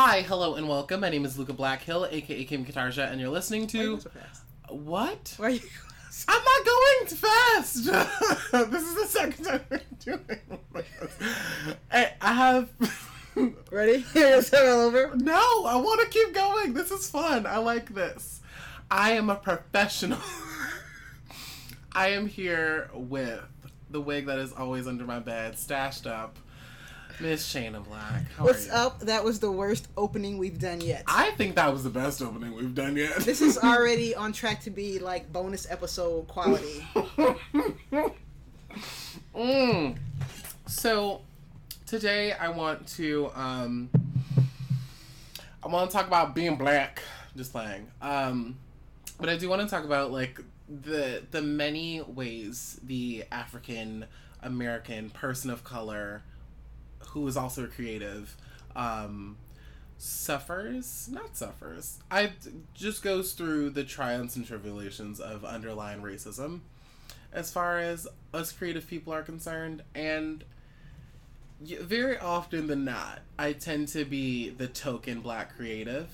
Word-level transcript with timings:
Hi, 0.00 0.22
hello, 0.22 0.54
and 0.54 0.68
welcome. 0.68 1.00
My 1.00 1.08
name 1.08 1.24
is 1.24 1.36
Luca 1.36 1.52
Blackhill, 1.52 2.06
aka 2.12 2.44
Kim 2.44 2.64
Katarja, 2.64 3.10
and 3.10 3.20
you're 3.20 3.30
listening 3.30 3.62
Why 3.62 3.80
are 3.80 3.82
you 3.82 3.96
to 3.96 4.02
so 4.02 4.10
fast? 4.10 4.42
what? 4.68 5.34
Why 5.38 5.46
are 5.46 5.50
you? 5.50 5.60
I'm 6.28 6.40
not 6.44 6.64
going 6.64 7.06
fast. 7.16 7.84
this 8.70 8.82
is 8.84 8.94
the 8.94 9.06
second 9.08 9.44
time 9.44 9.60
we're 9.68 9.80
doing 9.98 10.60
this. 10.72 11.18
I 11.90 12.12
I 12.20 12.32
have. 12.32 12.70
Ready? 13.72 13.98
Here, 14.14 14.40
start 14.40 14.68
all 14.68 14.82
over. 14.82 15.16
no, 15.16 15.64
I 15.66 15.74
want 15.74 16.00
to 16.02 16.06
keep 16.16 16.32
going. 16.32 16.74
This 16.74 16.92
is 16.92 17.10
fun. 17.10 17.44
I 17.44 17.56
like 17.56 17.92
this. 17.92 18.40
I 18.92 19.14
am 19.14 19.30
a 19.30 19.34
professional. 19.34 20.20
I 21.90 22.10
am 22.10 22.28
here 22.28 22.88
with 22.94 23.42
the 23.90 24.00
wig 24.00 24.26
that 24.26 24.38
is 24.38 24.52
always 24.52 24.86
under 24.86 25.06
my 25.06 25.18
bed, 25.18 25.58
stashed 25.58 26.06
up. 26.06 26.38
Miss 27.20 27.52
Shayna 27.52 27.84
Black. 27.84 28.22
What's 28.38 28.70
up? 28.70 29.00
That 29.00 29.24
was 29.24 29.40
the 29.40 29.50
worst 29.50 29.88
opening 29.96 30.38
we've 30.38 30.60
done 30.60 30.80
yet. 30.80 31.02
I 31.08 31.32
think 31.32 31.56
that 31.56 31.72
was 31.72 31.82
the 31.82 31.90
best 31.90 32.22
opening 32.22 32.54
we've 32.54 32.74
done 32.74 32.96
yet. 32.96 33.16
this 33.16 33.40
is 33.40 33.58
already 33.64 34.14
on 34.14 34.32
track 34.32 34.62
to 34.62 34.70
be 34.70 35.00
like 35.00 35.32
bonus 35.32 35.68
episode 35.68 36.28
quality. 36.28 36.86
mm. 39.34 39.98
So 40.66 41.22
today 41.86 42.32
I 42.32 42.50
want 42.50 42.86
to 42.88 43.30
um 43.34 43.90
I 45.62 45.66
want 45.66 45.90
to 45.90 45.96
talk 45.96 46.06
about 46.06 46.36
being 46.36 46.54
black. 46.54 47.02
Just 47.36 47.50
playing. 47.50 47.88
Um 48.00 48.58
but 49.18 49.28
I 49.28 49.36
do 49.36 49.48
want 49.48 49.62
to 49.62 49.68
talk 49.68 49.84
about 49.84 50.12
like 50.12 50.40
the 50.68 51.24
the 51.32 51.42
many 51.42 52.00
ways 52.00 52.78
the 52.84 53.24
African 53.32 54.04
American 54.40 55.10
person 55.10 55.50
of 55.50 55.64
color 55.64 56.22
who 57.10 57.26
is 57.26 57.36
also 57.36 57.64
a 57.64 57.68
creative 57.68 58.36
um 58.76 59.36
suffers 59.96 61.08
not 61.10 61.36
suffers. 61.36 61.98
I 62.10 62.32
just 62.74 63.02
goes 63.02 63.32
through 63.32 63.70
the 63.70 63.84
triumphs 63.84 64.36
and 64.36 64.46
tribulations 64.46 65.18
of 65.20 65.44
underlying 65.44 66.02
racism 66.02 66.60
as 67.32 67.50
far 67.50 67.78
as 67.78 68.06
us 68.32 68.52
creative 68.52 68.86
people 68.86 69.12
are 69.12 69.22
concerned 69.22 69.82
and 69.94 70.44
very 71.60 72.16
often 72.16 72.68
than 72.68 72.84
not 72.84 73.18
i 73.36 73.52
tend 73.52 73.88
to 73.88 74.04
be 74.04 74.48
the 74.48 74.68
token 74.68 75.20
black 75.20 75.54
creative 75.56 76.08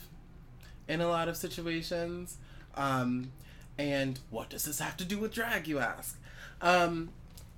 in 0.88 1.00
a 1.00 1.08
lot 1.08 1.28
of 1.28 1.36
situations. 1.36 2.36
Um, 2.74 3.32
and 3.78 4.18
what 4.30 4.50
does 4.50 4.64
this 4.64 4.78
have 4.78 4.96
to 4.98 5.04
do 5.04 5.18
with 5.18 5.32
drag 5.32 5.66
you 5.66 5.78
ask? 5.78 6.18
Um, 6.60 7.10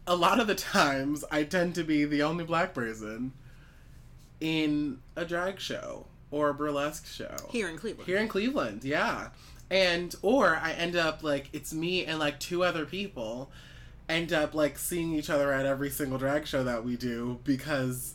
a 0.06 0.14
lot 0.16 0.38
of 0.40 0.46
the 0.46 0.54
times 0.54 1.24
i 1.30 1.42
tend 1.42 1.74
to 1.74 1.82
be 1.82 2.04
the 2.04 2.22
only 2.22 2.44
black 2.44 2.72
person 2.74 3.32
in 4.40 4.98
a 5.16 5.24
drag 5.24 5.58
show 5.58 6.06
or 6.30 6.50
a 6.50 6.54
burlesque 6.54 7.06
show 7.06 7.34
Here 7.50 7.68
in 7.68 7.78
Cleveland. 7.78 8.06
here 8.06 8.18
in 8.18 8.28
Cleveland, 8.28 8.84
yeah. 8.84 9.28
And 9.70 10.14
or 10.22 10.56
I 10.62 10.72
end 10.72 10.94
up 10.96 11.22
like 11.22 11.48
it's 11.52 11.72
me 11.72 12.04
and 12.04 12.18
like 12.18 12.38
two 12.38 12.62
other 12.62 12.84
people 12.84 13.50
end 14.08 14.32
up 14.32 14.54
like 14.54 14.78
seeing 14.78 15.14
each 15.14 15.30
other 15.30 15.52
at 15.52 15.66
every 15.66 15.90
single 15.90 16.18
drag 16.18 16.46
show 16.46 16.62
that 16.64 16.84
we 16.84 16.96
do 16.96 17.40
because 17.44 18.14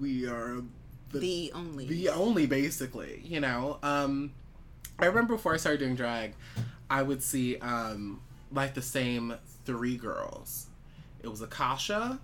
we 0.00 0.26
are 0.26 0.62
the, 1.10 1.18
the 1.18 1.52
only. 1.54 1.86
the 1.86 2.08
only 2.08 2.46
basically, 2.46 3.20
you 3.24 3.40
know. 3.40 3.78
Um 3.82 4.32
I 4.98 5.06
remember 5.06 5.34
before 5.36 5.52
I 5.52 5.56
started 5.58 5.80
doing 5.80 5.94
drag, 5.96 6.34
I 6.88 7.02
would 7.02 7.22
see 7.22 7.58
um 7.58 8.22
like 8.50 8.74
the 8.74 8.82
same 8.82 9.34
three 9.64 9.96
girls. 9.96 10.68
It 11.26 11.30
was 11.30 11.42
Akashia, 11.42 12.18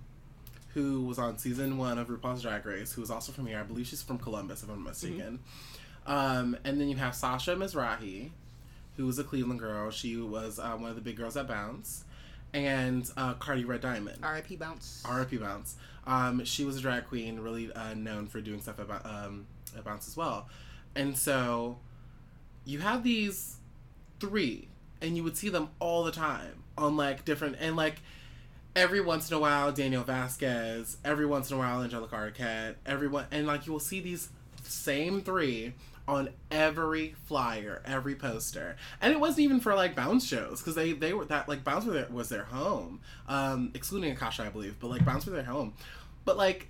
who 0.74 1.02
was 1.02 1.18
on 1.18 1.36
season 1.36 1.76
one 1.76 1.98
of 1.98 2.08
RuPaul's 2.08 2.42
Drag 2.42 2.64
Race, 2.64 2.92
who 2.92 3.00
was 3.00 3.10
also 3.10 3.32
from 3.32 3.46
here. 3.46 3.58
I 3.58 3.64
believe 3.64 3.86
she's 3.86 4.02
from 4.02 4.18
Columbus, 4.18 4.62
if 4.62 4.70
I'm 4.70 4.84
not 4.84 4.90
mistaken. 4.90 5.40
Um, 6.06 6.56
and 6.64 6.80
then 6.80 6.88
you 6.88 6.96
have 6.96 7.14
Sasha 7.14 7.56
Mizrahi, 7.56 8.30
who 8.96 9.06
was 9.06 9.18
a 9.18 9.24
Cleveland 9.24 9.60
girl. 9.60 9.90
She 9.90 10.16
was 10.16 10.58
uh, 10.58 10.72
one 10.72 10.90
of 10.90 10.94
the 10.94 11.02
big 11.02 11.16
girls 11.16 11.36
at 11.36 11.48
Bounce. 11.48 12.04
And 12.54 13.10
uh, 13.16 13.34
Cardi 13.34 13.64
Red 13.64 13.80
Diamond. 13.80 14.18
R.I.P. 14.22 14.56
Bounce. 14.56 15.02
RIP 15.10 15.40
Bounce. 15.40 15.76
Um, 16.06 16.44
she 16.44 16.64
was 16.64 16.76
a 16.76 16.80
drag 16.80 17.06
queen, 17.06 17.40
really 17.40 17.72
uh, 17.72 17.94
known 17.94 18.26
for 18.26 18.40
doing 18.40 18.60
stuff 18.60 18.78
about 18.78 19.04
um, 19.04 19.46
at 19.76 19.84
Bounce 19.84 20.06
as 20.06 20.16
well. 20.16 20.48
And 20.94 21.16
so 21.16 21.78
you 22.64 22.80
have 22.80 23.02
these 23.02 23.56
three, 24.20 24.68
and 25.00 25.16
you 25.16 25.24
would 25.24 25.36
see 25.36 25.48
them 25.48 25.70
all 25.80 26.04
the 26.04 26.12
time 26.12 26.62
on 26.78 26.96
like 26.96 27.24
different 27.24 27.56
and 27.58 27.74
like 27.74 27.96
every 28.74 29.00
once 29.00 29.30
in 29.30 29.36
a 29.36 29.40
while 29.40 29.72
Daniel 29.72 30.02
Vasquez, 30.02 30.96
every 31.04 31.26
once 31.26 31.50
in 31.50 31.56
a 31.56 31.58
while 31.58 31.82
Angelica 31.82 32.14
Arquette, 32.14 32.74
everyone, 32.86 33.26
and 33.30 33.46
like 33.46 33.66
you 33.66 33.72
will 33.72 33.80
see 33.80 34.00
these 34.00 34.28
same 34.62 35.20
three 35.20 35.74
on 36.08 36.30
every 36.50 37.14
flyer, 37.24 37.80
every 37.84 38.14
poster, 38.14 38.76
and 39.00 39.12
it 39.12 39.20
wasn't 39.20 39.40
even 39.40 39.60
for 39.60 39.74
like 39.74 39.94
bounce 39.94 40.26
shows 40.26 40.60
because 40.60 40.74
they 40.74 40.92
they 40.92 41.12
were 41.12 41.24
that 41.26 41.48
like 41.48 41.64
bounce 41.64 41.84
was 41.84 41.94
their, 41.94 42.08
was 42.08 42.28
their 42.28 42.44
home, 42.44 43.00
um, 43.28 43.70
excluding 43.74 44.14
Akashia 44.14 44.46
I 44.46 44.48
believe, 44.48 44.76
but 44.80 44.88
like 44.88 45.04
bounce 45.04 45.26
was 45.26 45.34
their 45.34 45.44
home, 45.44 45.74
but 46.24 46.36
like 46.36 46.68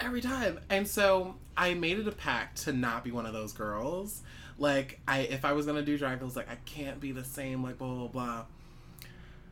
every 0.00 0.20
time, 0.20 0.60
and 0.70 0.86
so 0.86 1.36
I 1.56 1.74
made 1.74 1.98
it 1.98 2.08
a 2.08 2.12
pact 2.12 2.62
to 2.64 2.72
not 2.72 3.04
be 3.04 3.10
one 3.10 3.26
of 3.26 3.32
those 3.32 3.52
girls. 3.52 4.22
Like 4.58 5.00
I, 5.06 5.20
if 5.20 5.44
I 5.44 5.52
was 5.52 5.66
gonna 5.66 5.82
do 5.82 5.98
drag, 5.98 6.20
I 6.20 6.24
was 6.24 6.36
like, 6.36 6.50
I 6.50 6.56
can't 6.64 7.00
be 7.00 7.12
the 7.12 7.24
same. 7.24 7.62
Like 7.62 7.78
blah 7.78 7.94
blah 7.94 8.08
blah. 8.08 8.44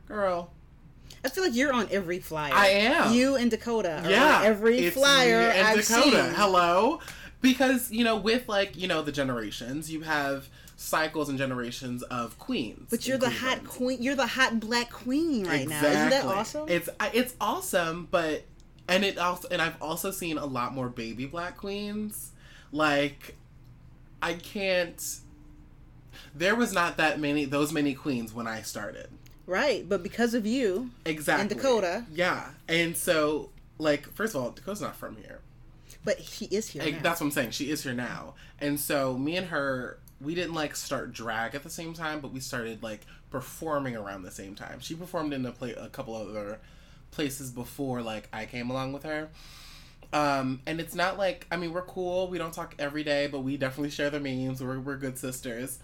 Girl, 0.08 0.50
I 1.24 1.28
feel 1.28 1.44
like 1.44 1.54
you're 1.54 1.72
on 1.72 1.88
every 1.90 2.18
flyer. 2.18 2.52
I 2.54 2.68
am. 2.68 3.14
You 3.14 3.36
and 3.36 3.50
Dakota. 3.50 4.02
Are 4.04 4.10
yeah, 4.10 4.40
on 4.40 4.44
every 4.46 4.90
flyer 4.90 5.50
I've 5.50 5.76
Dakota. 5.76 6.24
seen. 6.24 6.34
Hello, 6.34 7.00
because 7.40 7.90
you 7.90 8.04
know, 8.04 8.16
with 8.16 8.48
like 8.48 8.76
you 8.76 8.88
know 8.88 9.02
the 9.02 9.12
generations, 9.12 9.90
you 9.90 10.02
have 10.02 10.48
cycles 10.76 11.28
and 11.28 11.38
generations 11.38 12.02
of 12.04 12.38
queens. 12.38 12.88
But 12.90 13.06
you're 13.06 13.18
the 13.18 13.30
hot 13.30 13.64
queen. 13.64 14.02
You're 14.02 14.16
the 14.16 14.26
hot 14.26 14.60
black 14.60 14.90
queen 14.90 15.46
right 15.46 15.66
now. 15.66 15.84
Isn't 15.84 16.10
that 16.10 16.24
awesome? 16.24 16.68
It's 16.68 16.88
it's 17.12 17.34
awesome, 17.40 18.08
but 18.10 18.44
and 18.88 19.04
it 19.04 19.18
also 19.18 19.48
and 19.50 19.62
I've 19.62 19.80
also 19.80 20.10
seen 20.10 20.38
a 20.38 20.46
lot 20.46 20.74
more 20.74 20.88
baby 20.88 21.26
black 21.26 21.56
queens. 21.56 22.32
Like, 22.72 23.36
I 24.20 24.34
can't. 24.34 25.20
There 26.34 26.56
was 26.56 26.72
not 26.72 26.96
that 26.96 27.20
many 27.20 27.44
those 27.44 27.72
many 27.72 27.94
queens 27.94 28.34
when 28.34 28.46
I 28.46 28.62
started. 28.62 29.08
Right, 29.46 29.88
but 29.88 30.02
because 30.02 30.34
of 30.34 30.46
you, 30.46 30.90
Exactly. 31.04 31.40
And 31.42 31.50
Dakota. 31.50 32.04
Yeah, 32.12 32.48
and 32.68 32.96
so 32.96 33.50
like 33.78 34.10
first 34.12 34.34
of 34.34 34.42
all, 34.42 34.50
Dakota's 34.50 34.80
not 34.80 34.96
from 34.96 35.16
here. 35.16 35.40
but 36.04 36.18
he 36.18 36.46
is 36.46 36.68
here. 36.68 36.82
Like, 36.82 36.96
now. 36.96 37.02
that's 37.02 37.20
what 37.20 37.26
I'm 37.28 37.32
saying. 37.32 37.50
She 37.50 37.70
is 37.70 37.82
here 37.82 37.94
now, 37.94 38.34
and 38.60 38.78
so 38.78 39.16
me 39.16 39.36
and 39.36 39.48
her, 39.48 39.98
we 40.20 40.34
didn't 40.34 40.54
like 40.54 40.76
start 40.76 41.12
drag 41.12 41.54
at 41.54 41.62
the 41.62 41.70
same 41.70 41.94
time, 41.94 42.20
but 42.20 42.32
we 42.32 42.40
started 42.40 42.82
like 42.82 43.00
performing 43.30 43.96
around 43.96 44.22
the 44.22 44.30
same 44.30 44.54
time. 44.54 44.80
She 44.80 44.94
performed 44.94 45.32
in 45.32 45.44
a 45.44 45.52
play 45.52 45.72
a 45.72 45.88
couple 45.88 46.14
other 46.14 46.60
places 47.10 47.50
before 47.50 48.02
like 48.02 48.28
I 48.32 48.46
came 48.46 48.70
along 48.70 48.92
with 48.92 49.04
her. 49.04 49.28
Um, 50.12 50.60
and 50.66 50.80
it's 50.80 50.94
not 50.94 51.18
like 51.18 51.46
I 51.50 51.56
mean 51.56 51.72
we're 51.72 51.82
cool. 51.82 52.28
We 52.28 52.38
don't 52.38 52.52
talk 52.54 52.74
every 52.78 53.02
day, 53.02 53.26
but 53.26 53.40
we 53.40 53.56
definitely 53.56 53.90
share 53.90 54.10
the 54.10 54.20
memes. 54.20 54.62
We're 54.62 54.78
we're 54.78 54.96
good 54.96 55.18
sisters. 55.18 55.78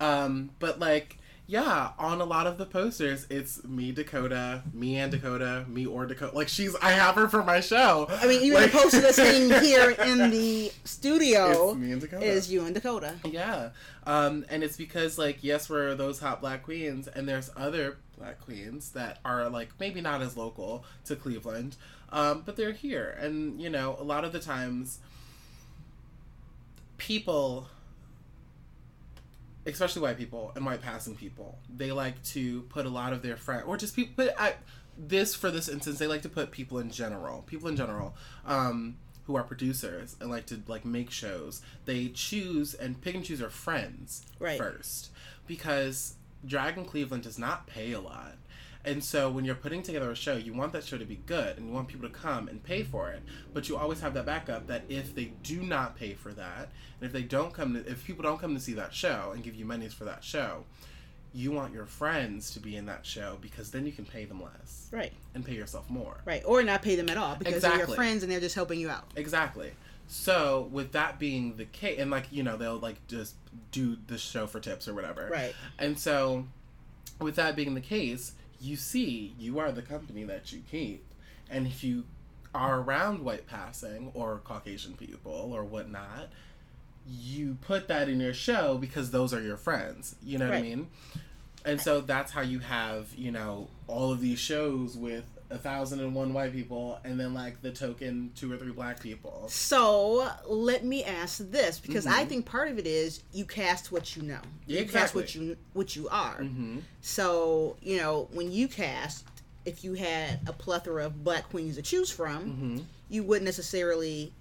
Um, 0.00 0.50
but 0.58 0.80
like 0.80 1.18
yeah, 1.48 1.90
on 1.98 2.20
a 2.20 2.24
lot 2.24 2.46
of 2.48 2.58
the 2.58 2.66
posters, 2.66 3.26
it's 3.30 3.62
me, 3.64 3.92
Dakota, 3.92 4.62
me 4.72 4.96
and 4.96 5.12
Dakota, 5.12 5.64
me 5.68 5.86
or 5.86 6.04
Dakota. 6.06 6.34
Like 6.34 6.48
she's, 6.48 6.74
I 6.76 6.90
have 6.90 7.14
her 7.14 7.28
for 7.28 7.42
my 7.44 7.60
show. 7.60 8.06
I 8.10 8.26
mean, 8.26 8.42
even 8.42 8.60
Like- 8.62 8.72
the 8.72 8.78
poster 8.78 9.00
that's 9.00 9.16
hanging 9.16 9.50
here 9.62 9.90
in 9.90 10.30
the 10.30 10.72
studio 10.84 11.70
It's 11.70 11.78
me 11.78 11.92
and 11.92 12.00
Dakota. 12.00 12.24
is 12.26 12.50
you 12.52 12.64
and 12.64 12.74
Dakota. 12.74 13.14
Yeah. 13.24 13.70
Um, 14.04 14.44
and 14.48 14.62
it's 14.64 14.76
because 14.76 15.18
like 15.18 15.38
yes, 15.42 15.68
we're 15.70 15.94
those 15.94 16.18
hot 16.20 16.40
black 16.40 16.62
queens, 16.64 17.06
and 17.08 17.28
there's 17.28 17.50
other 17.56 17.98
black 18.18 18.40
queens 18.40 18.90
that 18.92 19.18
are 19.24 19.48
like 19.48 19.70
maybe 19.78 20.00
not 20.00 20.22
as 20.22 20.36
local 20.36 20.84
to 21.04 21.14
Cleveland, 21.16 21.76
um, 22.10 22.42
but 22.46 22.56
they're 22.56 22.72
here, 22.72 23.16
and 23.20 23.60
you 23.60 23.68
know 23.70 23.96
a 24.00 24.04
lot 24.04 24.24
of 24.24 24.32
the 24.32 24.38
times 24.40 24.98
people 26.98 27.68
especially 29.66 30.00
white 30.02 30.16
people 30.16 30.52
and 30.54 30.64
white 30.64 30.80
passing 30.80 31.14
people 31.14 31.58
they 31.68 31.90
like 31.92 32.22
to 32.22 32.62
put 32.62 32.86
a 32.86 32.88
lot 32.88 33.12
of 33.12 33.22
their 33.22 33.36
friend 33.36 33.62
or 33.66 33.76
just 33.76 33.94
people 33.96 34.12
but 34.16 34.34
I, 34.40 34.54
this 34.96 35.34
for 35.34 35.50
this 35.50 35.68
instance 35.68 35.98
they 35.98 36.06
like 36.06 36.22
to 36.22 36.28
put 36.28 36.50
people 36.50 36.78
in 36.78 36.90
general 36.90 37.42
people 37.42 37.68
in 37.68 37.76
general 37.76 38.14
um, 38.46 38.96
who 39.24 39.34
are 39.36 39.42
producers 39.42 40.16
and 40.20 40.30
like 40.30 40.46
to 40.46 40.60
like 40.68 40.84
make 40.84 41.10
shows 41.10 41.60
they 41.84 42.08
choose 42.08 42.74
and 42.74 43.00
pick 43.00 43.14
and 43.14 43.24
choose 43.24 43.40
their 43.40 43.50
friends 43.50 44.24
Right. 44.38 44.56
first 44.58 45.10
because 45.46 46.14
drag 46.46 46.78
in 46.78 46.84
cleveland 46.84 47.24
does 47.24 47.38
not 47.38 47.66
pay 47.66 47.92
a 47.92 48.00
lot 48.00 48.34
and 48.86 49.02
so 49.02 49.28
when 49.28 49.44
you're 49.44 49.54
putting 49.56 49.82
together 49.82 50.10
a 50.10 50.16
show, 50.16 50.36
you 50.36 50.54
want 50.54 50.72
that 50.72 50.84
show 50.84 50.96
to 50.96 51.04
be 51.04 51.16
good 51.26 51.58
and 51.58 51.66
you 51.68 51.72
want 51.74 51.88
people 51.88 52.08
to 52.08 52.14
come 52.14 52.48
and 52.48 52.62
pay 52.62 52.82
for 52.84 53.10
it. 53.10 53.22
But 53.52 53.68
you 53.68 53.76
always 53.76 54.00
have 54.00 54.14
that 54.14 54.24
backup 54.24 54.68
that 54.68 54.84
if 54.88 55.14
they 55.14 55.32
do 55.42 55.62
not 55.62 55.96
pay 55.96 56.14
for 56.14 56.32
that, 56.32 56.68
and 57.00 57.06
if 57.06 57.12
they 57.12 57.22
don't 57.22 57.52
come 57.52 57.74
to, 57.74 57.80
if 57.90 58.04
people 58.06 58.22
don't 58.22 58.40
come 58.40 58.54
to 58.54 58.60
see 58.60 58.74
that 58.74 58.94
show 58.94 59.32
and 59.34 59.42
give 59.42 59.54
you 59.56 59.64
monies 59.64 59.92
for 59.92 60.04
that 60.04 60.22
show, 60.24 60.64
you 61.34 61.52
want 61.52 61.74
your 61.74 61.84
friends 61.84 62.52
to 62.52 62.60
be 62.60 62.76
in 62.76 62.86
that 62.86 63.04
show 63.04 63.36
because 63.42 63.70
then 63.70 63.84
you 63.84 63.92
can 63.92 64.06
pay 64.06 64.24
them 64.24 64.42
less 64.42 64.88
Right, 64.90 65.12
and 65.34 65.44
pay 65.44 65.54
yourself 65.54 65.90
more. 65.90 66.16
right. 66.24 66.42
Or 66.46 66.62
not 66.62 66.80
pay 66.80 66.96
them 66.96 67.10
at 67.10 67.18
all 67.18 67.34
because 67.36 67.60
they're 67.62 67.76
your 67.76 67.88
friends 67.88 68.22
and 68.22 68.32
they're 68.32 68.40
just 68.40 68.54
helping 68.54 68.80
you 68.80 68.88
out. 68.88 69.04
Exactly. 69.16 69.72
So 70.06 70.68
with 70.70 70.92
that 70.92 71.18
being 71.18 71.56
the 71.56 71.64
case, 71.66 71.98
and 71.98 72.10
like 72.10 72.26
you 72.30 72.42
know 72.44 72.56
they'll 72.56 72.78
like 72.78 73.04
just 73.08 73.34
do 73.72 73.96
the 74.06 74.16
show 74.16 74.46
for 74.46 74.60
tips 74.60 74.86
or 74.88 74.94
whatever, 74.94 75.28
Right. 75.30 75.54
And 75.78 75.98
so 75.98 76.46
with 77.20 77.34
that 77.36 77.56
being 77.56 77.74
the 77.74 77.80
case, 77.80 78.32
you 78.60 78.76
see 78.76 79.34
you 79.38 79.58
are 79.58 79.72
the 79.72 79.82
company 79.82 80.24
that 80.24 80.52
you 80.52 80.62
keep, 80.70 81.04
and 81.50 81.66
if 81.66 81.84
you 81.84 82.04
are 82.54 82.80
around 82.80 83.20
white 83.20 83.46
passing 83.46 84.10
or 84.14 84.40
Caucasian 84.44 84.94
people 84.94 85.52
or 85.54 85.64
whatnot, 85.64 86.28
you 87.08 87.58
put 87.60 87.88
that 87.88 88.08
in 88.08 88.20
your 88.20 88.34
show 88.34 88.78
because 88.78 89.10
those 89.10 89.32
are 89.34 89.42
your 89.42 89.56
friends. 89.56 90.16
You 90.22 90.38
know 90.38 90.48
what 90.48 90.54
I 90.56 90.62
mean? 90.62 90.88
And 91.64 91.80
so 91.80 92.00
that's 92.00 92.32
how 92.32 92.42
you 92.42 92.60
have, 92.60 93.12
you 93.16 93.30
know, 93.30 93.68
all 93.88 94.12
of 94.12 94.20
these 94.20 94.38
shows 94.38 94.96
with 94.96 95.24
a 95.50 95.58
thousand 95.58 96.00
and 96.00 96.14
one 96.14 96.32
white 96.34 96.52
people 96.52 96.98
and 97.04 97.18
then 97.20 97.32
like 97.32 97.62
the 97.62 97.70
token 97.70 98.32
two 98.34 98.52
or 98.52 98.56
three 98.56 98.72
black 98.72 99.00
people. 99.00 99.46
So 99.48 100.28
let 100.48 100.84
me 100.84 101.04
ask 101.04 101.38
this 101.50 101.78
because 101.78 102.06
I 102.06 102.24
Mhm. 102.24 102.28
think 102.28 102.46
part 102.46 102.68
of 102.68 102.78
it 102.78 102.86
is 102.86 103.22
you 103.32 103.44
cast 103.44 103.92
what 103.92 104.16
you 104.16 104.22
know. 104.22 104.40
Yeah, 104.66 104.80
you 104.80 104.86
cast 104.88 105.14
what 105.14 105.34
you 105.34 105.56
what 105.72 105.94
you 105.94 106.08
are. 106.08 106.40
Mm-hmm. 106.40 106.78
So 107.00 107.76
you 107.80 107.98
know 107.98 108.28
when 108.32 108.50
you 108.50 108.66
cast, 108.68 109.24
if 109.64 109.84
you 109.84 109.94
had 109.94 110.40
a 110.48 110.52
plethora 110.52 111.06
of 111.06 111.22
black 111.22 111.48
queens 111.50 111.76
to 111.76 111.82
choose 111.82 112.10
from, 112.10 112.44
Mm-hmm. 112.44 112.78
you 113.08 113.22
wouldn't 113.22 113.44
necessarily 113.44 114.32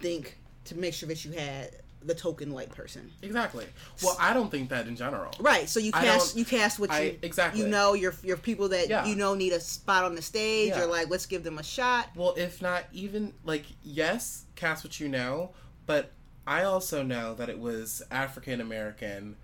think 0.00 0.38
to 0.64 0.76
make 0.76 0.94
sure 0.94 1.08
that 1.08 1.24
you 1.24 1.32
had 1.32 1.70
the 2.06 2.14
token 2.14 2.52
white 2.52 2.70
person. 2.70 3.10
Exactly. 3.22 3.66
Well, 4.02 4.16
I 4.20 4.32
don't 4.32 4.50
think 4.50 4.68
that 4.70 4.86
in 4.86 4.96
general. 4.96 5.32
Right. 5.40 5.68
So 5.68 5.80
you 5.80 5.92
cast 5.92 6.36
you 6.36 6.44
cast 6.44 6.78
what 6.78 6.90
I- 6.90 7.00
you 7.02 7.18
exactly. 7.22 7.60
you 7.62 7.68
know 7.68 7.94
your 7.94 8.14
your 8.22 8.36
people 8.36 8.68
that 8.70 8.88
Yeah. 8.88 9.04
you 9.04 9.16
know 9.16 9.34
need 9.34 9.52
a 9.52 9.60
spot 9.60 10.04
on 10.04 10.14
the 10.14 10.22
stage 10.22 10.68
Yeah. 10.70 10.82
or 10.82 10.86
like 10.86 11.10
let's 11.10 11.26
give 11.26 11.42
them 11.44 11.58
a 11.58 11.62
shot. 11.62 12.10
Well, 12.14 12.34
if 12.36 12.62
not 12.62 12.84
even 12.92 13.32
like 13.44 13.66
yes, 13.82 14.44
cast 14.54 14.84
what 14.84 14.98
you 15.00 15.08
know, 15.08 15.50
but 15.86 16.12
I 16.46 16.62
also 16.62 17.02
know 17.02 17.34
that 17.34 17.48
it 17.48 17.58
was 17.58 18.02
African 18.10 18.60
American, 18.60 19.36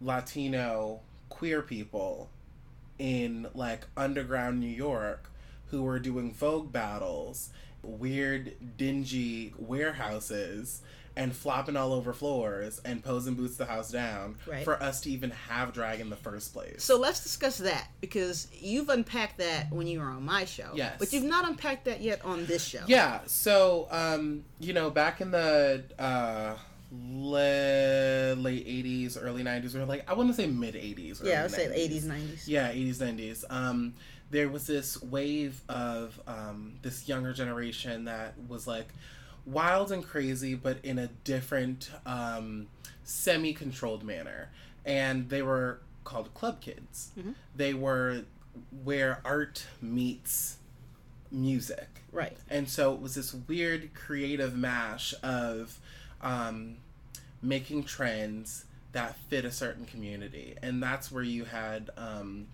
Latino, 0.00 1.00
queer 1.28 1.62
people 1.62 2.30
in 2.98 3.48
like 3.54 3.86
underground 3.96 4.60
New 4.60 4.66
York 4.66 5.30
who 5.70 5.82
were 5.82 5.98
doing 5.98 6.32
Vogue 6.32 6.72
battles, 6.72 7.50
weird 7.82 8.76
dingy 8.76 9.52
warehouses 9.58 10.82
and 11.18 11.34
flopping 11.34 11.76
all 11.76 11.92
over 11.92 12.12
floors 12.12 12.80
and 12.84 13.02
posing 13.04 13.34
boots 13.34 13.56
the 13.56 13.66
house 13.66 13.90
down 13.90 14.36
Right. 14.46 14.64
for 14.64 14.80
us 14.82 15.00
to 15.02 15.10
even 15.10 15.30
have 15.30 15.72
drag 15.74 15.98
in 16.00 16.08
the 16.08 16.16
first 16.16 16.52
place. 16.54 16.84
So 16.84 16.96
let's 16.98 17.22
discuss 17.22 17.58
that 17.58 17.88
because 18.00 18.46
you've 18.52 18.88
unpacked 18.88 19.38
that 19.38 19.70
when 19.72 19.86
you 19.88 19.98
were 19.98 20.06
on 20.06 20.24
my 20.24 20.44
show. 20.44 20.70
Yes. 20.74 20.94
But 20.98 21.12
you've 21.12 21.24
not 21.24 21.46
unpacked 21.46 21.84
that 21.86 22.00
yet 22.00 22.24
on 22.24 22.46
this 22.46 22.64
show. 22.64 22.84
Yeah, 22.86 23.20
so 23.26 23.88
um, 23.90 24.44
you 24.60 24.72
know, 24.72 24.90
back 24.90 25.20
in 25.20 25.32
the 25.32 25.82
uh 25.98 26.56
le- 26.92 28.34
late 28.34 28.64
eighties, 28.66 29.16
early 29.18 29.42
nineties, 29.42 29.74
or 29.76 29.84
like 29.84 30.08
I 30.08 30.14
want 30.14 30.28
to 30.30 30.34
say 30.34 30.46
mid 30.46 30.76
eighties. 30.76 31.20
Yeah, 31.24 31.44
I'd 31.44 31.50
say 31.50 31.70
eighties, 31.74 32.04
nineties. 32.06 32.48
Yeah, 32.48 32.70
eighties, 32.70 33.00
nineties. 33.00 33.44
Um, 33.50 33.94
there 34.30 34.48
was 34.48 34.66
this 34.66 35.00
wave 35.02 35.60
of 35.68 36.18
um, 36.26 36.74
this 36.82 37.08
younger 37.08 37.32
generation 37.32 38.04
that 38.04 38.34
was 38.48 38.66
like 38.66 38.88
wild 39.46 39.90
and 39.92 40.04
crazy, 40.04 40.54
but 40.54 40.78
in 40.84 40.98
a 40.98 41.08
different, 41.24 41.90
um, 42.06 42.68
semi-controlled 43.04 44.02
manner, 44.04 44.50
and 44.84 45.28
they 45.30 45.42
were 45.42 45.80
called 46.04 46.32
club 46.34 46.60
kids. 46.60 47.10
Mhm. 47.18 47.34
They 47.56 47.74
were 47.74 48.24
where 48.84 49.20
art 49.24 49.66
meets 49.80 50.58
music. 51.30 51.88
Right. 52.12 52.36
And 52.48 52.68
so 52.68 52.94
it 52.94 53.00
was 53.00 53.14
this 53.14 53.34
weird 53.34 53.94
creative 53.94 54.56
mash 54.56 55.14
of 55.22 55.78
um, 56.20 56.78
making 57.42 57.84
trends 57.84 58.64
that 58.92 59.16
fit 59.28 59.44
a 59.44 59.52
certain 59.52 59.84
community. 59.84 60.56
And 60.62 60.82
that's 60.82 61.12
where 61.12 61.22
you 61.22 61.44
had 61.44 61.90
um, 61.96 62.48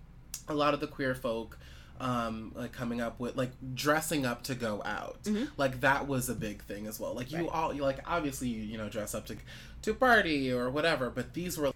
a 0.48 0.54
lot 0.54 0.74
of 0.74 0.80
the 0.80 0.86
queer 0.86 1.14
folk 1.14 1.58
um, 2.00 2.52
like 2.54 2.72
coming 2.72 3.00
up 3.00 3.20
with 3.20 3.36
like 3.36 3.52
dressing 3.74 4.26
up 4.26 4.42
to 4.44 4.54
go 4.54 4.82
out. 4.84 5.22
Mhm. 5.24 5.48
Like 5.56 5.80
that 5.80 6.08
was 6.08 6.28
a 6.28 6.34
big 6.34 6.62
thing 6.62 6.86
as 6.86 6.98
well. 6.98 7.14
Like 7.14 7.30
you 7.30 7.38
Right. 7.38 7.48
all 7.52 7.72
you 7.72 7.82
like 7.82 7.98
obviously 8.06 8.48
you, 8.48 8.62
you 8.62 8.78
know 8.78 8.88
dress 8.88 9.14
up 9.14 9.26
to 9.26 9.36
to 9.82 9.94
party 9.94 10.50
or 10.52 10.70
whatever, 10.70 11.10
but 11.10 11.34
these 11.34 11.56
were 11.56 11.72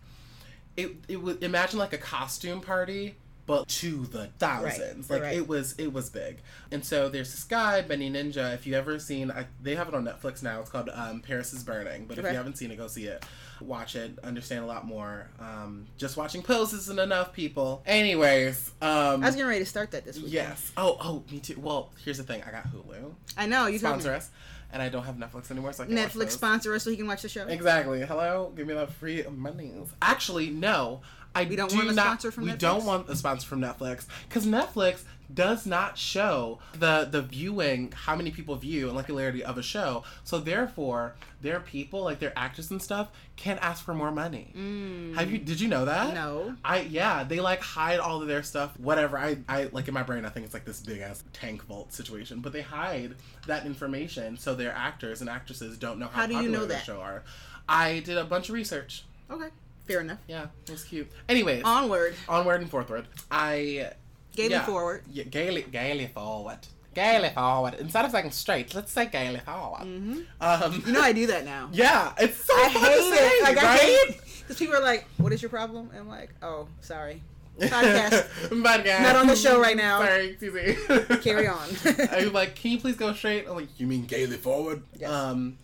it 0.77 0.97
it 1.09 1.17
would 1.17 1.43
imagine 1.43 1.79
like 1.79 1.93
a 1.93 1.99
costume 1.99 2.61
party 2.61 3.17
but 3.47 3.67
to 3.67 4.05
the 4.07 4.27
thousands 4.39 5.09
like 5.11 5.23
right. 5.23 5.37
it 5.37 5.49
was 5.49 5.75
it 5.79 5.93
was 5.93 6.11
big 6.11 6.39
and 6.71 6.85
so 6.85 7.09
there's 7.09 7.31
this 7.33 7.45
guy 7.45 7.81
benny 7.81 8.11
ninja 8.11 8.55
if 8.55 8.67
you 8.67 8.75
ever 8.75 8.99
seen 8.99 9.31
I, 9.31 9.47
they 9.63 9.75
have 9.75 9.89
it 9.89 9.95
on 9.95 10.05
netflix 10.05 10.43
now 10.43 10.61
it's 10.61 10.69
called 10.71 10.91
um, 10.93 11.21
paris 11.21 11.53
is 11.55 11.65
burning 11.65 12.05
but 12.07 12.19
if 12.19 12.25
you 12.27 12.37
haven't 12.37 12.59
seen 12.59 12.71
it 12.71 12.77
go 12.77 12.87
see 12.89 13.07
it 13.07 13.25
watch 13.61 13.97
it 13.97 14.19
understand 14.25 14.65
a 14.65 14.67
lot 14.67 14.87
more 14.87 15.29
um, 15.41 15.87
just 15.97 16.17
watching 16.17 16.43
posts 16.43 16.75
isn't 16.75 16.99
enough 16.99 17.33
people 17.33 17.83
anyways 17.87 18.71
um, 18.83 18.89
I 19.23 19.27
was 19.27 19.35
getting 19.35 19.49
ready 19.49 19.61
to 19.61 19.67
start 19.67 19.91
that 19.93 20.05
this 20.05 20.17
week. 20.19 20.33
yes 20.33 20.73
oh 20.77 20.97
oh 21.01 21.23
me 21.31 21.41
too 21.41 21.59
well 21.61 21.91
here's 22.05 22.19
the 22.19 22.25
thing 22.25 22.43
i 22.47 22.51
got 22.51 22.65
hulu 22.73 23.13
I 23.37 23.47
know 23.47 23.67
you 23.67 23.79
sponsor 23.79 24.13
us 24.13 24.31
and 24.73 24.83
i 24.83 24.89
don't 24.89 25.05
have 25.05 25.17
netflix 25.17 25.51
anymore 25.51 25.73
so 25.73 25.83
i 25.85 25.87
can 25.87 25.97
Netflix 25.97 26.33
sponsor 26.33 26.75
us 26.75 26.83
so 26.85 26.91
he 26.91 26.97
can 26.97 27.07
watch 27.07 27.23
the 27.23 27.29
show. 27.29 27.47
Exactly. 27.47 28.01
Hello, 28.05 28.53
give 28.57 28.67
me 28.67 28.75
that 28.75 28.93
free 28.93 29.25
money. 29.35 29.73
Actually, 30.03 30.51
no. 30.51 31.01
I 31.35 31.45
We 31.45 31.57
don't 31.57 31.71
do 31.71 31.77
want 31.77 31.91
a 31.91 31.93
not, 31.93 32.05
sponsor 32.07 32.31
from 32.31 32.45
We 32.45 32.51
Netflix? 32.51 32.59
don't 32.59 32.85
want 32.85 33.09
a 33.09 33.17
sponsor 33.17 33.47
from 33.47 33.61
Netflix 33.61 34.07
because 34.29 34.47
Netflix 34.47 35.03
does 35.33 35.67
not 35.67 35.99
show 35.99 36.59
the 36.73 37.07
the 37.11 37.21
viewing 37.23 37.93
how 37.95 38.17
many 38.17 38.31
people 38.31 38.57
view 38.57 38.89
and 38.89 38.97
popularity 38.97 39.45
of 39.45 39.59
a 39.59 39.63
show. 39.63 40.03
So 40.25 40.39
therefore, 40.39 41.15
their 41.43 41.61
people 41.61 42.03
like 42.03 42.19
their 42.19 42.33
actors 42.37 42.71
and 42.71 42.81
stuff 42.81 43.09
can't 43.37 43.61
ask 43.63 43.85
for 43.85 43.93
more 43.95 44.11
money. 44.11 44.53
Mm. 44.57 45.15
Have 45.17 45.31
you? 45.31 45.39
Did 45.39 45.61
you 45.61 45.69
know 45.69 45.85
that? 45.85 46.15
No. 46.15 46.55
I 46.65 46.81
yeah, 46.81 47.25
they 47.25 47.41
like 47.41 47.61
hide 47.61 47.99
all 48.01 48.23
of 48.23 48.29
their 48.29 48.43
stuff. 48.43 48.79
Whatever. 48.79 49.19
I 49.19 49.39
I 49.49 49.69
like 49.73 49.87
in 49.89 49.95
my 49.95 50.03
brain, 50.03 50.25
I 50.25 50.31
think 50.31 50.45
it's 50.47 50.55
like 50.55 50.65
this 50.65 50.81
big 50.81 51.01
ass 51.01 51.23
tank 51.33 51.63
vault 51.65 51.93
situation, 51.93 52.41
but 52.41 52.53
they 52.53 52.63
hide 52.63 53.15
that 53.47 53.67
information 53.67 54.37
so 54.39 54.55
their 54.55 54.73
actors 54.73 55.21
and 55.21 55.29
actresses 55.29 55.77
don't 55.79 55.99
know 55.99 56.07
how, 56.07 56.23
How 56.23 56.27
do 56.27 56.35
you 56.41 56.49
know 56.49 56.61
their 56.61 56.79
that? 56.79 56.85
show 56.85 57.01
are. 57.01 57.23
I 57.69 58.01
did 58.01 58.17
a 58.17 58.25
bunch 58.25 58.49
of 58.49 58.55
research. 58.55 59.05
Okay. 59.31 59.49
Fair 59.87 60.01
enough. 60.01 60.19
Yeah, 60.27 60.47
it 60.67 60.71
was 60.71 60.85
cute. 60.85 61.11
Anyways, 61.29 61.63
Onward. 61.65 62.15
onward 62.29 62.61
and 62.63 62.71
forthward. 62.71 63.07
I 63.31 63.93
Gaily 64.39 64.51
yeah, 64.53 64.65
forward. 64.65 65.03
Yeah, 65.11 65.25
gaily, 65.25 65.63
gaily 65.63 66.07
forward. 66.07 66.61
Gaily 66.95 67.31
forward. 67.31 67.75
Instead 67.75 68.05
of 68.05 68.11
saying 68.13 68.31
straight, 68.31 68.73
let's 68.75 68.93
say 68.93 69.07
gaily 69.07 69.41
forward. 69.41 69.83
hmm 69.83 70.21
Um, 70.41 70.83
You 70.87 70.93
know 70.93 71.01
I 71.01 71.13
do 71.13 71.27
that 71.27 71.45
now. 71.45 71.69
yeah, 71.73 72.13
it's 72.19 72.45
so 72.45 72.55
I 72.55 72.69
hate 72.69 72.97
to 72.97 73.17
say, 73.17 73.27
it. 73.29 73.43
Like 73.43 73.59
I 73.59 73.65
right? 73.65 73.81
hate 73.81 74.21
because 74.41 74.57
people 74.59 74.77
are 74.77 74.83
like, 74.93 75.07
"What 75.17 75.33
is 75.33 75.43
your 75.43 75.49
problem?" 75.49 75.91
And 75.91 75.99
I'm 76.03 76.09
like, 76.09 76.31
"Oh, 76.41 76.69
sorry. 76.81 77.21
Podcast. 77.59 78.29
Podcast. 78.69 79.03
Not 79.03 79.17
on 79.17 79.27
the 79.27 79.35
show 79.35 79.61
right 79.61 79.77
now. 79.77 79.99
Sorry, 80.05 80.27
excuse 80.31 80.55
me. 80.55 81.17
Carry 81.27 81.49
on." 81.49 81.69
I'm 82.13 82.33
like, 82.33 82.55
can 82.55 82.71
you 82.71 82.79
please 82.79 82.97
go 82.97 83.13
straight? 83.13 83.47
I'm 83.49 83.57
like, 83.57 83.69
you 83.81 83.87
mean 83.89 84.05
gaily 84.07 84.37
forward? 84.37 84.83
Yes. 84.97 85.11
Um, 85.11 85.59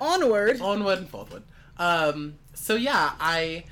Onward. 0.00 0.60
onward 0.60 0.98
and 0.98 1.08
forward. 1.08 1.42
Um, 1.78 2.34
so 2.54 2.74
yeah, 2.76 3.12
I 3.18 3.64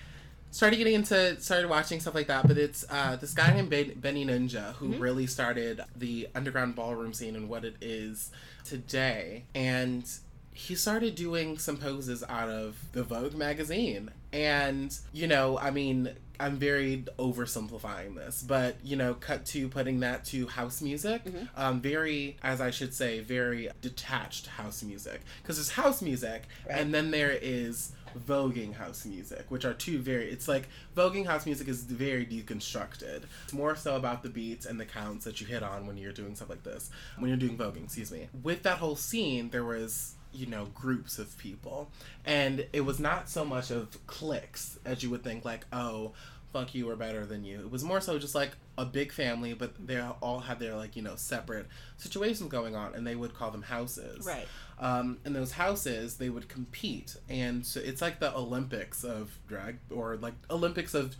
started 0.56 0.76
getting 0.76 0.94
into, 0.94 1.38
started 1.38 1.68
watching 1.68 2.00
stuff 2.00 2.14
like 2.14 2.28
that. 2.28 2.46
But 2.48 2.56
it's 2.56 2.82
uh, 2.88 3.16
this 3.16 3.34
guy 3.34 3.52
named 3.52 3.68
ben, 3.68 3.92
Benny 3.96 4.25
Ninja 4.25 4.72
who 4.76 4.88
Mhm. 4.88 5.00
really 5.00 5.26
started 5.26 5.82
the 5.94 6.28
underground 6.34 6.75
ballroom 6.75 7.12
scene 7.12 7.36
and 7.36 7.46
what 7.50 7.64
it 7.66 7.76
is 7.82 8.30
today. 8.64 9.44
And 9.54 10.08
he 10.54 10.75
started 10.75 11.14
doing 11.14 11.58
some 11.58 11.76
poses 11.76 12.25
out 12.26 12.48
of 12.48 12.78
the 12.92 13.02
Vogue 13.02 13.34
magazine. 13.34 14.10
And, 14.32 14.98
you 15.12 15.26
know, 15.26 15.58
I 15.58 15.70
mean, 15.70 16.14
I'm 16.40 16.56
very 16.56 17.04
oversimplifying 17.18 18.14
this, 18.16 18.42
but, 18.42 18.76
you 18.82 18.96
know, 18.96 19.12
cut 19.12 19.44
to 19.46 19.68
putting 19.68 20.00
that 20.00 20.25
to 20.26 20.46
house 20.46 20.80
music. 20.80 21.22
Mhm. 21.25 21.48
Um, 21.54 21.80
very, 21.82 22.38
as 22.42 22.62
I 22.62 22.70
should 22.70 22.94
say, 22.94 23.20
very 23.20 23.68
detached 23.82 24.46
house 24.46 24.82
music. 24.82 25.20
Because 25.42 25.56
there's 25.56 25.70
house 25.72 26.00
music, 26.00 26.44
Right. 26.66 26.80
and 26.80 26.94
then 26.94 27.10
there 27.10 27.38
is 27.40 27.92
voguing 28.16 28.75
house 28.75 29.04
music, 29.04 29.46
which 29.49 29.64
are 29.64 29.75
two 29.75 29.99
very. 29.99 30.30
It's 30.30 30.49
like 30.49 30.68
voguing 30.96 31.26
house 31.26 31.46
music 31.46 31.68
is 31.68 31.85
very 31.85 32.26
deconstructed. 32.26 33.25
It's 33.44 33.52
more 33.52 33.76
so 33.76 33.96
about 33.96 34.23
the 34.23 34.28
beats 34.28 34.66
and 34.66 34.80
the 34.80 34.85
counts 34.85 35.25
that 35.25 35.40
you 35.40 35.46
hit 35.46 35.62
on 35.62 35.87
when 35.87 35.96
you're 35.96 36.12
doing 36.12 36.35
stuff 36.35 36.50
like 36.50 36.62
this. 36.62 36.90
When 37.18 37.28
you're 37.28 37.38
doing 37.38 37.56
voguing, 37.56 37.85
excuse 37.85 38.11
me. 38.11 38.28
With 38.42 38.62
that 38.64 38.78
whole 38.78 38.96
scene, 38.96 39.50
there 39.50 39.64
was 39.64 40.14
you 40.32 40.46
know 40.46 40.66
groups 40.75 41.18
of 41.18 41.37
people, 41.38 41.90
and 42.25 42.66
it 42.73 42.82
was 42.82 42.99
not 42.99 43.28
so 43.28 43.44
much 43.44 43.70
of 43.70 44.06
cliques 44.06 44.78
as 44.85 45.02
you 45.02 45.11
would 45.11 45.23
think. 45.23 45.44
Like 45.44 45.66
oh. 45.73 46.12
Fuck 46.56 46.75
you 46.75 46.88
or 46.88 46.96
better 46.96 47.26
than 47.26 47.44
you. 47.44 47.60
It 47.60 47.70
was 47.70 47.84
more 47.84 48.00
so 48.00 48.18
just 48.18 48.34
like 48.34 48.52
a 48.78 48.84
big 48.86 49.12
family, 49.12 49.52
but 49.52 49.75
they 49.86 50.00
all 50.00 50.40
had 50.40 50.58
their 50.58 50.75
like 50.75 50.96
you 50.96 51.02
know 51.02 51.16
separate 51.16 51.66
situations 51.98 52.50
going 52.50 52.75
on, 52.75 52.94
and 52.94 53.06
they 53.06 53.14
would 53.14 53.34
call 53.34 53.50
them 53.50 53.62
houses 53.62 54.25
Right. 54.26 54.46
um, 54.78 55.18
in 55.26 55.32
those 55.32 55.52
houses 55.52 56.16
they 56.16 56.28
would 56.30 56.48
compete 56.48 57.16
and 57.28 57.64
so 57.66 57.80
it's 57.80 58.00
like 58.02 58.20
the 58.20 58.34
olympics 58.34 59.04
of 59.04 59.38
drag 59.48 59.78
or 59.90 60.16
like 60.16 60.34
olympics 60.50 60.94
of 60.94 61.16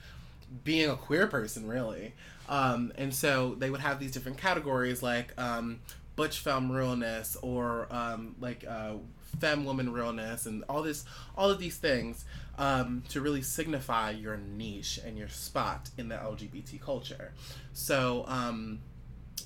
being 0.64 0.88
a 0.90 0.97
queer 0.97 1.26
person 1.26 1.66
really 1.66 2.14
um, 2.49 2.93
and 2.97 3.14
so 3.14 3.55
they 3.59 3.69
would 3.71 3.81
have 3.81 3.99
these 3.99 4.12
different 4.12 4.38
categories 4.38 5.02
like 5.02 5.33
um, 5.40 5.81
butch 6.17 6.39
femme 6.39 6.73
realness 6.73 7.37
or 7.43 7.87
um, 7.91 8.35
like 8.41 8.65
uh, 8.69 8.95
femme 9.39 9.65
woman 9.65 9.93
realness 9.93 10.47
and 10.47 10.65
all 10.69 10.83
this 10.83 11.05
all 11.37 11.51
of 11.51 11.59
these 11.59 11.77
things 11.77 12.25
um, 12.59 13.03
to 13.11 13.21
really 13.21 13.43
signify 13.43 14.11
your 14.11 14.37
niche 14.39 14.99
and 15.05 15.19
your 15.19 15.29
spot 15.29 15.91
in 15.99 16.09
the 16.09 16.15
lgbt 16.17 16.81
culture 16.81 17.33
so 17.75 18.25
um, 18.29 18.81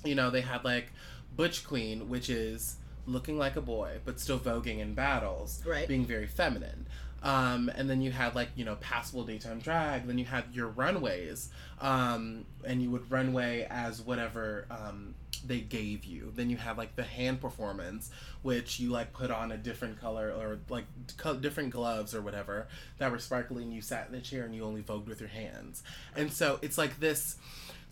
you 0.05 0.15
know 0.15 0.31
they 0.31 0.41
had 0.43 0.65
like 0.65 0.93
butch 1.37 1.67
queen 1.67 2.09
which 2.09 2.31
is 2.31 2.77
looking 3.07 3.37
like 3.37 3.57
a 3.57 3.61
boy 3.61 3.99
but 4.05 4.21
still 4.21 4.39
voguing 4.39 4.79
in 4.79 4.95
battles 4.95 5.63
Right. 5.67 5.89
being 5.89 6.05
very 6.07 6.27
feminine 6.27 6.87
um, 7.23 7.71
and 7.75 7.89
then 7.89 8.01
you 8.01 8.11
had 8.11 8.35
like 8.35 8.49
you 8.57 8.65
know 8.65 8.77
passable 8.77 9.25
daytime 9.25 9.59
drag. 9.59 10.07
Then 10.07 10.19
you 10.19 10.25
had 10.25 10.45
your 10.53 10.69
runways 10.69 11.51
um, 11.81 12.47
and 12.65 12.83
you 12.83 12.91
would 12.91 13.11
runway 13.11 13.67
as 13.71 14.01
whatever 14.01 14.67
um, 14.71 15.15
they 15.45 15.61
gave 15.61 16.05
you. 16.05 16.33
Then 16.35 16.49
you 16.49 16.57
had 16.57 16.79
like 16.79 16.97
the 16.97 17.03
hand 17.03 17.41
performance 17.41 18.11
which 18.43 18.81
you 18.81 18.89
like 18.89 19.13
put 19.13 19.31
on 19.31 19.53
a 19.53 19.57
different 19.57 20.01
color 20.01 20.31
or 20.31 20.59
like 20.71 20.87
co- 21.19 21.37
different 21.37 21.71
gloves 21.71 22.15
or 22.15 22.23
whatever 22.23 22.67
that 22.99 23.11
were 23.11 23.19
sparkly 23.19 23.63
and 23.63 23.75
you 23.75 23.83
sat 23.83 24.07
in 24.07 24.13
the 24.13 24.21
chair 24.21 24.45
and 24.45 24.55
you 24.55 24.65
only 24.65 24.83
vogued 24.83 25.07
with 25.07 25.21
your 25.21 25.29
hands. 25.29 25.83
And 26.17 26.33
so 26.33 26.59
it's 26.63 26.79
like 26.79 27.01
this 27.01 27.37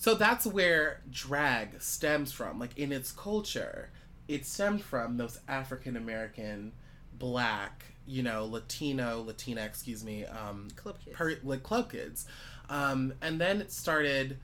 so 0.01 0.15
that's 0.15 0.47
where 0.47 1.01
drag 1.11 1.83
stems 1.83 2.31
from. 2.33 2.59
Like 2.59 2.79
in 2.79 2.93
its 2.93 3.13
culture 3.13 3.91
it 4.29 4.45
stemmed 4.45 4.83
from 4.83 5.17
those 5.17 5.41
african 5.49 5.97
american 5.97 6.73
black 7.19 7.85
you 8.07 8.23
know 8.23 8.45
latino 8.47 9.23
latina 9.23 9.63
excuse 9.63 10.05
me 10.05 10.25
um 10.25 10.69
Club 10.77 10.97
kids. 11.05 11.17
per, 11.17 11.35
like 11.45 11.63
club 11.63 11.91
kids 11.91 12.27
um 12.71 13.13
and 13.21 13.41
then 13.41 13.61
it 13.61 13.71
started 13.73 14.39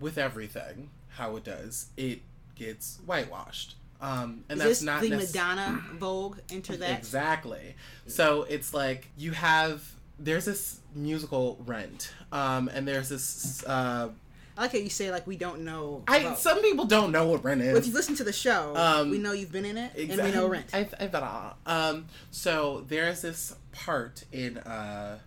with 0.00 0.18
everything 0.18 0.90
how 1.08 1.36
it 1.36 1.44
does 1.44 1.88
it 1.96 2.20
gets 2.54 2.98
whitewashed 3.06 3.74
um 4.00 4.44
and 4.48 4.58
Is 4.60 4.64
that's 4.64 4.82
not 4.82 5.00
the 5.02 5.10
necess- 5.10 5.34
Madonna 5.34 5.82
Vogue 5.94 6.38
enter 6.50 6.76
that? 6.76 6.98
Exactly. 6.98 7.74
So 8.06 8.42
it's 8.42 8.74
like 8.74 9.08
you 9.16 9.30
have 9.32 9.82
there's 10.18 10.44
this 10.44 10.80
musical 10.94 11.58
Rent, 11.66 12.12
um, 12.30 12.68
and 12.68 12.86
there's 12.86 13.08
this. 13.08 13.64
Uh, 13.64 14.10
I 14.56 14.62
like 14.62 14.72
how 14.72 14.78
you 14.78 14.88
say 14.90 15.10
like 15.10 15.26
we 15.26 15.36
don't 15.36 15.60
know. 15.64 16.02
I 16.06 16.18
about- 16.18 16.38
some 16.38 16.60
people 16.62 16.84
don't 16.84 17.10
know 17.12 17.26
what 17.26 17.42
Rent 17.44 17.60
Well, 17.60 17.76
if 17.76 17.82
is. 17.82 17.88
you 17.88 17.94
listen 17.94 18.14
to 18.16 18.24
the 18.24 18.32
show, 18.32 18.74
Um, 18.76 19.10
we 19.10 19.18
know 19.18 19.32
you've 19.32 19.50
been 19.52 19.64
in 19.64 19.76
it, 19.76 19.92
and 19.96 20.22
we 20.22 20.30
know 20.30 20.46
Rent. 20.46 20.66
I, 20.72 20.88
I 21.00 21.08
thought, 21.08 21.56
um, 21.66 22.06
so 22.30 22.84
there's 22.88 23.22
this 23.22 23.54
part 23.72 24.24
in 24.32 24.58
uh, 24.58 25.18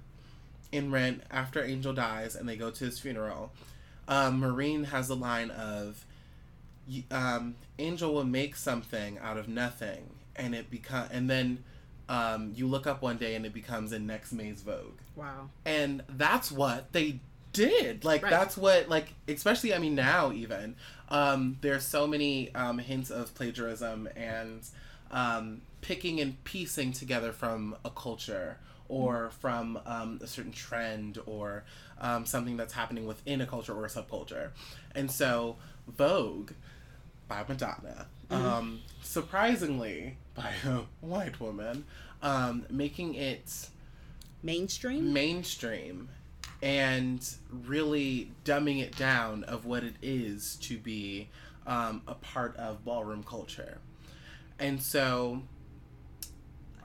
in 0.72 0.92
Rent 0.92 1.24
after 1.32 1.64
Angel 1.64 1.94
dies 1.94 2.36
and 2.36 2.48
they 2.48 2.56
go 2.58 2.70
to 2.72 2.86
his 2.86 3.00
funeral. 3.00 3.52
Um, 4.08 4.40
Maureen 4.40 4.86
has 4.86 5.10
the 5.10 5.16
line 5.18 5.52
of, 5.52 6.06
y- 6.90 7.04
um, 7.12 7.56
"Angel 7.78 8.14
will 8.14 8.24
make 8.24 8.56
something 8.56 9.18
out 9.20 9.38
of 9.38 9.50
nothing," 9.50 10.10
and 10.38 10.56
it 10.56 10.70
become 10.72 11.08
and 11.12 11.30
then 11.30 11.64
um, 12.10 12.54
you 12.56 12.68
look 12.68 12.88
up 12.88 13.02
one 13.02 13.18
day 13.18 13.36
and 13.36 13.46
it 13.46 13.54
becomes 13.54 13.92
in 13.92 14.08
next 14.08 14.32
May's 14.32 14.62
Vogue 14.62 14.94
wow. 15.18 15.50
and 15.66 16.04
that's 16.08 16.50
what 16.50 16.94
they 16.94 17.20
did. 17.58 18.06
Like 18.06 18.24
Right. 18.24 18.30
that's 18.30 18.56
what 18.58 18.88
like 18.90 19.14
especially 19.28 19.74
i 19.74 19.80
mean 19.80 19.96
now 19.96 20.32
even 20.32 20.76
um 21.10 21.58
there's 21.62 21.86
so 21.86 22.08
many 22.08 22.54
um 22.56 22.78
hints 22.78 23.10
of 23.12 23.34
plagiarism 23.36 24.08
and 24.16 24.62
um 25.12 25.62
picking 25.82 26.20
and 26.20 26.42
piecing 26.44 26.92
together 26.92 27.32
from 27.32 27.76
a 27.86 27.90
culture 27.90 28.58
or 28.90 29.32
from 29.42 29.78
um, 29.86 30.18
a 30.24 30.28
certain 30.28 30.52
trend 30.54 31.20
or 31.26 31.64
um, 32.00 32.26
something 32.26 32.56
that's 32.56 32.72
happening 32.74 33.06
within 33.06 33.42
a 33.42 33.46
culture 33.46 33.74
or 33.74 33.84
a 33.86 33.90
subculture. 33.90 34.52
And 34.96 35.12
so 35.12 35.58
vogue 35.88 36.52
by 37.28 37.44
madonna 37.48 38.08
um 38.32 38.80
surprisingly 39.02 40.16
by 40.36 40.52
a 40.66 40.82
white 41.02 41.40
woman 41.42 41.84
um 42.22 42.66
making 42.70 43.16
it 43.16 43.68
Mainstream. 44.44 45.12
mainstream 45.14 46.10
and 46.62 47.28
really 47.52 48.32
dumbing 48.46 48.82
it 48.82 48.96
down 48.98 49.44
of 49.46 49.66
what 49.66 49.84
it 49.84 49.96
is 50.02 50.56
to 50.58 50.78
be 50.78 51.30
um, 51.68 52.02
a 52.08 52.16
part 52.16 52.56
of 52.58 52.84
ballroom 52.84 53.24
culture. 53.24 53.80
And 54.60 54.82
so, 54.82 55.44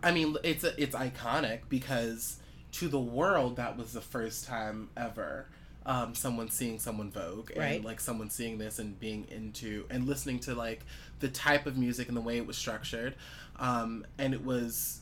I 0.03 0.11
mean, 0.13 0.37
it's 0.43 0.65
it's 0.65 0.95
iconic 0.97 1.61
because 1.69 2.39
to 2.73 2.89
the 2.89 3.01
world 3.01 3.57
that 3.57 3.77
was 3.77 3.93
the 3.93 4.01
first 4.01 4.47
time 4.47 4.89
ever 4.97 5.47
um, 5.85 6.15
someone 6.15 6.49
seeing 6.49 6.79
someone 6.79 7.11
Vogue 7.11 7.51
and 7.51 7.59
Right. 7.61 7.85
like 7.85 8.01
someone 8.01 8.31
seeing 8.31 8.59
this 8.59 8.79
and 8.79 8.99
being 8.99 9.27
into 9.31 9.85
and 9.91 10.07
listening 10.07 10.39
to 10.41 10.55
like 10.55 10.81
the 11.21 11.29
type 11.29 11.67
of 11.67 11.77
music 11.77 12.09
and 12.09 12.17
the 12.17 12.21
way 12.21 12.37
it 12.37 12.47
was 12.47 12.57
structured, 12.57 13.15
um, 13.59 14.07
and 14.19 14.33
it 14.35 14.45
was 14.45 15.01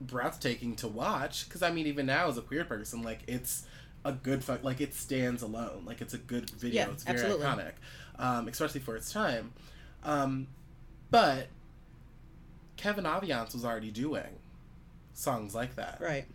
breathtaking 0.00 0.76
to 0.76 0.88
watch 0.88 1.46
because 1.48 1.62
I 1.62 1.70
mean 1.70 1.86
even 1.86 2.06
now 2.06 2.28
as 2.28 2.36
a 2.36 2.42
queer 2.42 2.64
person 2.64 3.02
like 3.02 3.20
it's 3.26 3.64
a 4.04 4.12
good 4.12 4.44
fuck 4.44 4.62
like 4.62 4.80
it 4.80 4.92
stands 4.94 5.42
alone 5.42 5.82
like 5.86 6.00
it's 6.00 6.14
a 6.14 6.18
good 6.18 6.50
video 6.50 6.82
Yeah, 6.86 6.90
it's 6.92 7.04
very 7.04 7.18
absolutely. 7.18 7.46
iconic 7.46 7.72
um, 8.18 8.48
especially 8.48 8.80
for 8.80 8.96
its 8.96 9.12
time 9.12 9.52
um, 10.04 10.46
but 11.10 11.48
Kevin 12.76 13.04
Aviance 13.04 13.54
was 13.54 13.64
already 13.64 13.90
doing 13.90 14.38
songs 15.14 15.54
like 15.54 15.76
that 15.76 15.98
Right. 16.00 16.26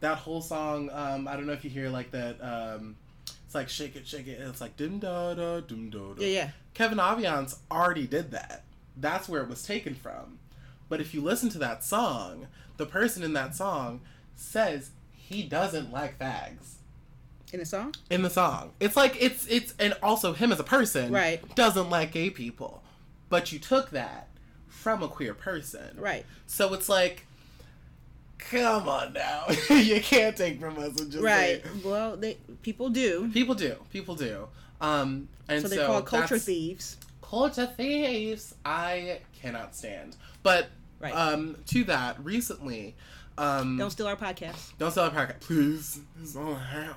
that 0.00 0.18
whole 0.18 0.40
song 0.40 0.90
um, 0.92 1.28
I 1.28 1.36
don't 1.36 1.46
know 1.46 1.52
if 1.52 1.64
you 1.64 1.70
hear 1.70 1.88
like 1.90 2.10
that 2.12 2.42
um, 2.42 2.96
it's 3.44 3.54
like 3.54 3.68
shake 3.68 3.96
it 3.96 4.06
shake 4.06 4.26
it 4.26 4.40
it's 4.40 4.60
like 4.60 4.76
dim 4.76 4.98
da 4.98 5.34
da 5.34 5.60
dim 5.60 5.90
da 5.90 6.14
da 6.14 6.22
Yeah. 6.22 6.28
Yeah. 6.28 6.50
Kevin 6.74 6.98
Aviance 6.98 7.56
already 7.70 8.06
did 8.06 8.30
that. 8.30 8.62
That's 8.96 9.28
where 9.28 9.42
it 9.42 9.48
was 9.48 9.64
taken 9.64 9.94
from. 9.94 10.38
But 10.88 11.00
if 11.00 11.12
you 11.12 11.20
listen 11.20 11.48
to 11.50 11.58
that 11.58 11.82
song, 11.82 12.46
the 12.76 12.86
person 12.86 13.24
in 13.24 13.32
that 13.32 13.56
song 13.56 14.00
says 14.36 14.90
he 15.12 15.42
doesn't 15.42 15.92
like 15.92 16.16
fags 16.18 16.74
In 17.52 17.58
the 17.60 17.66
song. 17.66 17.94
in 18.10 18.22
the 18.22 18.30
song. 18.30 18.70
It's 18.78 18.96
like 18.96 19.16
it's 19.20 19.46
it's 19.48 19.74
and 19.78 19.94
also 20.02 20.32
him 20.32 20.52
as 20.52 20.60
a 20.60 20.64
person 20.64 21.12
Right. 21.12 21.42
doesn't 21.56 21.90
like 21.90 22.12
gay 22.12 22.30
people. 22.30 22.82
But 23.28 23.52
you 23.52 23.58
took 23.58 23.90
that 23.90 24.28
from 24.68 25.02
a 25.02 25.08
queer 25.08 25.34
person. 25.34 25.96
Right. 25.98 26.24
So 26.46 26.72
it's 26.74 26.88
like 26.88 27.26
come 28.38 28.88
on 28.88 29.12
now. 29.12 29.44
you 29.70 30.00
can't 30.00 30.36
take 30.36 30.60
from 30.60 30.78
us 30.78 30.98
and 31.00 31.10
just 31.10 31.22
Right. 31.24 31.62
say 31.64 31.70
Well, 31.84 32.16
they 32.16 32.38
people 32.62 32.88
do. 32.88 33.28
people 33.32 33.54
do. 33.54 33.76
People 33.92 34.14
do. 34.14 34.48
Um 34.80 35.28
and 35.48 35.62
So 35.62 35.68
so, 35.68 35.74
they're 35.74 35.86
called 35.86 36.06
culture 36.06 36.38
thieves. 36.38 36.96
Culture 37.22 37.66
thieves. 37.66 38.54
I 38.64 39.20
cannot 39.40 39.74
stand. 39.74 40.16
But 40.42 40.68
Right. 41.00 41.14
um, 41.14 41.56
to 41.68 41.84
that, 41.84 42.22
recently, 42.22 42.94
um, 43.40 43.78
Don't 43.78 43.90
steal 43.90 44.06
our 44.06 44.16
podcast. 44.16 44.76
don't 44.78 44.90
steal 44.90 45.04
our 45.04 45.10
podcast, 45.10 45.40
please. 45.40 46.00
It's 46.22 46.36
all 46.36 46.54
I 46.54 46.62
have. 46.62 46.96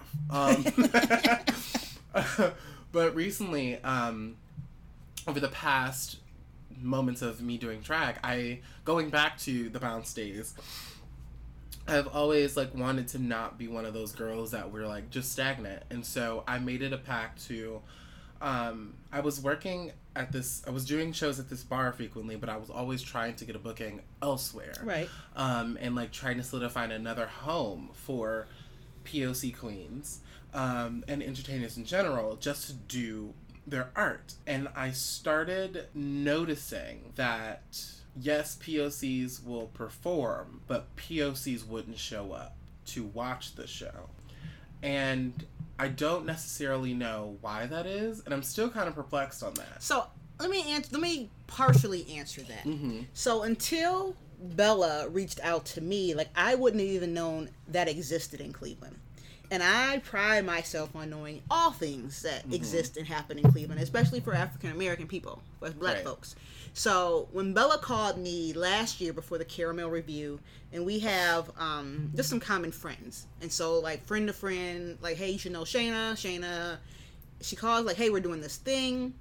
Um, 2.14 2.54
but 2.92 3.16
recently, 3.16 3.82
um, 3.84 4.36
over 5.26 5.40
the 5.40 5.48
past 5.48 6.18
moments 6.82 7.22
of 7.22 7.42
me 7.42 7.58
doing 7.58 7.80
drag, 7.80 8.18
I 8.24 8.60
going 8.84 9.10
back 9.10 9.38
to 9.40 9.70
the 9.70 9.80
bounce 9.80 10.14
days. 10.14 10.54
I've 11.88 12.08
always 12.08 12.56
like 12.56 12.74
wanted 12.76 13.10
to 13.10 13.20
not 13.20 13.58
be 13.58 13.68
one 13.68 13.86
of 13.86 13.94
those 13.94 14.14
girls 14.14 14.52
that 14.52 14.72
were 14.72 14.86
like 14.86 15.10
just 15.10 15.32
stagnant, 15.32 15.84
and 15.90 16.06
so 16.06 16.44
I 16.48 16.60
made 16.60 16.82
it 16.82 16.94
a 16.94 16.98
pact 16.98 17.46
to. 17.48 17.82
Um, 18.42 18.96
I 19.12 19.22
was 19.22 19.40
working 19.42 19.94
at 20.16 20.32
this. 20.32 20.62
I 20.68 20.70
was 20.72 20.86
doing 20.86 21.12
shows 21.14 21.40
at 21.40 21.50
this 21.50 21.64
bar 21.64 21.92
frequently, 21.94 22.36
but 22.36 22.50
I 22.50 22.58
was 22.58 22.70
always 22.70 23.02
trying 23.02 23.36
to 23.36 23.46
get 23.46 23.56
a 23.56 23.60
booking 23.60 24.02
elsewhere 24.22 24.74
Right. 24.84 25.10
um, 25.36 25.78
and 25.82 25.96
like 25.96 26.12
trying 26.12 26.38
to 26.38 26.44
solidify 26.44 26.86
another 26.86 27.26
home 27.28 27.90
for 27.94 28.48
POC 29.06 29.58
queens 29.58 30.20
um, 30.54 31.04
and 31.08 31.22
entertainers 31.24 31.78
in 31.78 31.86
general 31.86 32.36
just 32.36 32.68
to 32.68 32.74
do 32.74 33.34
their 33.66 33.90
art. 33.96 34.34
And 34.46 34.68
I 34.76 34.92
started 34.92 35.88
noticing 35.94 37.14
that 37.16 37.82
yes, 38.16 38.58
POCs 38.62 39.44
will 39.44 39.68
perform, 39.68 40.62
but 40.68 40.96
POCs 40.96 41.66
wouldn't 41.66 41.98
show 41.98 42.32
up 42.34 42.56
to 42.88 43.04
watch 43.06 43.56
the 43.56 43.66
show. 43.66 44.10
And 44.84 45.46
I 45.80 45.88
don't 45.88 46.26
necessarily 46.26 46.94
know 46.94 47.38
why 47.42 47.66
that 47.66 47.86
is, 47.86 48.22
and 48.26 48.34
I'm 48.34 48.44
still 48.44 48.70
kind 48.70 48.88
of 48.88 48.96
perplexed 48.96 49.44
on 49.44 49.54
that. 49.56 49.82
So 49.82 50.06
let 50.40 50.50
me 50.50 50.64
answer. 50.72 50.90
Let 50.94 51.02
me 51.02 51.30
partially 51.48 52.06
answer 52.16 52.42
that. 52.44 52.64
Mm-hmm. 52.64 53.02
So 53.14 53.44
until 53.44 54.16
Bella 54.40 55.08
reached 55.10 55.40
out 55.42 55.66
to 55.68 55.82
me, 55.82 56.14
like 56.14 56.30
I 56.36 56.56
wouldn't 56.56 56.82
have 56.82 56.90
even 56.92 57.14
known 57.14 57.50
that 57.70 57.88
existed 57.88 58.40
in 58.42 58.54
Cleveland. 58.54 58.98
And 59.52 59.62
I 59.62 60.00
pride 60.00 60.46
myself 60.46 60.96
on 60.96 61.10
knowing 61.12 61.42
all 61.52 61.72
things 61.72 62.22
that 62.24 62.44
Mm-hmm. 62.44 62.54
exist 62.54 62.98
and 62.98 63.06
happen 63.08 63.38
in 63.38 63.52
Cleveland, 63.52 63.82
especially 63.82 64.20
for 64.20 64.34
African 64.34 64.72
American 64.72 65.08
people, 65.08 65.42
for 65.60 65.70
black 65.72 65.96
Right. 65.98 66.04
folks. 66.04 66.36
So 66.74 67.28
when 67.32 67.54
Bella 67.54 67.78
called 67.78 68.18
me 68.18 68.52
last 68.54 69.00
year 69.00 69.14
before 69.14 69.38
the 69.38 69.46
Caramel 69.46 69.90
review, 69.90 70.40
and 70.72 70.86
we 70.86 71.00
have 71.00 71.52
um, 71.60 72.12
just 72.16 72.30
some 72.30 72.40
common 72.40 72.72
friends, 72.72 73.28
and 73.42 73.52
so 73.52 73.80
like 73.80 74.04
friend 74.06 74.28
to 74.28 74.34
friend, 74.34 74.98
like 75.02 75.18
hey, 75.18 75.30
you 75.32 75.38
should 75.38 75.52
know 75.52 75.62
Shayna. 75.62 76.14
Shayna, 76.14 76.78
she 77.42 77.56
calls 77.56 77.86
like, 77.86 77.96
hey, 77.98 78.10
we're 78.10 78.22
doing 78.22 78.42
this 78.42 78.58
thing. 78.58 79.14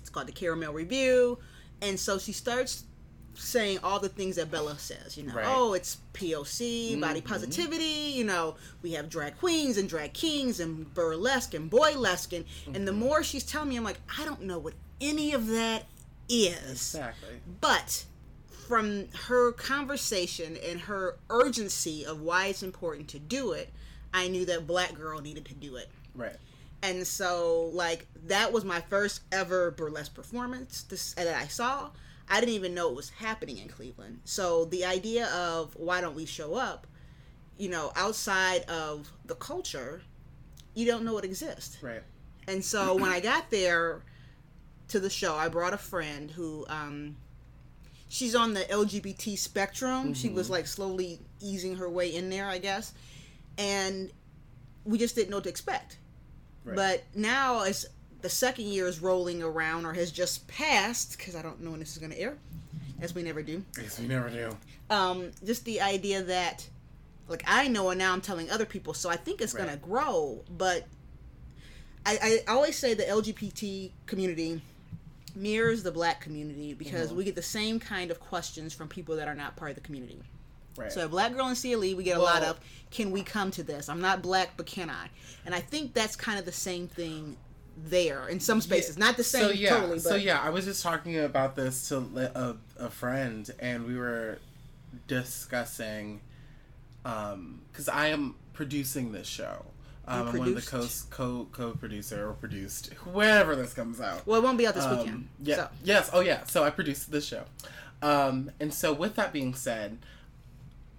It's 0.00 0.08
called 0.08 0.28
the 0.28 0.32
Caramel 0.32 0.72
Review. 0.72 1.38
And 1.82 1.98
so 2.00 2.18
she 2.18 2.32
starts 2.32 2.84
saying 3.34 3.80
all 3.82 3.98
the 3.98 4.08
things 4.08 4.36
that 4.36 4.50
Bella 4.50 4.78
says, 4.78 5.16
you 5.18 5.24
know, 5.24 5.34
Right. 5.34 5.44
oh, 5.48 5.72
it's 5.74 5.98
POC, 6.14 6.94
body 7.00 7.20
Mhm. 7.20 7.24
positivity, 7.24 8.12
you 8.14 8.22
know, 8.24 8.54
we 8.80 8.92
have 8.92 9.08
drag 9.10 9.36
queens 9.38 9.76
and 9.76 9.88
drag 9.88 10.12
kings 10.14 10.60
and 10.60 10.92
burlesque 10.94 11.52
and 11.52 11.68
boylesque. 11.70 12.32
And, 12.34 12.44
and 12.74 12.86
the 12.86 12.92
Mm-hmm. 12.92 13.00
more 13.00 13.22
she's 13.24 13.42
telling 13.44 13.70
me, 13.70 13.76
I'm 13.76 13.82
like, 13.84 13.98
I 14.18 14.24
don't 14.24 14.42
know 14.42 14.58
what 14.58 14.74
any 15.00 15.32
of 15.32 15.48
that 15.48 15.84
is. 16.28 16.94
Exactly. 16.94 17.40
But 17.60 18.04
from 18.68 19.08
her 19.26 19.52
conversation 19.52 20.56
and 20.66 20.80
her 20.80 21.18
urgency 21.30 22.04
of 22.04 22.20
why 22.20 22.46
it's 22.46 22.62
important 22.62 23.08
to 23.08 23.18
do 23.18 23.52
it, 23.52 23.72
I 24.12 24.28
knew 24.28 24.44
that 24.46 24.66
Black 24.66 24.94
Girl 24.94 25.20
needed 25.20 25.44
to 25.46 25.54
do 25.54 25.76
it. 25.76 25.90
Right. 26.14 26.36
And 26.82 27.06
so, 27.06 27.70
like, 27.72 28.06
that 28.26 28.52
was 28.52 28.64
my 28.64 28.80
first 28.82 29.22
ever 29.32 29.70
burlesque 29.70 30.14
performance 30.14 30.82
this, 30.82 31.14
that 31.14 31.34
I 31.34 31.46
saw. 31.46 31.90
I 32.28 32.40
didn't 32.40 32.54
even 32.54 32.74
know 32.74 32.90
it 32.90 32.96
was 32.96 33.10
happening 33.10 33.58
in 33.58 33.68
Cleveland. 33.68 34.20
So, 34.24 34.66
the 34.66 34.84
idea 34.84 35.26
of 35.28 35.74
why 35.76 36.00
don't 36.00 36.14
we 36.14 36.26
show 36.26 36.54
up, 36.54 36.86
you 37.58 37.68
know, 37.68 37.92
outside 37.96 38.62
of 38.62 39.10
the 39.24 39.34
culture, 39.34 40.02
you 40.74 40.86
don't 40.86 41.04
know 41.04 41.16
it 41.18 41.24
exists. 41.24 41.82
Right. 41.82 42.02
And 42.46 42.64
so 42.64 42.94
when 42.94 43.10
I 43.10 43.20
got 43.20 43.50
there 43.50 44.02
to 44.88 45.00
the 45.00 45.10
show, 45.10 45.34
I 45.34 45.48
brought 45.48 45.72
a 45.72 45.78
friend 45.78 46.30
who 46.30 46.64
um 46.68 47.16
she's 48.08 48.34
on 48.34 48.54
the 48.54 48.60
LGBT 48.60 49.36
spectrum. 49.38 50.14
She 50.14 50.28
was 50.28 50.48
like 50.50 50.66
slowly 50.66 51.18
easing 51.40 51.76
her 51.76 51.88
way 51.88 52.14
in 52.14 52.30
there, 52.30 52.46
I 52.46 52.58
guess. 52.58 52.92
And 53.58 54.10
we 54.84 54.98
just 54.98 55.14
didn't 55.14 55.30
know 55.30 55.38
what 55.38 55.44
to 55.44 55.50
expect. 55.50 55.98
Right. 56.64 56.76
But 56.76 57.04
now 57.14 57.62
as 57.62 57.86
the 58.22 58.28
second 58.28 58.66
year 58.66 58.86
is 58.86 59.00
rolling 59.00 59.42
around 59.42 59.84
or 59.84 59.92
has 59.94 60.10
just 60.12 60.46
passed 60.48 61.18
because 61.18 61.34
I 61.36 61.42
don't 61.42 61.60
know 61.62 61.70
when 61.72 61.80
this 61.80 61.92
is 61.92 61.98
going 61.98 62.12
to 62.12 62.18
air, 62.18 62.36
as 63.00 63.14
we 63.14 63.22
never 63.22 63.42
do. 63.42 63.62
Yes, 63.80 63.98
we 63.98 64.06
never 64.06 64.30
do. 64.30 64.56
Um, 64.90 65.30
just 65.44 65.64
the 65.66 65.80
idea 65.82 66.22
that, 66.22 66.66
like, 67.28 67.42
I 67.46 67.68
know 67.68 67.90
and 67.90 67.98
now 67.98 68.12
I'm 68.14 68.22
telling 68.22 68.50
other 68.50 68.64
people, 68.64 68.94
so 68.94 69.10
I 69.10 69.16
think 69.16 69.40
it's 69.42 69.52
Right. 69.54 69.66
going 69.66 69.78
to 69.78 69.84
grow. 69.84 70.42
But 70.56 70.86
I, 72.06 72.42
I 72.48 72.52
always 72.52 72.78
say 72.78 72.94
the 72.94 73.02
LGBT 73.04 73.90
community 74.06 74.62
mirrors 75.34 75.82
the 75.82 75.92
black 75.92 76.20
community 76.20 76.74
because 76.74 77.10
Mhm. 77.10 77.16
we 77.16 77.24
get 77.24 77.34
the 77.34 77.42
same 77.42 77.80
kind 77.80 78.10
of 78.10 78.20
questions 78.20 78.72
from 78.72 78.88
people 78.88 79.16
that 79.16 79.28
are 79.28 79.34
not 79.34 79.56
part 79.56 79.70
of 79.70 79.74
the 79.74 79.80
community. 79.80 80.22
Right. 80.76 80.92
So, 80.92 81.04
a 81.04 81.08
black 81.08 81.34
girl 81.34 81.48
in 81.48 81.54
CLE, 81.54 81.94
we 81.94 82.02
get 82.02 82.16
a 82.16 82.22
lot 82.22 82.42
of, 82.42 82.58
can 82.90 83.10
we 83.12 83.22
come 83.22 83.50
to 83.52 83.62
this? 83.62 83.88
I'm 83.88 84.00
not 84.00 84.22
black, 84.22 84.56
but 84.56 84.66
can 84.66 84.90
I? 84.90 85.08
And 85.46 85.54
I 85.54 85.60
think 85.60 85.94
that's 85.94 86.16
kind 86.16 86.38
of 86.38 86.44
the 86.44 86.52
same 86.52 86.88
thing 86.88 87.36
there 87.76 88.28
in 88.28 88.40
some 88.40 88.60
spaces. 88.60 88.96
Not 88.98 89.16
the 89.16 89.24
same 89.24 89.44
so 89.46 89.50
yeah, 89.50 89.70
totally, 89.70 89.94
but 89.98 90.02
so 90.02 90.14
yeah, 90.16 90.40
I 90.40 90.50
was 90.50 90.64
just 90.64 90.82
talking 90.82 91.18
about 91.18 91.54
this 91.56 91.88
to 91.88 91.98
a, 92.34 92.56
a 92.84 92.90
friend, 92.90 93.48
and 93.60 93.86
we 93.86 93.96
were 93.96 94.38
discussing, 95.06 96.20
um, 97.04 97.60
because 97.70 97.88
I 97.88 98.08
am 98.08 98.34
producing 98.52 99.12
this 99.12 99.26
show. 99.26 99.66
Um, 100.06 100.28
I'm 100.28 100.38
one 100.38 100.48
of 100.48 100.54
the 100.54 100.60
co 100.62 100.86
co 101.10 101.48
co 101.52 101.70
producer 101.72 102.28
or 102.28 102.34
produced 102.34 102.92
wherever 103.12 103.56
this 103.56 103.72
comes 103.72 104.00
out. 104.00 104.26
well, 104.26 104.40
it 104.40 104.44
won't 104.44 104.58
be 104.58 104.66
out 104.66 104.74
this 104.74 104.84
Um, 104.84 104.98
weekend. 104.98 105.28
Yeah. 105.42 105.56
So, 105.56 105.68
Yes. 105.82 106.10
Oh, 106.12 106.20
yeah. 106.20 106.44
So 106.44 106.62
I 106.64 106.70
produced 106.70 107.10
this 107.10 107.24
show, 107.26 107.44
um, 108.02 108.50
and 108.60 108.72
so 108.74 108.92
with 108.92 109.14
that 109.16 109.32
being 109.32 109.54
said, 109.54 109.98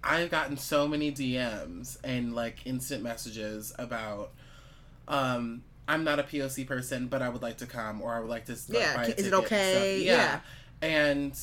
I've 0.02 0.30
gotten 0.30 0.56
so 0.56 0.86
many 0.88 1.12
DMs 1.12 1.98
and 2.04 2.34
like 2.34 2.66
instant 2.66 3.02
messages 3.02 3.72
about, 3.78 4.30
um, 5.08 5.62
I'm 5.88 6.02
not 6.04 6.18
a 6.18 6.22
POC 6.24 6.66
person, 6.66 7.06
but 7.06 7.22
I 7.22 7.28
would 7.28 7.42
like 7.42 7.58
to 7.58 7.66
come, 7.66 8.02
or 8.02 8.12
I 8.14 8.20
would 8.20 8.30
like 8.30 8.46
to. 8.46 8.52
like, 8.52 8.68
Yeah, 8.68 9.02
is 9.02 9.26
it 9.28 9.32
okay? 9.34 10.02
stuff. 10.04 10.06
Yeah. 10.06 10.40
And 10.82 11.38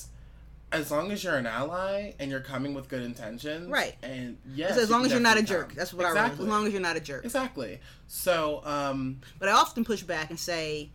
as 0.74 0.92
long 0.92 1.12
as 1.12 1.24
you're 1.24 1.36
an 1.38 1.46
ally 1.48 2.14
and 2.20 2.30
you're 2.32 2.40
coming 2.42 2.74
with 2.74 2.88
good 2.90 3.02
intentions, 3.04 3.70
Right. 3.70 3.96
And 4.04 4.38
yes, 4.54 4.78
as 4.78 4.90
long 4.90 5.06
as 5.06 5.12
you're 5.12 5.22
not 5.22 5.38
a 5.38 5.42
definitely 5.42 5.56
jerk. 5.62 5.68
come. 5.70 5.78
That's 5.78 5.94
what 5.94 6.06
I 6.06 6.10
exactly. 6.10 6.46
As 6.46 6.50
long 6.52 6.66
as 6.68 6.74
you're 6.74 6.82
not 6.82 6.96
a 6.96 7.00
jerk. 7.00 7.24
Exactly. 7.26 7.80
So, 8.08 8.62
um, 8.66 9.22
But 9.40 9.50
I 9.50 9.54
often 9.54 9.86
push 9.86 10.04
back 10.04 10.30
and 10.30 10.40
say, 10.40 10.90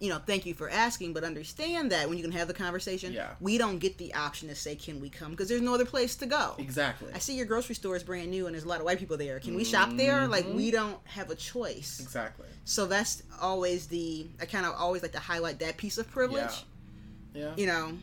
you 0.00 0.08
know, 0.08 0.18
thank 0.18 0.46
you 0.46 0.54
for 0.54 0.70
asking, 0.70 1.12
but 1.12 1.24
understand 1.24 1.92
that 1.92 2.08
when 2.08 2.16
you 2.16 2.24
can 2.24 2.32
have 2.32 2.48
the 2.48 2.54
conversation, 2.54 3.12
Yeah. 3.12 3.34
we 3.38 3.58
don't 3.58 3.78
get 3.78 3.98
the 3.98 4.14
option 4.14 4.48
to 4.48 4.54
say, 4.54 4.74
can 4.74 4.98
we 4.98 5.10
come? 5.10 5.30
Because 5.32 5.48
there's 5.50 5.60
no 5.60 5.74
other 5.74 5.84
place 5.84 6.16
to 6.16 6.26
go. 6.26 6.54
exactly. 6.58 7.12
I 7.14 7.18
see 7.18 7.36
your 7.36 7.44
grocery 7.44 7.74
store 7.74 7.96
is 7.96 8.02
brand 8.02 8.30
new 8.30 8.46
and 8.46 8.54
there's 8.54 8.64
a 8.64 8.68
lot 8.68 8.78
of 8.80 8.86
white 8.86 8.98
people 8.98 9.18
there. 9.18 9.38
Can 9.40 9.54
we 9.54 9.62
shop 9.64 9.90
there? 9.96 10.26
Like, 10.26 10.46
Mhm. 10.46 10.54
we 10.54 10.70
don't 10.70 10.96
have 11.06 11.28
a 11.30 11.34
choice. 11.34 12.00
Exactly. 12.00 12.46
So 12.64 12.86
that's 12.86 13.22
always 13.42 13.88
the, 13.88 14.26
I 14.40 14.46
kind 14.46 14.64
of 14.64 14.74
always 14.74 15.02
like 15.02 15.12
to 15.12 15.18
highlight 15.18 15.58
that 15.58 15.76
piece 15.76 15.98
of 15.98 16.10
privilege. 16.10 16.64
Yeah. 17.34 17.42
Yeah. 17.42 17.54
You 17.56 17.66
know, 17.66 17.98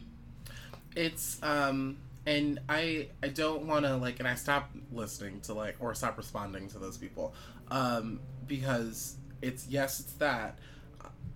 it's 0.97 1.41
um 1.43 1.95
and 2.25 2.59
i 2.67 3.07
i 3.21 3.27
don't 3.27 3.67
want 3.67 3.85
to 3.85 3.95
like 3.95 4.19
and 4.19 4.27
i 4.27 4.33
stop 4.33 4.71
listening 4.91 5.39
to 5.39 5.53
like 5.53 5.75
or 5.79 5.93
stop 5.93 6.17
responding 6.17 6.67
to 6.67 6.79
those 6.79 6.97
people 6.97 7.35
um 7.69 8.19
because 8.47 9.15
it's 9.41 9.67
yes 9.67 9.99
it's 9.99 10.13
that. 10.13 10.57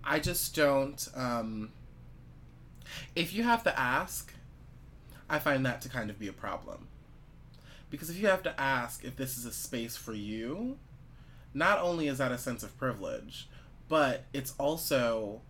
I 0.02 0.18
just 0.18 0.56
don't 0.56 1.08
um 1.14 1.70
if 3.14 3.32
you 3.32 3.44
have 3.44 3.62
to 3.62 3.78
ask 3.78 4.32
i 5.30 5.38
find 5.38 5.64
that 5.64 5.80
to 5.82 5.88
kind 5.88 6.10
of 6.10 6.18
be 6.18 6.28
a 6.28 6.32
problem. 6.32 6.88
Because 7.88 8.10
if 8.10 8.18
you 8.18 8.26
have 8.26 8.42
to 8.44 8.60
ask 8.60 9.04
if 9.04 9.16
this 9.16 9.36
is 9.38 9.44
a 9.44 9.52
space 9.52 9.96
for 9.96 10.14
you 10.14 10.78
not 11.54 11.78
only 11.78 12.08
is 12.08 12.18
that 12.18 12.32
a 12.32 12.38
sense 12.38 12.62
of 12.64 12.76
privilege 12.76 13.48
but 13.88 14.24
it's 14.32 14.54
also 14.58 15.42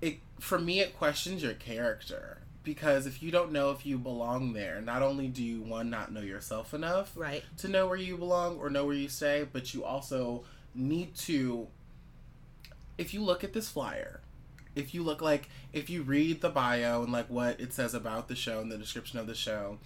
it 0.00 0.18
for 0.38 0.58
me 0.58 0.80
it 0.80 0.96
questions 0.96 1.42
your 1.42 1.54
character 1.54 2.38
because 2.62 3.06
if 3.06 3.22
you 3.22 3.30
don't 3.30 3.52
know 3.52 3.70
if 3.70 3.86
you 3.86 3.98
belong 3.98 4.52
there 4.52 4.80
not 4.80 5.02
only 5.02 5.28
do 5.28 5.42
you 5.42 5.60
one 5.60 5.90
not 5.90 6.12
know 6.12 6.20
yourself 6.20 6.74
enough 6.74 7.12
right? 7.16 7.42
to 7.56 7.68
know 7.68 7.86
where 7.86 7.96
you 7.96 8.16
belong 8.16 8.58
or 8.58 8.70
know 8.70 8.84
where 8.84 8.94
you 8.94 9.08
stay 9.08 9.46
but 9.50 9.72
you 9.74 9.84
also 9.84 10.44
need 10.74 11.14
to 11.14 11.66
if 12.98 13.14
you 13.14 13.22
look 13.22 13.42
at 13.42 13.52
this 13.52 13.68
flyer 13.68 14.20
if 14.76 14.94
you 14.94 15.02
look 15.02 15.20
like 15.20 15.48
if 15.72 15.90
you 15.90 16.02
read 16.02 16.40
the 16.40 16.50
bio 16.50 17.02
and 17.02 17.12
like 17.12 17.28
what 17.28 17.60
it 17.60 17.72
says 17.72 17.94
about 17.94 18.28
the 18.28 18.36
show 18.36 18.60
and 18.60 18.70
the 18.70 18.78
description 18.78 19.18
of 19.18 19.26
the 19.26 19.34
show 19.34 19.78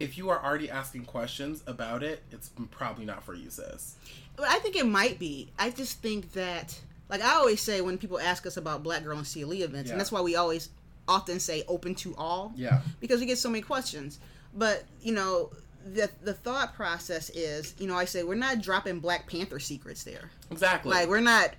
if 0.00 0.18
you 0.18 0.28
are 0.28 0.44
already 0.44 0.68
asking 0.68 1.04
questions 1.04 1.62
about 1.66 2.02
it 2.02 2.22
it's 2.32 2.50
probably 2.70 3.04
not 3.04 3.22
for 3.22 3.34
you 3.34 3.48
sis 3.48 3.96
I 4.42 4.58
think 4.58 4.76
it 4.76 4.86
might 4.86 5.18
be. 5.18 5.50
I 5.58 5.70
just 5.70 6.00
think 6.00 6.32
that, 6.32 6.80
like 7.08 7.22
I 7.22 7.34
always 7.34 7.60
say 7.60 7.80
when 7.80 7.98
people 7.98 8.18
ask 8.18 8.46
us 8.46 8.56
about 8.56 8.82
Black 8.82 9.04
Girl 9.04 9.18
and 9.18 9.26
CLE 9.26 9.52
events, 9.62 9.88
Yeah. 9.88 9.92
and 9.92 10.00
that's 10.00 10.12
why 10.12 10.20
we 10.20 10.36
always 10.36 10.70
often 11.06 11.38
say 11.38 11.62
open 11.68 11.94
to 11.96 12.14
all. 12.16 12.52
yeah 12.56 12.80
because 13.00 13.20
we 13.20 13.26
get 13.26 13.38
so 13.38 13.50
many 13.50 13.62
questions. 13.62 14.18
But 14.56 14.84
you 15.02 15.12
know, 15.12 15.50
the 15.84 16.08
the 16.22 16.32
thought 16.32 16.74
process 16.74 17.28
is, 17.30 17.74
you 17.78 17.86
know, 17.86 17.96
I 17.96 18.04
say 18.06 18.22
we're 18.22 18.34
not 18.36 18.62
dropping 18.62 19.00
Black 19.00 19.28
Panther 19.28 19.58
secrets 19.58 20.04
there. 20.04 20.30
exactly 20.50 20.90
Like 20.92 21.08
we're 21.08 21.20
not 21.20 21.50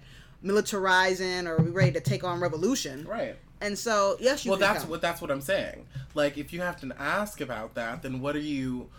militarizing 0.43 1.47
or 1.47 1.58
we 1.62 1.69
ready 1.71 1.91
to 1.93 1.99
take 1.99 2.23
on 2.23 2.39
revolution. 2.39 3.05
right 3.05 3.36
And 3.62 3.77
so, 3.77 4.17
yes, 4.19 4.45
you. 4.45 4.51
well 4.51 4.60
can 4.60 4.67
that's 4.69 4.81
come. 4.84 4.89
what 4.91 5.01
that's 5.01 5.21
what 5.21 5.31
i'm 5.31 5.41
saying 5.41 5.86
like 6.13 6.38
if 6.38 6.53
you 6.53 6.62
have 6.62 6.79
to 6.81 6.91
ask 6.99 7.41
about 7.41 7.73
that 7.75 8.01
then 8.03 8.19
what 8.19 8.36
are 8.36 8.39
you 8.39 8.89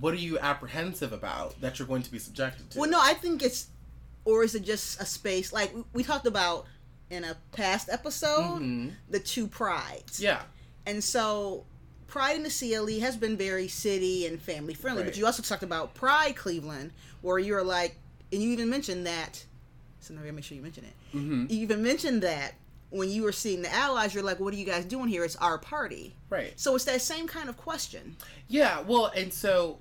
what 0.00 0.12
are 0.14 0.18
you 0.18 0.38
apprehensive 0.38 1.12
about 1.12 1.60
that 1.60 1.78
you're 1.78 1.88
going 1.88 2.02
to 2.02 2.10
be 2.10 2.18
subjected 2.18 2.70
to 2.70 2.78
Well, 2.78 2.88
no, 2.90 3.00
I 3.02 3.12
think 3.14 3.42
it's, 3.42 3.66
or 4.24 4.44
is 4.44 4.54
it 4.54 4.62
just 4.62 5.00
a 5.00 5.04
space 5.06 5.52
like 5.52 5.74
we- 5.92 6.02
talked 6.04 6.26
about 6.26 6.66
in 7.10 7.24
a 7.24 7.36
past 7.52 7.88
episode, 7.90 8.60
Mhm. 8.62 8.92
the 9.08 9.18
two 9.20 9.46
prides. 9.46 10.20
yeah 10.20 10.42
And 10.86 11.02
so 11.02 11.64
Pride 12.06 12.34
in 12.36 12.42
the 12.42 12.50
CLE 12.50 12.98
has 13.00 13.16
been 13.16 13.36
very 13.36 13.68
city 13.68 14.26
and 14.26 14.40
family 14.42 14.74
friendly, 14.74 15.02
Right. 15.02 15.10
but 15.12 15.16
you 15.16 15.26
also 15.26 15.42
talked 15.44 15.62
about 15.62 15.94
Pride 15.94 16.34
Cleveland, 16.34 16.92
where 17.22 17.38
you're 17.38 17.62
like, 17.62 17.94
and 18.32 18.42
you 18.42 18.50
even 18.50 18.68
mentioned 18.68 19.06
that. 19.06 19.44
So 20.00 20.14
now 20.14 20.20
we 20.20 20.26
gotta 20.26 20.34
make 20.34 20.44
sure 20.44 20.56
you 20.56 20.62
mention 20.62 20.84
it. 20.84 20.94
hmm 21.12 21.46
You 21.48 21.58
even 21.60 21.82
mentioned 21.84 22.22
that 22.24 22.54
when 22.90 23.08
you 23.10 23.22
were 23.22 23.30
seeing 23.30 23.62
the 23.62 23.72
allies, 23.72 24.12
you're 24.12 24.24
like, 24.24 24.40
what 24.40 24.52
are 24.52 24.56
you 24.56 24.64
guys 24.64 24.84
doing 24.84 25.08
here? 25.08 25.24
It's 25.24 25.36
our 25.36 25.56
party. 25.58 26.14
right 26.30 26.52
So 26.58 26.74
it's 26.74 26.84
that 26.86 27.00
same 27.02 27.26
kind 27.28 27.48
of 27.48 27.56
question. 27.56 28.16
yeah 28.48 28.80
well 28.80 29.06
and 29.14 29.32
so 29.32 29.78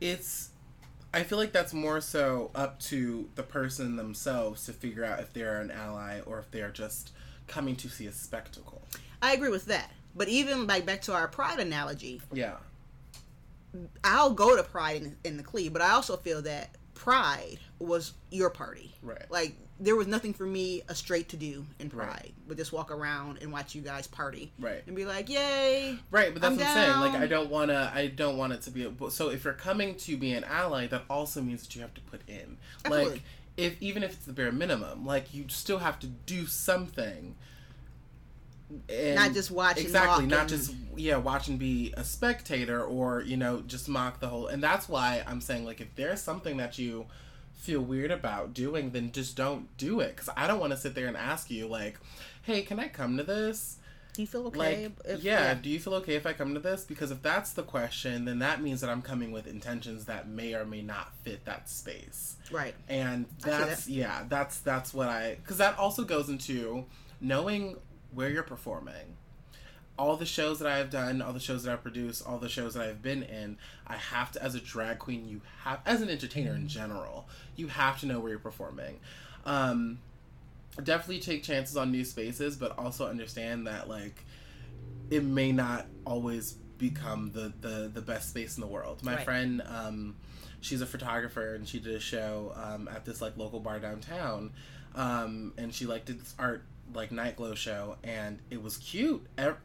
it's 0.00 0.49
i 1.12 1.22
feel 1.22 1.38
like 1.38 1.52
that's 1.52 1.72
more 1.72 2.00
so 2.00 2.50
up 2.54 2.78
to 2.80 3.28
the 3.34 3.42
person 3.42 3.96
themselves 3.96 4.66
to 4.66 4.72
figure 4.72 5.04
out 5.04 5.20
if 5.20 5.32
they're 5.32 5.60
an 5.60 5.70
ally 5.70 6.20
or 6.20 6.38
if 6.38 6.50
they're 6.50 6.70
just 6.70 7.12
coming 7.46 7.74
to 7.76 7.88
see 7.88 8.06
a 8.06 8.12
spectacle 8.12 8.80
I 9.22 9.34
agree 9.34 9.50
with 9.50 9.66
that. 9.66 9.90
But 10.14 10.28
even 10.28 10.66
like 10.66 10.86
back 10.86 11.02
to 11.02 11.14
our 11.14 11.28
Pride 11.28 11.60
analogy, 11.60 12.20
yeah 12.32 12.56
I'll 14.02 14.32
go 14.32 14.56
to 14.56 14.62
Pride 14.62 15.02
in, 15.02 15.16
in 15.24 15.36
the 15.36 15.42
Cleve, 15.42 15.72
but 15.72 15.82
I 15.82 15.90
also 15.90 16.16
feel 16.16 16.42
that 16.42 16.70
Pride 16.94 17.58
was 17.78 18.14
your 18.30 18.50
party. 18.50 18.94
right 19.02 19.30
Like 19.30 19.56
there 19.80 19.96
was 19.96 20.06
nothing 20.06 20.34
for 20.34 20.44
me 20.44 20.82
a 20.88 20.94
straight 20.94 21.30
to 21.30 21.36
do 21.36 21.64
in 21.78 21.88
Pride, 21.88 22.06
Right. 22.08 22.32
but 22.46 22.56
just 22.58 22.70
walk 22.72 22.90
around 22.90 23.38
and 23.40 23.50
watch 23.50 23.74
you 23.74 23.80
guys 23.80 24.06
party 24.06 24.52
right 24.60 24.82
and 24.86 24.94
be 24.94 25.04
like, 25.06 25.28
"Yay!" 25.30 25.98
Right, 26.10 26.32
but 26.32 26.42
that's 26.42 26.52
I'm 26.52 26.58
what 26.58 26.66
I'm 26.66 26.74
saying. 26.74 27.00
Like. 27.14 27.20
I 27.22 27.26
don't 27.26 27.48
want 27.50 27.70
to. 27.70 27.90
I 27.94 28.08
don't 28.08 28.36
want 28.36 28.52
it 28.52 28.62
to 28.62 28.70
be. 28.70 28.84
A, 28.84 29.10
so, 29.10 29.30
if 29.30 29.44
you're 29.44 29.54
coming 29.54 29.94
to 29.96 30.16
be 30.16 30.32
an 30.32 30.44
ally, 30.44 30.86
that 30.88 31.04
also 31.08 31.40
means 31.40 31.62
that 31.62 31.74
you 31.74 31.80
have 31.80 31.94
to 31.94 32.00
put 32.02 32.20
in. 32.28 32.58
Absolutely. 32.84 33.12
Like, 33.14 33.22
if 33.56 33.80
even 33.82 34.02
if 34.02 34.12
it's 34.12 34.26
the 34.26 34.32
bare 34.32 34.52
minimum, 34.52 35.04
like 35.06 35.32
you 35.34 35.46
still 35.48 35.78
have 35.78 35.98
to 36.00 36.06
do 36.06 36.46
something 36.46 37.34
and 38.88 39.16
Not 39.16 39.32
just 39.32 39.50
watch 39.50 39.78
exactly 39.78 40.26
not 40.26 40.40
and- 40.42 40.48
just 40.48 40.74
yeah 40.96 41.16
watch 41.16 41.48
and 41.48 41.58
be 41.58 41.92
a 41.96 42.04
spectator 42.04 42.82
or 42.84 43.20
you 43.22 43.36
know 43.36 43.62
just 43.62 43.88
mock 43.88 44.20
the 44.20 44.28
whole 44.28 44.46
and 44.46 44.62
that's 44.62 44.88
why 44.88 45.24
i'm 45.26 45.40
saying 45.40 45.64
like 45.64 45.80
if 45.80 45.92
there's 45.96 46.22
something 46.22 46.58
that 46.58 46.78
you 46.78 47.06
feel 47.60 47.80
weird 47.80 48.10
about 48.10 48.54
doing 48.54 48.90
then 48.90 49.12
just 49.12 49.36
don't 49.36 49.74
do 49.76 50.00
it. 50.00 50.16
Because 50.16 50.28
i 50.36 50.46
don't 50.46 50.58
want 50.60 50.72
to 50.72 50.76
sit 50.76 50.94
there 50.94 51.06
and 51.06 51.16
ask 51.16 51.50
you 51.50 51.66
like 51.66 51.98
hey 52.42 52.62
can 52.62 52.78
i 52.80 52.88
come 52.88 53.16
to 53.16 53.22
this? 53.22 53.76
Do 54.12 54.22
you 54.22 54.26
feel 54.26 54.46
okay? 54.48 54.58
like 54.58 54.92
if- 55.04 55.22
yeah, 55.22 55.54
do 55.54 55.70
you 55.70 55.78
feel 55.78 55.94
okay 55.94 56.16
if 56.16 56.26
i 56.26 56.32
come 56.32 56.54
to 56.54 56.60
this? 56.60 56.84
Because 56.84 57.12
if 57.12 57.22
that's 57.22 57.52
the 57.52 57.62
question 57.62 58.24
then 58.24 58.40
that 58.40 58.60
means 58.62 58.80
that 58.80 58.90
i'm 58.90 59.02
coming 59.02 59.30
with 59.30 59.46
intentions 59.46 60.06
that 60.06 60.28
may 60.28 60.54
or 60.54 60.64
may 60.64 60.82
not 60.82 61.14
fit 61.22 61.44
that 61.44 61.68
space. 61.68 62.36
Right. 62.50 62.74
and 62.88 63.26
that's 63.40 63.88
yeah 63.88 64.24
that's 64.28 64.58
that's 64.60 64.92
what 64.92 65.08
i 65.08 65.36
because 65.36 65.58
that 65.58 65.78
also 65.78 66.02
goes 66.04 66.28
into 66.28 66.84
knowing 67.20 67.76
where 68.12 68.28
you're 68.28 68.42
performing 68.42 69.16
all 70.00 70.16
the 70.16 70.24
shows 70.24 70.58
that 70.60 70.66
i've 70.68 70.88
done 70.90 71.20
all 71.20 71.32
the 71.34 71.38
shows 71.48 71.62
that 71.62 71.70
i've 71.72 71.82
produced 71.82 72.26
all 72.26 72.38
the 72.38 72.48
shows 72.48 72.72
that 72.74 72.82
i've 72.88 73.02
been 73.02 73.22
in 73.22 73.58
i 73.86 73.96
have 73.96 74.32
to 74.32 74.42
as 74.42 74.54
a 74.54 74.60
drag 74.60 74.98
queen 74.98 75.28
you 75.28 75.40
have 75.64 75.78
as 75.84 76.00
an 76.00 76.08
entertainer 76.08 76.54
in 76.54 76.66
general 76.66 77.28
you 77.56 77.66
have 77.68 78.00
to 78.00 78.06
know 78.06 78.18
where 78.18 78.30
you're 78.30 78.38
performing 78.38 78.98
um 79.44 79.98
definitely 80.82 81.20
take 81.20 81.42
chances 81.42 81.76
on 81.76 81.90
new 81.92 82.04
spaces 82.04 82.56
but 82.56 82.76
also 82.78 83.06
understand 83.06 83.66
that 83.66 83.88
like 83.88 84.24
it 85.10 85.22
may 85.24 85.52
not 85.52 85.86
always 86.06 86.52
become 86.78 87.30
the 87.32 87.52
the, 87.60 87.90
the 87.92 88.00
best 88.00 88.30
space 88.30 88.56
in 88.56 88.62
the 88.62 88.66
world 88.66 89.02
my 89.04 89.16
Right. 89.16 89.24
friend 89.24 89.62
um 89.66 90.16
she's 90.62 90.80
a 90.80 90.86
photographer 90.86 91.54
and 91.54 91.68
she 91.68 91.78
did 91.78 91.94
a 91.94 92.00
show 92.00 92.52
um, 92.56 92.88
at 92.88 93.04
this 93.04 93.20
like 93.20 93.36
local 93.36 93.60
bar 93.60 93.78
downtown 93.80 94.52
um, 94.94 95.52
and 95.58 95.74
she 95.74 95.86
like 95.86 96.04
did 96.04 96.20
this 96.20 96.34
art 96.38 96.62
like 96.94 97.12
night 97.12 97.36
glow 97.36 97.54
show 97.54 97.96
and 98.04 98.38
it 98.50 98.62
was 98.62 98.76
cute 98.78 99.24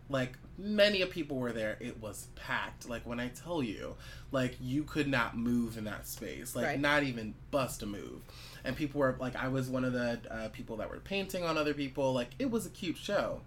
like 0.09 0.37
many 0.57 1.01
of 1.01 1.09
people 1.09 1.37
were 1.37 1.51
there 1.51 1.77
it 1.79 1.99
was 2.01 2.27
packed 2.35 2.87
like 2.87 3.05
when 3.05 3.19
i 3.19 3.27
tell 3.29 3.61
you 3.61 3.95
like 4.31 4.55
you 4.61 4.83
could 4.83 5.07
not 5.07 5.37
move 5.37 5.77
in 5.77 5.83
that 5.83 6.07
space 6.07 6.55
like 6.55 6.65
Right. 6.65 6.79
not 6.79 7.03
even 7.03 7.33
bust 7.51 7.83
a 7.83 7.85
move 7.85 8.21
and 8.63 8.75
people 8.75 8.99
were 8.99 9.15
like 9.19 9.35
i 9.35 9.47
was 9.47 9.69
one 9.69 9.83
of 9.83 9.93
the 9.93 10.19
uh, 10.31 10.47
people 10.49 10.77
that 10.77 10.89
were 10.89 10.99
painting 10.99 11.43
on 11.43 11.57
other 11.57 11.73
people 11.73 12.13
like 12.13 12.29
it 12.39 12.49
was 12.49 12.65
a 12.65 12.69
cute 12.69 12.97
show 12.97 13.41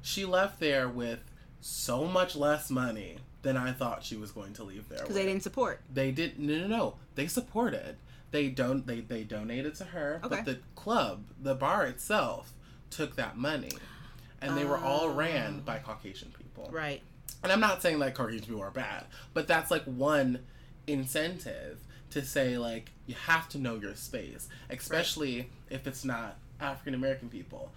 she 0.00 0.24
left 0.24 0.60
there 0.60 0.88
with 0.88 1.20
so 1.60 2.04
much 2.04 2.36
less 2.36 2.70
money 2.70 3.16
than 3.42 3.56
i 3.56 3.72
thought 3.72 4.04
she 4.04 4.16
was 4.16 4.30
going 4.30 4.52
to 4.52 4.62
leave 4.62 4.88
there 4.88 4.98
Because 5.00 5.14
they 5.16 5.24
didn't 5.26 5.42
support. 5.42 5.80
They 5.92 6.10
didn't 6.12 6.38
no 6.38 6.58
no 6.60 6.66
no. 6.66 6.94
They 7.16 7.26
supported. 7.26 7.96
They 8.30 8.48
don't 8.48 8.86
they 8.86 9.00
they 9.00 9.22
donated 9.24 9.74
to 9.76 9.84
her, 9.84 10.20
Okay. 10.24 10.36
but 10.36 10.44
the 10.44 10.58
club, 10.74 11.24
the 11.40 11.54
bar 11.54 11.86
itself, 11.86 12.52
took 12.90 13.16
that 13.16 13.36
money, 13.36 13.72
and 14.40 14.56
they 14.56 14.64
were 14.64 14.78
all 14.78 15.10
ran 15.10 15.56
Oh. 15.58 15.62
by 15.64 15.78
Caucasian 15.78 16.32
people. 16.36 16.68
Right. 16.72 17.02
And 17.42 17.52
I'm 17.52 17.60
not 17.60 17.82
saying 17.82 17.98
like 17.98 18.14
Caucasian 18.14 18.44
people 18.46 18.62
are 18.62 18.70
bad, 18.70 19.04
but 19.34 19.46
that's 19.46 19.70
like 19.70 19.84
one 19.84 20.40
incentive 20.86 21.78
to 22.10 22.24
say 22.24 22.56
like 22.58 22.90
you 23.06 23.14
have 23.26 23.48
to 23.50 23.58
know 23.58 23.76
your 23.76 23.94
space, 23.94 24.48
especially 24.70 25.50
if 25.70 25.86
it's 25.86 26.04
not 26.04 26.36
African 26.60 26.94
American 26.94 27.28
people. 27.28 27.70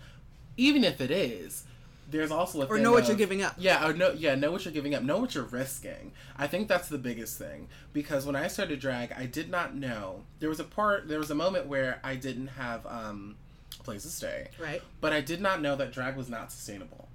Even 0.57 0.83
if 0.83 0.99
it 1.01 1.11
is, 1.11 1.65
there's 2.09 2.31
also 2.31 2.61
a 2.61 2.65
Or 2.65 2.77
know 2.79 2.91
what 2.91 3.03
of- 3.03 3.09
you're 3.09 3.17
giving 3.17 3.41
up. 3.41 3.55
yeah, 3.57 3.85
or 3.87 3.93
know 3.93 4.11
yeah, 4.11 4.35
know 4.35 4.51
what 4.51 4.65
you're 4.65 4.73
giving 4.73 4.95
up. 4.95 5.03
Know 5.03 5.19
what 5.19 5.35
you're 5.35 5.43
risking. 5.43 6.11
I 6.37 6.47
think 6.47 6.67
that's 6.67 6.87
the 6.89 6.97
biggest 6.97 7.37
thing 7.37 7.67
because 7.93 8.25
when 8.25 8.35
I 8.35 8.47
started 8.47 8.79
drag, 8.79 9.11
I 9.11 9.25
did 9.25 9.49
not 9.49 9.75
know. 9.75 10.23
There 10.39 10.49
was 10.49 10.59
a 10.59 10.63
part 10.65 11.07
there 11.07 11.19
was 11.19 11.29
a 11.31 11.35
moment 11.35 11.67
where 11.67 11.99
I 12.03 12.15
didn't 12.15 12.47
have 12.47 12.85
um 12.87 13.35
place 13.83 14.03
to 14.03 14.09
stay, 14.09 14.47
Right. 14.59 14.81
but 15.01 15.13
I 15.13 15.21
did 15.21 15.41
not 15.41 15.61
know 15.61 15.75
that 15.75 15.91
drag 15.91 16.15
was 16.15 16.29
not 16.29 16.51
sustainable. 16.51 17.07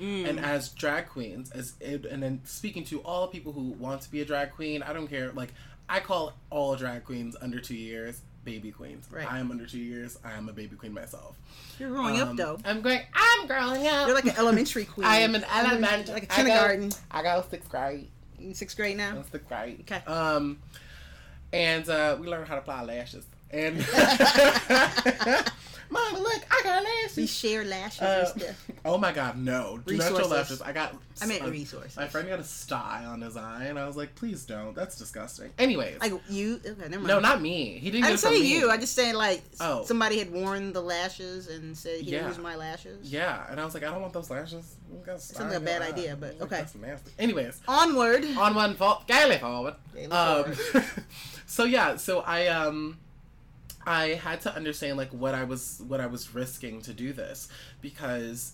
Mm. 0.00 0.28
And 0.28 0.40
as 0.40 0.68
drag 0.70 1.08
queens, 1.08 1.50
as 1.52 1.72
it, 1.80 2.04
and 2.04 2.22
then 2.22 2.40
speaking 2.44 2.84
to 2.84 3.00
all 3.00 3.28
people 3.28 3.52
who 3.52 3.70
want 3.78 4.02
to 4.02 4.10
be 4.10 4.20
a 4.20 4.24
drag 4.24 4.50
queen, 4.52 4.82
I 4.82 4.92
don't 4.92 5.06
care. 5.08 5.32
Like 5.32 5.54
I 5.88 6.00
call 6.00 6.34
all 6.50 6.76
drag 6.76 7.04
queens 7.04 7.36
under 7.40 7.60
two 7.60 7.76
years 7.76 8.20
baby 8.44 8.70
queens. 8.70 9.08
Right. 9.10 9.28
I 9.28 9.40
am 9.40 9.50
under 9.50 9.66
two 9.66 9.80
years. 9.80 10.16
I 10.24 10.32
am 10.34 10.48
a 10.48 10.52
baby 10.52 10.76
queen 10.76 10.92
myself. 10.94 11.36
You're 11.80 11.90
growing 11.90 12.20
up 12.20 12.28
Um, 12.28 12.36
though. 12.36 12.58
I'm 12.64 12.80
going. 12.80 13.00
I'm 13.12 13.46
growing 13.48 13.86
up. 13.88 14.06
You're 14.06 14.14
like 14.14 14.26
an 14.26 14.36
elementary 14.38 14.84
queen. 14.94 15.04
I 15.06 15.16
am 15.16 15.34
an 15.34 15.42
elementary. 15.52 16.14
Like 16.14 16.24
a 16.24 16.32
I 16.32 16.36
go- 16.36 16.42
kindergarten. 16.44 16.92
I 17.10 17.22
go 17.24 17.44
sixth 17.50 17.68
grade. 17.70 18.08
In 18.38 18.54
sixth 18.54 18.76
grade 18.76 18.98
now. 18.98 19.24
The 19.32 19.38
great. 19.38 19.80
Okay. 19.80 20.00
Um, 20.06 20.58
and 21.52 21.88
uh, 21.88 22.16
we 22.20 22.28
learned 22.28 22.46
how 22.46 22.54
to 22.54 22.60
apply 22.60 22.84
lashes. 22.84 23.24
And 23.50 23.78
Mama, 25.90 26.18
look, 26.18 26.42
I 26.50 26.60
got 26.64 26.82
lashes. 26.84 27.16
We 27.16 27.26
share 27.26 27.64
lashes 27.64 28.02
Uh, 28.02 28.32
and 28.34 28.42
stuff. 28.42 28.66
oh 28.84 28.98
my 28.98 29.12
God, 29.12 29.38
no! 29.38 29.78
Do 29.86 29.96
not 29.96 30.08
show 30.08 30.26
lashes. 30.26 30.60
I 30.62 30.72
got. 30.72 30.94
I 31.22 31.26
meant 31.26 31.42
uh, 31.44 31.50
resources. 31.50 31.96
My 31.96 32.06
friend 32.08 32.28
got 32.28 32.40
a 32.40 32.44
sty 32.44 33.04
on 33.06 33.20
his 33.22 33.36
eye, 33.36 33.64
and 33.64 33.78
I 33.78 33.86
was 33.86 33.96
like, 33.96 34.14
please 34.16 34.44
don't. 34.44 34.74
That's 34.74 34.96
disgusting. 34.98 35.50
Anyways, 35.58 36.00
Like 36.00 36.12
you. 36.28 36.60
Okay, 36.66 36.74
never 36.80 36.96
mind. 36.96 37.06
no, 37.06 37.20
not 37.20 37.40
me. 37.40 37.78
He 37.78 37.90
didn't. 37.90 38.04
I 38.04 38.08
get 38.10 38.20
didn't 38.20 38.34
say 38.34 38.38
you. 38.42 38.70
I 38.70 38.76
just 38.76 38.94
saying 38.94 39.14
like 39.14 39.42
Oh. 39.60 39.84
somebody 39.84 40.18
had 40.18 40.30
worn 40.30 40.72
the 40.72 40.82
lashes 40.82 41.48
and 41.48 41.76
said 41.76 42.00
he 42.00 42.12
Yeah. 42.12 42.26
used 42.28 42.40
my 42.40 42.56
lashes. 42.56 43.10
Yeah, 43.10 43.46
and 43.50 43.60
I 43.60 43.64
was 43.64 43.72
like, 43.74 43.82
I 43.84 43.90
don't 43.90 44.02
want 44.02 44.12
those 44.12 44.28
lashes. 44.30 44.76
A 45.06 45.18
Sounds 45.18 45.38
like 45.52 45.54
a 45.54 45.60
bad 45.64 45.82
eye. 45.82 45.88
idea, 45.88 46.16
but 46.18 46.34
like, 46.34 46.42
okay. 46.42 46.56
That's 46.58 46.74
nasty. 46.74 47.10
Anyways, 47.18 47.60
Onward. 47.68 48.24
on 48.36 48.54
one 48.54 48.74
fault, 48.74 49.06
gaily 49.06 49.38
forward. 49.38 49.74
Gaily 49.94 50.10
Um, 50.10 50.52
so 51.46 51.64
yeah, 51.64 51.96
so 51.96 52.20
I 52.20 52.48
um, 52.48 52.98
I 53.86 54.08
had 54.14 54.40
to 54.42 54.54
understand 54.54 54.96
like 54.96 55.10
what 55.10 55.34
I 55.34 55.44
was 55.44 55.80
what 55.86 56.00
I 56.00 56.06
was 56.06 56.34
risking 56.34 56.82
to 56.82 56.92
do 56.92 57.12
this 57.12 57.48
because 57.80 58.52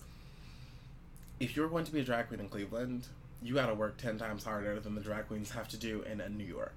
if 1.41 1.57
you're 1.57 1.69
going 1.69 1.85
to 1.85 1.93
be 1.93 2.01
a 2.01 2.05
drag 2.05 2.29
queen 2.29 2.41
in 2.41 2.49
Cleveland, 2.49 3.07
you 3.43 3.55
got 3.55 3.67
to 3.67 3.75
work 3.75 3.97
ten 3.97 4.19
times 4.19 4.45
harder 4.45 4.79
than 4.79 4.95
the 4.95 5.01
drag 5.01 5.29
queens 5.29 5.51
have 5.53 5.69
to 5.69 5.77
do 5.77 6.03
in 6.03 6.21
uh, 6.21 6.29
New 6.29 6.45
York. 6.45 6.75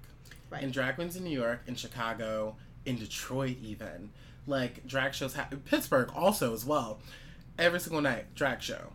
Right. 0.50 0.64
In 0.64 0.72
drag 0.72 0.96
queens 0.96 1.16
in 1.16 1.24
New 1.24 1.38
York, 1.38 1.62
in 1.68 1.76
Chicago, 1.76 2.56
in 2.86 2.98
Detroit, 2.98 3.58
even 3.62 4.12
like 4.48 4.88
drag 4.88 5.14
shows, 5.14 5.34
ha- 5.34 5.50
Pittsburgh 5.66 6.12
also 6.16 6.54
as 6.54 6.66
well. 6.66 7.00
Every 7.58 7.80
single 7.80 8.02
night, 8.02 8.34
drag 8.36 8.62
show. 8.62 8.92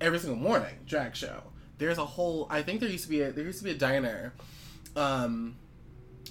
Every 0.00 0.18
single 0.18 0.38
morning, 0.38 0.76
drag 0.86 1.14
show. 1.14 1.42
There's 1.78 1.98
a 1.98 2.04
whole. 2.04 2.46
I 2.48 2.62
think 2.62 2.80
there 2.80 2.88
used 2.88 3.04
to 3.04 3.10
be 3.10 3.20
a 3.20 3.30
there 3.30 3.44
used 3.44 3.58
to 3.58 3.64
be 3.64 3.72
a 3.72 3.74
diner. 3.74 4.32
Um, 4.96 5.56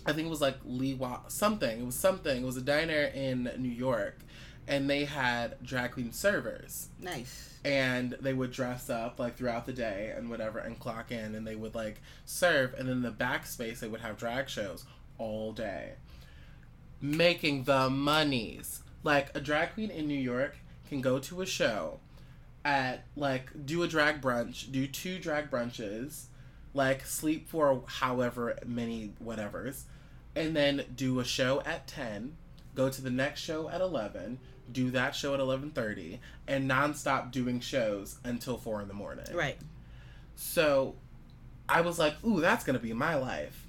I 0.06 0.14
think 0.14 0.28
it 0.28 0.30
was 0.30 0.42
like 0.42 0.58
Lee 0.66 0.94
Wa 0.94 1.22
something. 1.28 1.80
It 1.80 1.86
was 1.86 1.96
something. 1.96 2.42
It 2.42 2.46
was 2.46 2.58
a 2.58 2.62
diner 2.62 3.04
in 3.14 3.52
New 3.58 3.70
York, 3.70 4.20
and 4.68 4.90
they 4.90 5.06
had 5.06 5.62
drag 5.64 5.92
queen 5.92 6.12
servers 6.14 6.90
Nice. 7.02 7.54
and 7.66 8.16
they 8.22 8.34
would 8.34 8.52
dress 8.52 8.90
up 8.90 9.20
like 9.20 9.36
throughout 9.36 9.66
the 9.66 9.74
day 9.74 10.14
and 10.16 10.30
whatever 10.30 10.60
and 10.60 10.80
clock 10.80 11.12
in 11.12 11.36
and 11.36 11.46
they 11.46 11.56
would 11.56 11.76
like 11.76 12.02
serve 12.26 12.74
and 12.76 12.88
then 12.88 12.98
in 12.98 13.02
the 13.02 13.12
backspace 13.12 13.80
they 13.80 13.88
would 13.88 14.02
have 14.02 14.18
drag 14.18 14.48
shows 14.48 14.86
all 15.18 15.52
day 15.54 15.94
making 17.02 17.64
the 17.64 17.90
monies 17.90 18.84
like 19.04 19.36
a 19.36 19.40
drag 19.42 19.74
queen 19.74 19.90
in 19.90 20.08
new 20.08 20.14
york 20.20 20.58
can 20.88 21.02
go 21.02 21.18
to 21.20 21.42
a 21.42 21.46
show 21.46 22.00
at 22.66 23.04
like 23.16 23.50
do 23.66 23.84
a 23.84 23.88
drag 23.88 24.22
brunch 24.22 24.72
do 24.72 24.86
two 24.86 25.18
drag 25.18 25.50
brunches 25.50 26.26
like 26.74 27.06
sleep 27.06 27.50
for 27.50 27.84
however 27.86 28.58
many 28.66 29.14
whatevers 29.24 29.84
and 30.36 30.56
then 30.56 30.86
do 30.96 31.20
a 31.20 31.26
show 31.26 31.62
at 31.66 31.88
10 31.88 32.36
go 32.76 32.90
to 32.90 33.02
the 33.02 33.10
next 33.10 33.42
show 33.42 33.70
at 33.70 33.82
11 33.82 34.40
do 34.72 34.92
that 34.92 35.16
show 35.16 35.34
at 35.34 35.40
11.30 35.40 36.20
and 36.48 36.70
nonstop 36.70 37.32
doing 37.32 37.60
shows 37.60 38.20
until 38.24 38.58
4 38.58 38.84
in 38.84 38.88
the 38.88 38.94
morning. 38.94 39.26
Right. 39.34 39.58
so 40.36 40.96
i 41.68 41.82
was 41.82 41.98
like 41.98 42.14
ooh 42.24 42.40
that's 42.40 42.64
gonna 42.64 42.80
be 42.80 42.94
my 42.94 43.16
life. 43.16 43.68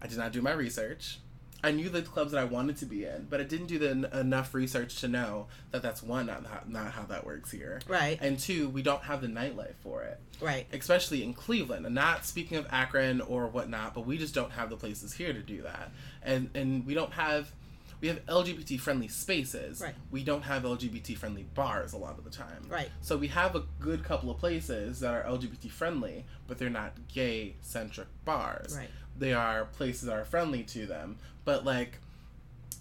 I 0.00 0.06
did 0.06 0.18
not 0.18 0.32
do 0.32 0.42
my 0.42 0.52
research 0.52 1.18
i 1.64 1.70
knew 1.70 1.88
the 1.88 2.02
clubs 2.02 2.32
that 2.32 2.40
i 2.40 2.44
wanted 2.44 2.76
to 2.76 2.86
be 2.86 3.04
in 3.04 3.26
but 3.30 3.40
i 3.40 3.44
didn't 3.44 3.66
do 3.66 3.78
the 3.78 3.90
en- 3.90 4.04
enough 4.12 4.52
research 4.54 5.00
to 5.00 5.08
know 5.08 5.46
that 5.70 5.82
that's 5.82 6.02
one 6.02 6.26
not 6.26 6.44
how, 6.46 6.60
not 6.66 6.92
how 6.92 7.02
that 7.04 7.24
works 7.24 7.50
here 7.50 7.80
Right. 7.88 8.18
and 8.20 8.38
two 8.38 8.68
we 8.68 8.82
don't 8.82 9.02
have 9.02 9.20
the 9.20 9.28
nightlife 9.28 9.74
for 9.82 10.02
it 10.02 10.18
Right. 10.40 10.66
especially 10.72 11.22
in 11.22 11.34
Cleveland. 11.34 11.86
And 11.86 11.94
not 11.94 12.26
speaking 12.26 12.56
of 12.56 12.66
Akron 12.70 13.20
or 13.20 13.46
whatnot, 13.46 13.94
but 13.94 14.04
we 14.06 14.18
just 14.18 14.34
don't 14.34 14.50
have 14.50 14.70
the 14.70 14.76
places 14.76 15.12
here 15.12 15.32
to 15.32 15.38
do 15.40 15.62
that. 15.62 15.92
And 16.20 16.50
and 16.54 16.84
we 16.84 16.94
don't 16.94 17.12
have 17.12 17.52
we 18.00 18.08
have 18.08 18.26
LGBT 18.26 18.80
friendly 18.80 19.06
spaces. 19.06 19.80
Right. 19.80 19.94
We 20.10 20.24
don't 20.24 20.42
have 20.42 20.64
LGBT 20.64 21.16
friendly 21.16 21.44
bars 21.54 21.92
a 21.92 21.96
lot 21.96 22.18
of 22.18 22.24
the 22.24 22.30
time. 22.30 22.66
Right. 22.68 22.90
So 23.02 23.16
we 23.16 23.28
have 23.28 23.54
a 23.54 23.62
good 23.78 24.02
couple 24.02 24.28
of 24.32 24.38
places 24.38 24.98
that 24.98 25.14
are 25.14 25.22
LGBT 25.22 25.70
friendly, 25.70 26.24
but 26.48 26.58
they're 26.58 26.68
not 26.70 26.94
gay 27.06 27.54
centric 27.60 28.08
bars. 28.24 28.74
Right. 28.76 28.88
They 29.18 29.32
are 29.32 29.64
places 29.66 30.02
that 30.02 30.14
are 30.16 30.24
friendly 30.24 30.62
to 30.64 30.86
them. 30.86 31.16
But 31.44 31.64
like 31.64 31.98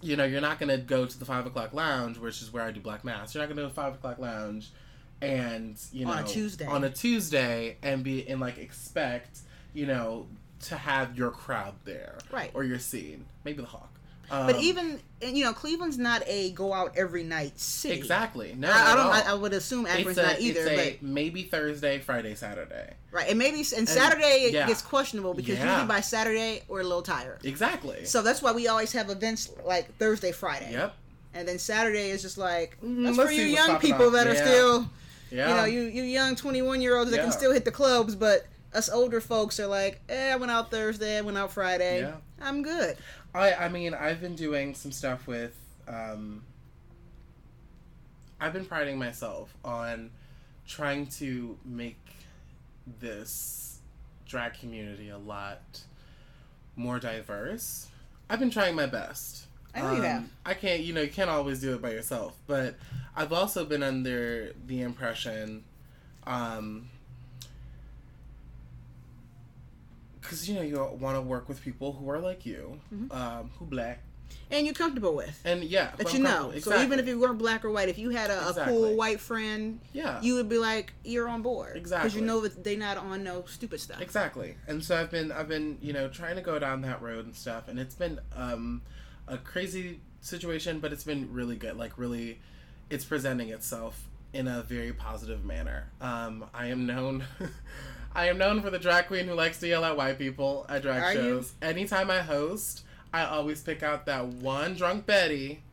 you 0.03 0.15
know, 0.15 0.23
you're 0.23 0.41
not 0.41 0.59
gonna 0.59 0.77
go 0.79 1.05
to 1.05 1.19
the 1.19 1.25
five 1.25 1.45
o'clock 1.45 1.73
lounge, 1.73 2.17
which 2.17 2.41
is 2.41 2.51
where 2.51 2.63
I 2.63 2.71
do 2.71 2.79
black 2.79 3.03
mass. 3.03 3.33
You're 3.35 3.43
not 3.43 3.49
gonna 3.49 3.61
go 3.61 3.67
to 3.67 3.73
five 3.73 3.93
o'clock 3.93 4.17
lounge 4.17 4.71
and 5.21 5.77
you 5.93 6.05
know 6.05 6.11
On 6.13 6.23
a 6.23 6.27
Tuesday. 6.27 6.65
on 6.65 6.83
a 6.83 6.89
Tuesday 6.89 7.77
and 7.83 8.03
be 8.03 8.27
and 8.27 8.39
like 8.39 8.57
expect 8.57 9.39
you 9.73 9.85
know 9.85 10.25
to 10.61 10.75
have 10.75 11.15
your 11.17 11.29
crowd 11.31 11.75
there 11.85 12.17
Right. 12.31 12.49
or 12.55 12.63
your 12.63 12.79
scene 12.79 13.25
maybe 13.43 13.61
the 13.61 13.67
hawk 13.67 13.91
but 14.31 14.59
even 14.59 14.99
you 15.21 15.43
know, 15.45 15.53
Cleveland's 15.53 15.99
not 15.99 16.23
a 16.25 16.51
go 16.51 16.73
out 16.73 16.93
every 16.97 17.23
night 17.23 17.59
city. 17.59 17.93
Exactly. 17.95 18.55
No, 18.57 18.71
I, 18.71 18.91
I 18.91 18.95
don't. 18.95 19.07
I, 19.27 19.31
I 19.31 19.33
would 19.35 19.53
assume 19.53 19.85
It's 19.85 19.95
Akron's 19.99 20.17
a- 20.17 20.23
not 20.23 20.39
either. 20.39 20.75
but 20.75 21.01
maybe 21.03 21.43
Thursday, 21.43 21.99
Friday, 21.99 22.33
Saturday. 22.33 22.93
right, 23.11 23.29
and 23.29 23.37
maybe 23.37 23.57
and 23.77 23.87
Saturday 23.87 24.45
it 24.45 24.53
yeah. 24.53 24.65
gets 24.67 24.81
questionable 24.81 25.33
because 25.35 25.59
Yeah. 25.59 25.69
usually 25.73 25.87
by 25.87 26.01
Saturday 26.01 26.63
we're 26.67 26.79
a 26.81 26.83
little 26.83 27.03
tired. 27.03 27.45
Exactly. 27.45 28.05
So 28.05 28.21
that's 28.23 28.41
why 28.41 28.51
we 28.51 28.67
always 28.67 28.91
have 28.93 29.09
events 29.11 29.51
like 29.65 29.95
Thursday, 29.97 30.31
Friday. 30.31 30.71
Yep. 30.71 30.95
And 31.33 31.47
then 31.47 31.59
Saturday 31.59 32.09
is 32.09 32.21
just 32.23 32.37
like 32.37 32.77
Mm, 32.83 33.03
that's 33.05 33.17
let's 33.17 33.29
for 33.29 33.35
you 33.35 33.43
young 33.45 33.79
people 33.79 34.09
that 34.11 34.25
are 34.27 34.33
Yeah. 34.33 34.45
still 34.45 34.89
Yeah. 35.29 35.49
you 35.49 35.55
know 35.55 35.65
you 35.65 35.81
you 35.83 36.03
young 36.03 36.35
twenty 36.35 36.61
one 36.63 36.81
year 36.81 36.97
olds 36.97 37.11
that 37.11 37.19
can 37.21 37.31
still 37.31 37.53
hit 37.53 37.63
the 37.65 37.71
clubs, 37.71 38.15
but 38.15 38.47
us 38.73 38.89
older 38.89 39.19
folks 39.19 39.59
are 39.59 39.67
like, 39.67 39.99
eh, 40.09 40.31
I 40.31 40.35
went 40.37 40.49
out 40.51 40.71
Thursday, 40.71 41.17
I 41.17 41.21
went 41.21 41.37
out 41.37 41.51
Friday. 41.51 42.11
I'm 42.41 42.63
good. 42.63 42.97
I 43.33 43.53
I 43.53 43.69
mean 43.69 43.93
I've 43.93 44.21
been 44.21 44.35
doing 44.35 44.73
some 44.75 44.91
stuff 44.91 45.27
with 45.27 45.55
um 45.87 46.43
I've 48.39 48.53
been 48.53 48.65
priding 48.65 48.97
myself 48.97 49.55
on 49.63 50.09
trying 50.67 51.07
to 51.07 51.57
make 51.63 51.99
this 52.99 53.79
drag 54.27 54.53
community 54.53 55.09
a 55.09 55.17
lot 55.17 55.81
more 56.75 56.99
diverse. 56.99 57.87
I've 58.29 58.39
been 58.39 58.49
trying 58.49 58.75
my 58.75 58.85
best. 58.87 59.45
I 59.75 59.81
know 59.81 59.93
you 59.93 60.01
have. 60.01 60.23
I 60.45 60.53
can't, 60.53 60.81
you 60.81 60.93
know, 60.93 61.01
you 61.01 61.09
can't 61.09 61.29
always 61.29 61.61
do 61.61 61.73
it 61.75 61.81
by 61.81 61.91
yourself, 61.91 62.37
but 62.47 62.75
I've 63.15 63.31
also 63.31 63.63
been 63.65 63.83
under 63.83 64.53
the 64.65 64.81
impression, 64.81 65.63
um, 66.25 66.89
because 70.21 70.47
you 70.47 70.55
know 70.55 70.61
you 70.61 70.77
want 70.99 71.15
to 71.17 71.21
work 71.21 71.47
with 71.49 71.61
people 71.61 71.93
who 71.93 72.09
are 72.09 72.19
like 72.19 72.45
you, 72.45 72.79
Mhm. 72.93 73.13
um, 73.13 73.51
who 73.57 73.65
black, 73.65 74.03
And 74.49 74.65
you're 74.65 74.75
comfortable 74.75 75.15
with. 75.15 75.39
and 75.43 75.63
yeah, 75.63 75.91
That 75.97 76.13
you 76.13 76.19
know. 76.19 76.29
comfortable- 76.51 76.71
So 76.71 76.81
even 76.81 76.99
if 76.99 77.07
you 77.07 77.19
weren't 77.19 77.37
black 77.39 77.65
or 77.65 77.71
white, 77.71 77.89
if 77.89 77.97
you 77.97 78.11
had 78.11 78.29
a, 78.29 78.49
a 78.49 78.65
cool 78.65 78.95
white 78.95 79.19
friend, 79.19 79.79
yeah, 79.93 80.21
you 80.21 80.35
would 80.35 80.47
be 80.49 80.57
like, 80.57 80.93
you're 81.03 81.27
on 81.27 81.41
board. 81.41 81.75
exactly, 81.75 82.09
Because 82.09 82.19
you 82.19 82.25
know 82.25 82.39
that 82.41 82.63
they're 82.63 82.77
not 82.77 82.97
on 82.97 83.23
no 83.23 83.43
stupid 83.45 83.79
stuff. 83.81 83.99
Exactly. 84.01 84.55
And 84.67 84.83
so 84.83 84.95
I've 84.99 85.11
been 85.11 85.31
I've 85.31 85.47
been, 85.49 85.77
you 85.81 85.91
know, 85.93 86.07
trying 86.07 86.35
to 86.35 86.41
go 86.41 86.59
down 86.59 86.81
that 86.81 87.01
road 87.01 87.25
and 87.25 87.35
stuff 87.35 87.67
and 87.67 87.79
it's 87.79 87.95
been 87.95 88.19
um 88.35 88.81
a 89.27 89.37
crazy 89.37 89.99
situation, 90.21 90.79
but 90.79 90.93
it's 90.93 91.03
been 91.03 91.31
really 91.33 91.55
good. 91.55 91.75
Like 91.77 91.97
really 91.97 92.39
it's 92.89 93.05
presenting 93.05 93.49
itself 93.49 94.07
in 94.33 94.47
a 94.47 94.61
very 94.63 94.93
positive 94.93 95.43
manner. 95.43 95.89
Um 95.99 96.45
I 96.53 96.67
am 96.67 96.85
known 96.85 97.25
I 98.13 98.27
am 98.27 98.37
known 98.37 98.61
for 98.61 98.69
the 98.69 98.79
drag 98.79 99.07
queen 99.07 99.27
who 99.27 99.33
likes 99.33 99.59
to 99.59 99.67
yell 99.67 99.85
at 99.85 99.95
white 99.95 100.17
people 100.17 100.65
at 100.69 100.81
drag 100.81 101.01
Are 101.03 101.13
you? 101.13 101.19
shows. 101.19 101.53
Anytime 101.61 102.09
I 102.11 102.19
host, 102.21 102.83
I 103.13 103.23
always 103.23 103.61
pick 103.61 103.83
out 103.83 104.05
that 104.07 104.27
one 104.27 104.75
drunk 104.75 105.05
Betty 105.05 105.63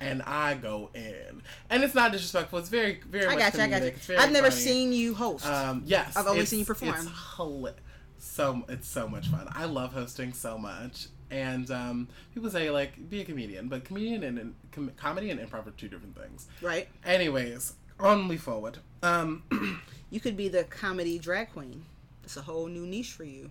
and 0.00 0.22
I 0.22 0.54
go 0.54 0.90
in. 0.94 1.42
And 1.68 1.84
it's 1.84 1.94
not 1.94 2.10
disrespectful. 2.12 2.58
It's 2.58 2.68
very, 2.68 3.00
very 3.08 3.26
I 3.26 3.34
much 3.36 3.38
got 3.38 3.54
you. 3.54 3.60
I 3.62 3.68
got 3.68 4.08
you. 4.08 4.16
I've 4.18 4.32
never 4.32 4.50
funny. 4.50 4.62
seen 4.62 4.92
you 4.92 5.14
host. 5.14 5.46
Um, 5.46 5.82
yes, 5.84 6.16
I've 6.16 6.26
only 6.26 6.46
seen 6.46 6.60
you 6.60 6.64
perform. 6.64 6.94
It's 6.96 7.74
so 8.18 8.64
it's 8.68 8.88
so 8.88 9.08
much 9.08 9.28
fun. 9.28 9.46
I 9.52 9.64
love 9.64 9.92
hosting 9.94 10.32
so 10.34 10.58
much, 10.58 11.06
and 11.30 11.70
um, 11.70 12.08
people 12.34 12.50
say 12.50 12.70
like 12.70 13.08
be 13.08 13.20
a 13.22 13.24
comedian, 13.24 13.68
but 13.68 13.84
comedian 13.84 14.24
and, 14.24 14.38
and 14.38 14.54
com- 14.72 14.92
comedy 14.96 15.30
and 15.30 15.40
improv 15.40 15.66
are 15.66 15.70
two 15.72 15.88
different 15.88 16.18
things. 16.18 16.46
right? 16.60 16.88
Anyways, 17.04 17.74
only 17.98 18.36
forward. 18.36 18.78
Um, 19.02 19.42
You 20.10 20.20
could 20.20 20.36
be 20.36 20.48
the 20.48 20.64
comedy 20.64 21.18
drag 21.18 21.52
queen. 21.52 21.84
It's 22.24 22.36
a 22.36 22.42
whole 22.42 22.66
new 22.66 22.86
niche 22.86 23.12
for 23.12 23.24
you. 23.24 23.50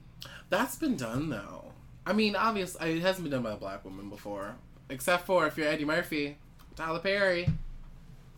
that's 0.49 0.75
been 0.75 0.95
done 0.95 1.29
though. 1.29 1.73
I 2.05 2.13
mean, 2.13 2.35
obviously, 2.35 2.97
it 2.97 3.01
hasn't 3.01 3.23
been 3.23 3.31
done 3.31 3.43
by 3.43 3.53
a 3.53 3.57
black 3.57 3.83
woman 3.85 4.09
before, 4.09 4.55
except 4.89 5.25
for 5.25 5.45
if 5.47 5.57
you're 5.57 5.67
Eddie 5.67 5.85
Murphy, 5.85 6.37
Tyler 6.75 6.99
Perry. 6.99 7.47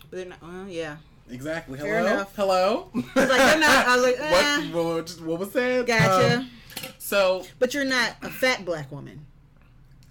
But 0.09 0.11
they're 0.11 0.25
not, 0.25 0.41
well, 0.41 0.67
yeah. 0.67 0.97
Exactly. 1.29 1.77
Hello. 1.77 1.89
Fair 1.89 1.99
enough. 1.99 2.35
Hello. 2.35 2.89
I 2.93 2.97
was 2.97 3.05
like, 3.15 3.27
they're 3.37 3.59
not. 3.59 3.87
I 3.87 3.95
was 3.95 4.03
like, 4.03 4.15
eh. 4.19 4.71
what, 4.71 4.85
what, 4.85 5.09
what 5.21 5.39
was 5.39 5.51
that? 5.51 5.85
Gotcha. 5.85 6.37
Um, 6.39 6.49
so 6.97 7.45
but 7.59 7.73
you're 7.73 7.85
not 7.85 8.15
a 8.21 8.29
fat 8.29 8.65
black 8.65 8.91
woman. 8.91 9.25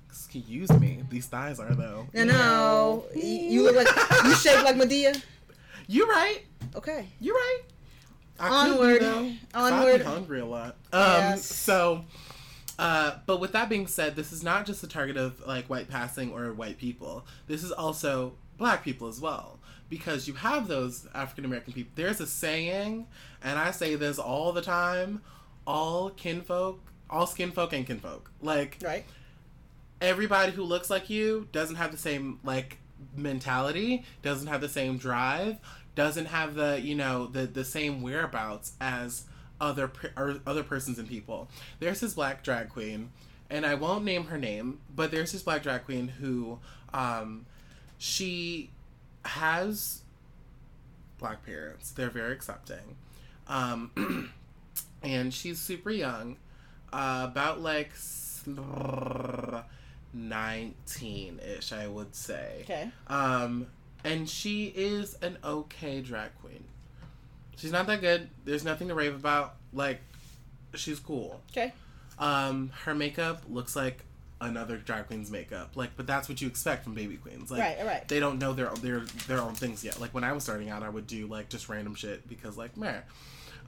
Excuse 0.08 0.70
me. 0.78 1.02
These 1.10 1.26
thighs 1.26 1.58
are 1.58 1.74
though. 1.74 2.06
No, 2.14 2.24
no. 2.24 3.04
You, 3.14 3.22
you 3.24 3.62
look 3.64 3.76
like 3.76 4.24
you 4.24 4.34
shape 4.36 4.62
like 4.64 4.76
Madea. 4.76 5.20
You're 5.88 6.06
right. 6.06 6.42
Okay. 6.76 7.08
You're 7.18 7.34
right. 7.34 7.62
I 8.40 8.48
Onward. 8.48 9.00
Could 9.00 9.00
be, 9.00 9.04
though. 9.04 9.32
'Cause 9.52 9.72
Onward. 9.72 10.02
Hungry 10.02 10.40
a 10.40 10.46
lot. 10.46 10.76
Um. 10.92 11.02
Yes. 11.02 11.44
So. 11.46 12.04
Uh, 12.78 13.18
but 13.26 13.40
with 13.40 13.52
that 13.52 13.68
being 13.68 13.86
said, 13.86 14.16
this 14.16 14.32
is 14.32 14.42
not 14.42 14.64
just 14.64 14.80
the 14.80 14.86
target 14.86 15.18
of 15.18 15.46
like 15.46 15.66
white 15.68 15.86
passing 15.88 16.32
or 16.32 16.50
white 16.54 16.78
people. 16.78 17.26
This 17.46 17.62
is 17.62 17.70
also 17.72 18.32
black 18.56 18.82
people 18.82 19.06
as 19.08 19.20
well, 19.20 19.58
because 19.90 20.26
you 20.26 20.32
have 20.32 20.66
those 20.66 21.06
African 21.14 21.44
American 21.44 21.74
people. 21.74 21.92
There's 21.94 22.20
a 22.22 22.26
saying, 22.26 23.06
and 23.44 23.58
I 23.58 23.70
say 23.72 23.96
this 23.96 24.18
all 24.18 24.52
the 24.52 24.62
time: 24.62 25.20
all 25.66 26.08
kinfolk, 26.08 26.80
all 27.10 27.26
skinfolk, 27.26 27.74
and 27.74 27.86
kinfolk. 27.86 28.30
Like 28.40 28.78
Right. 28.82 29.04
everybody 30.00 30.52
who 30.52 30.62
looks 30.62 30.88
like 30.88 31.10
you 31.10 31.48
doesn't 31.52 31.76
have 31.76 31.92
the 31.92 31.98
same 31.98 32.40
like 32.44 32.78
mentality, 33.14 34.04
doesn't 34.22 34.46
have 34.48 34.62
the 34.62 34.68
same 34.70 34.96
drive, 34.96 35.58
doesn't 35.94 36.26
have 36.26 36.54
the 36.54 36.80
you 36.80 36.94
know 36.94 37.26
the 37.26 37.46
the 37.46 37.64
same 37.64 38.02
whereabouts 38.02 38.72
as 38.80 39.24
other 39.60 39.88
per- 39.88 40.12
or 40.16 40.40
other 40.46 40.62
persons 40.62 40.98
and 40.98 41.08
people. 41.08 41.48
There's 41.78 42.00
this 42.00 42.14
black 42.14 42.42
drag 42.42 42.68
queen, 42.70 43.10
and 43.48 43.66
I 43.66 43.74
won't 43.74 44.04
name 44.04 44.24
her 44.26 44.38
name, 44.38 44.80
but 44.94 45.10
there's 45.10 45.32
this 45.32 45.42
black 45.42 45.62
drag 45.62 45.84
queen 45.84 46.08
who 46.08 46.58
um 46.94 47.46
she 47.98 48.70
has 49.24 50.02
black 51.18 51.44
parents. 51.44 51.90
They're 51.90 52.10
very 52.10 52.32
accepting. 52.32 52.96
Um 53.48 54.30
and 55.02 55.32
she's 55.32 55.58
super 55.58 55.90
young. 55.90 56.36
Uh, 56.92 57.28
about 57.30 57.60
like 57.60 57.92
19 60.12 61.40
ish, 61.56 61.72
I 61.72 61.86
would 61.86 62.14
say. 62.14 62.60
Okay. 62.62 62.90
Um, 63.06 63.68
and 64.04 64.28
she 64.28 64.66
is 64.66 65.16
an 65.22 65.38
okay 65.44 66.00
drag 66.00 66.30
queen. 66.40 66.64
She's 67.56 67.72
not 67.72 67.86
that 67.86 68.00
good. 68.00 68.28
There's 68.44 68.64
nothing 68.64 68.88
to 68.88 68.94
rave 68.94 69.14
about. 69.14 69.56
Like, 69.72 70.00
she's 70.74 70.98
cool. 70.98 71.40
Okay. 71.50 71.72
Um, 72.18 72.70
her 72.84 72.94
makeup 72.94 73.42
looks 73.48 73.76
like 73.76 74.04
another 74.40 74.76
drag 74.76 75.06
queen's 75.06 75.30
makeup. 75.30 75.72
Like, 75.74 75.90
but 75.96 76.06
that's 76.06 76.28
what 76.28 76.40
you 76.40 76.48
expect 76.48 76.84
from 76.84 76.94
baby 76.94 77.16
queens. 77.16 77.50
Like, 77.50 77.60
right. 77.60 77.84
Right. 77.84 78.08
they 78.08 78.20
don't 78.20 78.38
know 78.38 78.52
their 78.52 78.70
their 78.76 79.00
their 79.26 79.40
own 79.40 79.54
things 79.54 79.84
yet. 79.84 80.00
Like 80.00 80.14
when 80.14 80.24
I 80.24 80.32
was 80.32 80.42
starting 80.44 80.70
out, 80.70 80.82
I 80.82 80.88
would 80.88 81.06
do 81.06 81.26
like 81.26 81.48
just 81.48 81.68
random 81.68 81.94
shit 81.94 82.28
because 82.28 82.56
like 82.56 82.76
meh. 82.76 83.00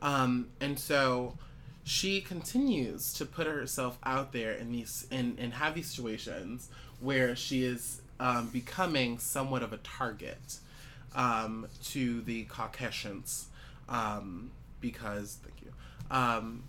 Um, 0.01 0.49
and 0.61 0.79
so 0.79 1.37
she 1.85 2.21
continues 2.21 3.13
to 3.15 3.25
put 3.27 3.47
herself 3.47 3.99
out 4.05 4.33
there 4.33 4.53
in 4.53 4.73
these 4.73 5.07
and 5.11 5.39
and 5.39 5.55
have 5.55 5.75
these 5.75 5.91
situations 5.91 6.69
where 7.01 7.35
she 7.35 7.65
is 7.65 8.02
um, 8.21 8.49
becoming 8.49 9.19
somewhat 9.19 9.63
of 9.63 9.73
a 9.73 9.79
target 9.79 10.59
um, 11.15 11.67
to 11.85 12.21
the 12.23 12.45
Caucasians 12.45 13.47
um, 13.89 14.51
because 14.81 15.39
thank 15.43 15.57
you 15.63 15.73
um, 16.11 16.63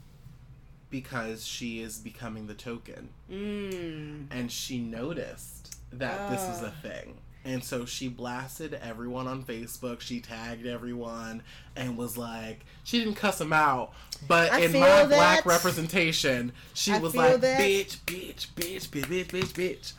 because 0.89 1.45
she 1.45 1.81
is 1.81 1.97
becoming 1.99 2.47
the 2.47 2.53
token 2.53 3.09
Mm. 3.31 4.25
and 4.31 4.51
she 4.51 4.77
noticed 4.79 5.75
that 5.91 6.29
this 6.29 6.47
was 6.47 6.61
a 6.61 6.71
thing. 6.71 7.17
And 7.45 7.61
so 7.63 7.85
she 7.85 8.07
blasted 8.07 8.73
everyone 8.75 9.27
on 9.27 9.43
Facebook. 9.43 9.99
She 9.99 10.21
tagged 10.21 10.65
everyone 10.65 11.43
and 11.75 11.97
was 11.97 12.17
like, 12.17 12.61
she 12.85 12.99
didn't 12.99 13.15
cuss 13.15 13.37
them 13.37 13.51
out, 13.51 13.91
but 14.29 14.51
I 14.53 14.61
in 14.61 14.71
my 14.71 15.05
black 15.05 15.45
representation, 15.45 16.53
she 16.73 16.93
I 16.93 16.99
was 16.99 17.13
like, 17.15 17.41
that. 17.41 17.59
bitch, 17.59 17.97
bitch, 18.05 18.47
bitch, 18.55 18.87
bitch, 18.87 19.07
bitch, 19.07 19.25
bitch, 19.27 19.51
bitch. 19.53 19.93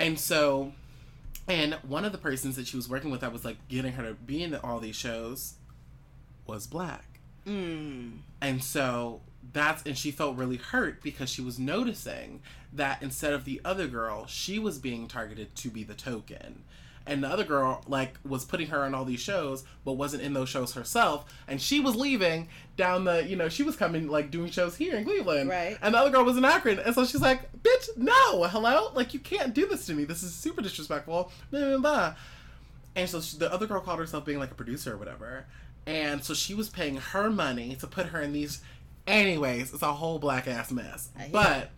And 0.00 0.18
so, 0.18 0.72
and 1.46 1.74
one 1.86 2.04
of 2.04 2.12
the 2.12 2.18
persons 2.18 2.56
that 2.56 2.66
she 2.66 2.76
was 2.76 2.88
working 2.88 3.10
with 3.10 3.20
that 3.20 3.32
was 3.32 3.44
like 3.44 3.56
getting 3.68 3.92
her 3.92 4.02
to 4.02 4.14
be 4.14 4.42
in 4.42 4.54
all 4.56 4.80
these 4.80 4.96
shows 4.96 5.54
was 6.46 6.66
black. 6.66 7.20
Mm. 7.46 8.18
And 8.40 8.64
so 8.64 9.20
that's 9.52 9.82
and 9.84 9.96
she 9.96 10.10
felt 10.10 10.36
really 10.36 10.56
hurt 10.56 11.02
because 11.02 11.30
she 11.30 11.42
was 11.42 11.58
noticing 11.58 12.42
that 12.72 13.02
instead 13.02 13.32
of 13.32 13.44
the 13.44 13.60
other 13.64 13.86
girl, 13.86 14.26
she 14.26 14.58
was 14.58 14.78
being 14.78 15.06
targeted 15.06 15.54
to 15.56 15.68
be 15.68 15.84
the 15.84 15.94
token. 15.94 16.64
And 17.10 17.24
the 17.24 17.28
other 17.28 17.44
girl 17.44 17.82
like 17.88 18.14
was 18.24 18.44
putting 18.44 18.68
her 18.68 18.84
on 18.84 18.94
all 18.94 19.04
these 19.04 19.20
shows 19.20 19.64
but 19.84 19.94
wasn't 19.94 20.22
in 20.22 20.32
those 20.32 20.48
shows 20.48 20.74
herself 20.74 21.24
and 21.48 21.60
she 21.60 21.80
was 21.80 21.96
leaving 21.96 22.48
down 22.76 23.04
the 23.04 23.26
you 23.26 23.34
know 23.36 23.48
she 23.48 23.64
was 23.64 23.74
coming 23.76 24.06
like 24.06 24.30
doing 24.30 24.48
shows 24.50 24.76
here 24.76 24.94
in 24.94 25.04
Cleveland 25.04 25.50
Right. 25.50 25.76
and 25.82 25.92
the 25.94 25.98
other 25.98 26.10
girl 26.10 26.24
was 26.24 26.36
in 26.36 26.44
Akron 26.44 26.78
and 26.78 26.94
so 26.94 27.04
she's 27.04 27.20
like 27.20 27.40
bitch 27.62 27.88
no 27.96 28.44
hello 28.44 28.92
like 28.94 29.12
you 29.12 29.18
can't 29.20 29.52
do 29.52 29.66
this 29.66 29.86
to 29.86 29.92
me 29.94 30.04
this 30.04 30.22
is 30.22 30.32
super 30.32 30.62
disrespectful 30.62 31.32
blah, 31.50 31.60
blah, 31.60 31.78
blah. 31.78 32.14
And 32.96 33.08
so 33.08 33.20
she, 33.20 33.36
the 33.38 33.52
other 33.52 33.66
girl 33.66 33.80
called 33.80 33.98
herself 33.98 34.24
being 34.24 34.38
like 34.38 34.50
a 34.50 34.54
producer 34.54 34.94
or 34.94 34.96
whatever. 34.96 35.46
And 35.86 36.22
so 36.24 36.34
she 36.34 36.54
was 36.54 36.68
paying 36.68 36.96
her 36.96 37.30
money 37.30 37.76
to 37.76 37.86
put 37.86 38.06
her 38.06 38.20
in 38.20 38.32
these. 38.32 38.60
Anyways, 39.06 39.72
it's 39.72 39.82
a 39.82 39.92
whole 39.94 40.18
black 40.18 40.46
ass 40.48 40.70
mess. 40.72 41.08
But 41.32 41.70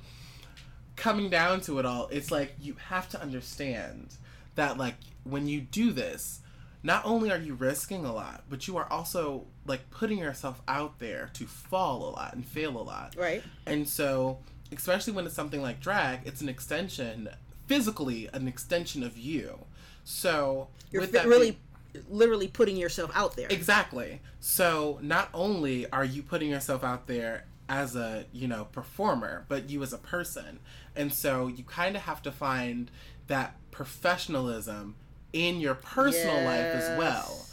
coming 0.97 1.29
down 1.31 1.61
to 1.63 1.79
it 1.79 1.87
all, 1.87 2.09
it's 2.11 2.31
like 2.31 2.55
you 2.61 2.77
have 2.89 3.09
to 3.11 3.21
understand 3.21 4.15
that 4.55 4.79
like 4.79 4.95
when 5.25 5.47
you 5.47 5.61
do 5.61 5.93
this, 5.93 6.41
not 6.83 7.05
only 7.05 7.31
are 7.31 7.39
you 7.39 7.55
risking 7.55 8.05
a 8.05 8.13
lot, 8.13 8.45
but 8.49 8.67
you 8.67 8.77
are 8.77 8.91
also 8.91 9.47
like 9.67 9.91
putting 9.91 10.19
yourself 10.19 10.61
out 10.67 10.99
there 10.99 11.31
to 11.35 11.47
fall 11.47 12.09
a 12.09 12.11
lot 12.11 12.35
and 12.35 12.45
fail 12.45 12.77
a 12.77 12.83
lot. 12.83 13.15
Right. 13.17 13.43
And 13.67 13.89
so, 13.89 14.39
especially 14.73 15.13
when 15.13 15.27
it's 15.27 15.35
something 15.35 15.63
like 15.63 15.81
drag, 15.81 16.21
it's 16.27 16.41
an 16.41 16.49
extension, 16.49 17.29
physically, 17.67 18.29
an 18.33 18.49
extension 18.49 19.03
of 19.03 19.17
you. 19.17 19.59
So, 20.05 20.69
You're 20.91 21.03
with 21.03 21.13
that 21.13 21.27
really, 21.27 21.53
being- 21.93 22.05
literally 22.09 22.49
putting 22.49 22.77
yourself 22.77 23.11
out 23.15 23.37
there. 23.37 23.47
Exactly. 23.51 24.21
So 24.41 24.99
not 25.03 25.29
only 25.33 25.89
are 25.91 26.05
you 26.05 26.23
putting 26.23 26.51
yourself 26.51 26.83
out 26.83 27.07
there 27.07 27.45
as 27.69 27.95
a, 27.97 28.27
you 28.33 28.49
know, 28.49 28.65
performer, 28.73 29.45
but 29.49 29.71
you 29.71 29.83
as 29.83 29.93
a 29.93 29.99
person. 29.99 30.59
And 30.97 31.13
so 31.13 31.47
you 31.47 31.65
kind 31.65 31.97
of 31.97 32.03
have 32.03 32.23
to 32.23 32.33
find 32.33 32.91
that 33.29 33.57
professionalism 33.73 34.95
in 35.33 35.59
your 35.59 35.75
personal 35.75 36.45
life 36.45 36.75
as 36.75 36.97
well. 36.97 37.47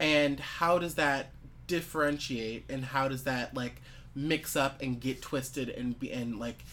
And 0.00 0.40
how 0.40 0.78
does 0.78 0.96
that 0.96 1.30
differentiate 1.68 2.64
and 2.68 2.84
how 2.84 3.06
does 3.06 3.24
that 3.24 3.54
like 3.54 3.80
mix 4.14 4.56
up 4.56 4.82
and 4.82 5.00
get 5.00 5.22
twisted 5.22 5.68
and 5.68 5.98
be 6.00 6.10
and 6.10 6.40
like 6.40 6.64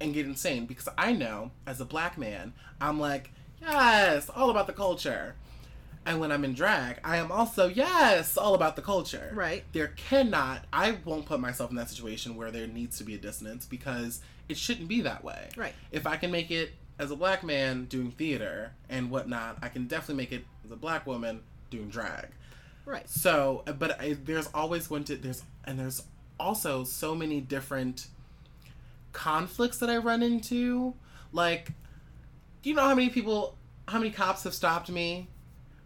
and 0.00 0.12
get 0.12 0.26
insane 0.26 0.66
because 0.66 0.88
I 0.98 1.12
know 1.12 1.52
as 1.66 1.80
a 1.80 1.84
black 1.84 2.18
man, 2.18 2.54
I'm 2.80 2.98
like, 2.98 3.30
yes, 3.60 4.28
all 4.28 4.50
about 4.50 4.66
the 4.66 4.72
culture. 4.72 5.36
And 6.04 6.18
when 6.18 6.32
I'm 6.32 6.44
in 6.44 6.54
drag, 6.54 6.98
I 7.04 7.18
am 7.18 7.30
also, 7.30 7.68
yes, 7.68 8.36
all 8.36 8.54
about 8.54 8.74
the 8.74 8.82
culture. 8.82 9.30
Right. 9.32 9.62
There 9.72 9.88
cannot, 9.88 10.64
I 10.72 10.96
won't 11.04 11.26
put 11.26 11.38
myself 11.38 11.70
in 11.70 11.76
that 11.76 11.90
situation 11.90 12.34
where 12.34 12.50
there 12.50 12.66
needs 12.66 12.98
to 12.98 13.04
be 13.04 13.14
a 13.14 13.18
dissonance 13.18 13.66
because 13.66 14.20
it 14.48 14.56
shouldn't 14.56 14.88
be 14.88 15.02
that 15.02 15.22
way. 15.22 15.50
Right. 15.56 15.74
If 15.92 16.04
I 16.04 16.16
can 16.16 16.32
make 16.32 16.50
it 16.50 16.72
as 17.02 17.10
a 17.10 17.16
black 17.16 17.42
man 17.42 17.86
doing 17.86 18.12
theater 18.12 18.72
and 18.88 19.10
whatnot, 19.10 19.58
I 19.60 19.68
can 19.68 19.88
definitely 19.88 20.22
make 20.22 20.32
it 20.32 20.44
as 20.64 20.70
a 20.70 20.76
black 20.76 21.04
woman 21.04 21.40
doing 21.68 21.88
drag. 21.88 22.28
Right. 22.86 23.08
So, 23.08 23.64
but 23.78 24.00
I, 24.00 24.16
there's 24.24 24.48
always 24.54 24.86
going 24.86 25.04
to 25.04 25.16
there's 25.16 25.42
and 25.64 25.78
there's 25.78 26.04
also 26.38 26.84
so 26.84 27.14
many 27.14 27.40
different 27.40 28.06
conflicts 29.12 29.78
that 29.78 29.90
I 29.90 29.96
run 29.96 30.22
into. 30.22 30.94
Like, 31.32 31.72
do 32.62 32.70
you 32.70 32.76
know 32.76 32.82
how 32.82 32.94
many 32.94 33.10
people, 33.10 33.56
how 33.88 33.98
many 33.98 34.10
cops 34.10 34.44
have 34.44 34.54
stopped 34.54 34.88
me 34.88 35.28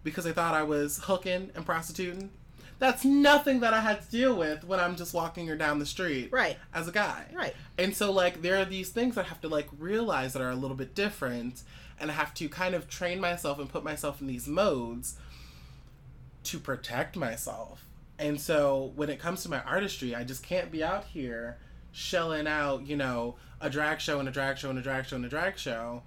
because 0.05 0.25
they 0.25 0.33
thought 0.33 0.55
I 0.55 0.65
was 0.65 0.99
hooking 1.05 1.51
and 1.55 1.65
prostituting? 1.65 2.31
That's 2.79 3.05
nothing 3.05 3.61
that 3.61 3.73
I 3.73 3.81
had 3.81 4.03
to 4.03 4.11
deal 4.11 4.37
with 4.37 4.63
when 4.65 4.79
I'm 4.81 4.97
just 4.97 5.15
walking 5.15 5.47
her 5.47 5.57
down 5.57 5.79
the 5.79 5.87
street 5.87 6.29
Right. 6.31 6.59
as 6.75 6.87
a 6.89 6.93
guy. 6.93 7.27
Right. 7.33 7.55
And 7.79 7.95
so 7.97 8.13
like 8.13 8.43
there 8.43 8.59
are 8.59 8.65
these 8.67 8.91
things 8.91 9.17
I 9.17 9.23
have 9.23 9.41
to 9.41 9.49
like 9.49 9.69
realize 9.79 10.35
that 10.35 10.43
are 10.43 10.51
a 10.51 10.57
little 10.57 10.77
bit 10.77 10.95
different 10.95 11.63
and 11.99 12.11
I 12.11 12.15
have 12.15 12.35
to 12.35 12.49
kind 12.49 12.75
of 12.75 12.89
train 12.89 13.19
myself 13.21 13.59
and 13.59 13.69
put 13.69 13.83
myself 13.83 14.21
in 14.21 14.27
these 14.27 14.47
modes 14.47 15.17
to 16.45 16.59
protect 16.59 17.17
myself. 17.17 17.85
And 18.19 18.41
so 18.41 18.93
when 18.97 19.09
it 19.11 19.19
comes 19.19 19.43
to 19.43 19.51
my 19.51 19.63
artistry, 19.63 20.15
I 20.15 20.25
just 20.25 20.43
can't 20.43 20.71
be 20.71 20.83
out 20.85 21.05
here 21.05 21.59
shelling 21.93 22.47
out, 22.47 22.87
you 22.87 22.97
know, 22.97 23.37
a 23.61 23.71
drag 23.71 24.01
show 24.01 24.19
and 24.21 24.29
a 24.29 24.33
drag 24.33 24.59
show 24.59 24.69
and 24.71 24.79
a 24.79 24.83
drag 24.83 25.07
show 25.07 25.17
and 25.17 25.25
a 25.25 25.29
drag 25.29 25.59
show 25.59 26.03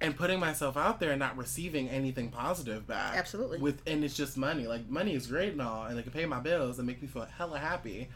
and 0.00 0.16
putting 0.16 0.38
myself 0.38 0.76
out 0.76 1.00
there 1.00 1.10
and 1.10 1.18
not 1.18 1.36
receiving 1.36 1.88
anything 1.88 2.30
positive 2.30 2.86
back. 2.86 3.16
Absolutely. 3.16 3.58
With 3.58 3.82
and 3.86 4.04
it's 4.04 4.16
just 4.16 4.36
money. 4.36 4.66
Like 4.66 4.88
money 4.88 5.14
is 5.14 5.26
great 5.26 5.52
and 5.52 5.62
all 5.62 5.84
and 5.84 5.98
it 5.98 6.02
can 6.02 6.12
pay 6.12 6.26
my 6.26 6.40
bills 6.40 6.78
and 6.78 6.86
make 6.86 7.02
me 7.02 7.08
feel 7.08 7.26
hella 7.36 7.58
happy. 7.58 8.08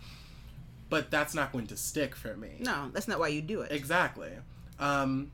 But 0.88 1.10
that's 1.10 1.34
not 1.34 1.52
going 1.52 1.66
to 1.68 1.76
stick 1.76 2.14
for 2.14 2.36
me. 2.36 2.58
No, 2.60 2.90
that's 2.92 3.08
not 3.08 3.18
why 3.18 3.28
you 3.28 3.40
do 3.40 3.62
it. 3.62 3.72
Exactly. 3.72 4.30
Um, 4.78 5.32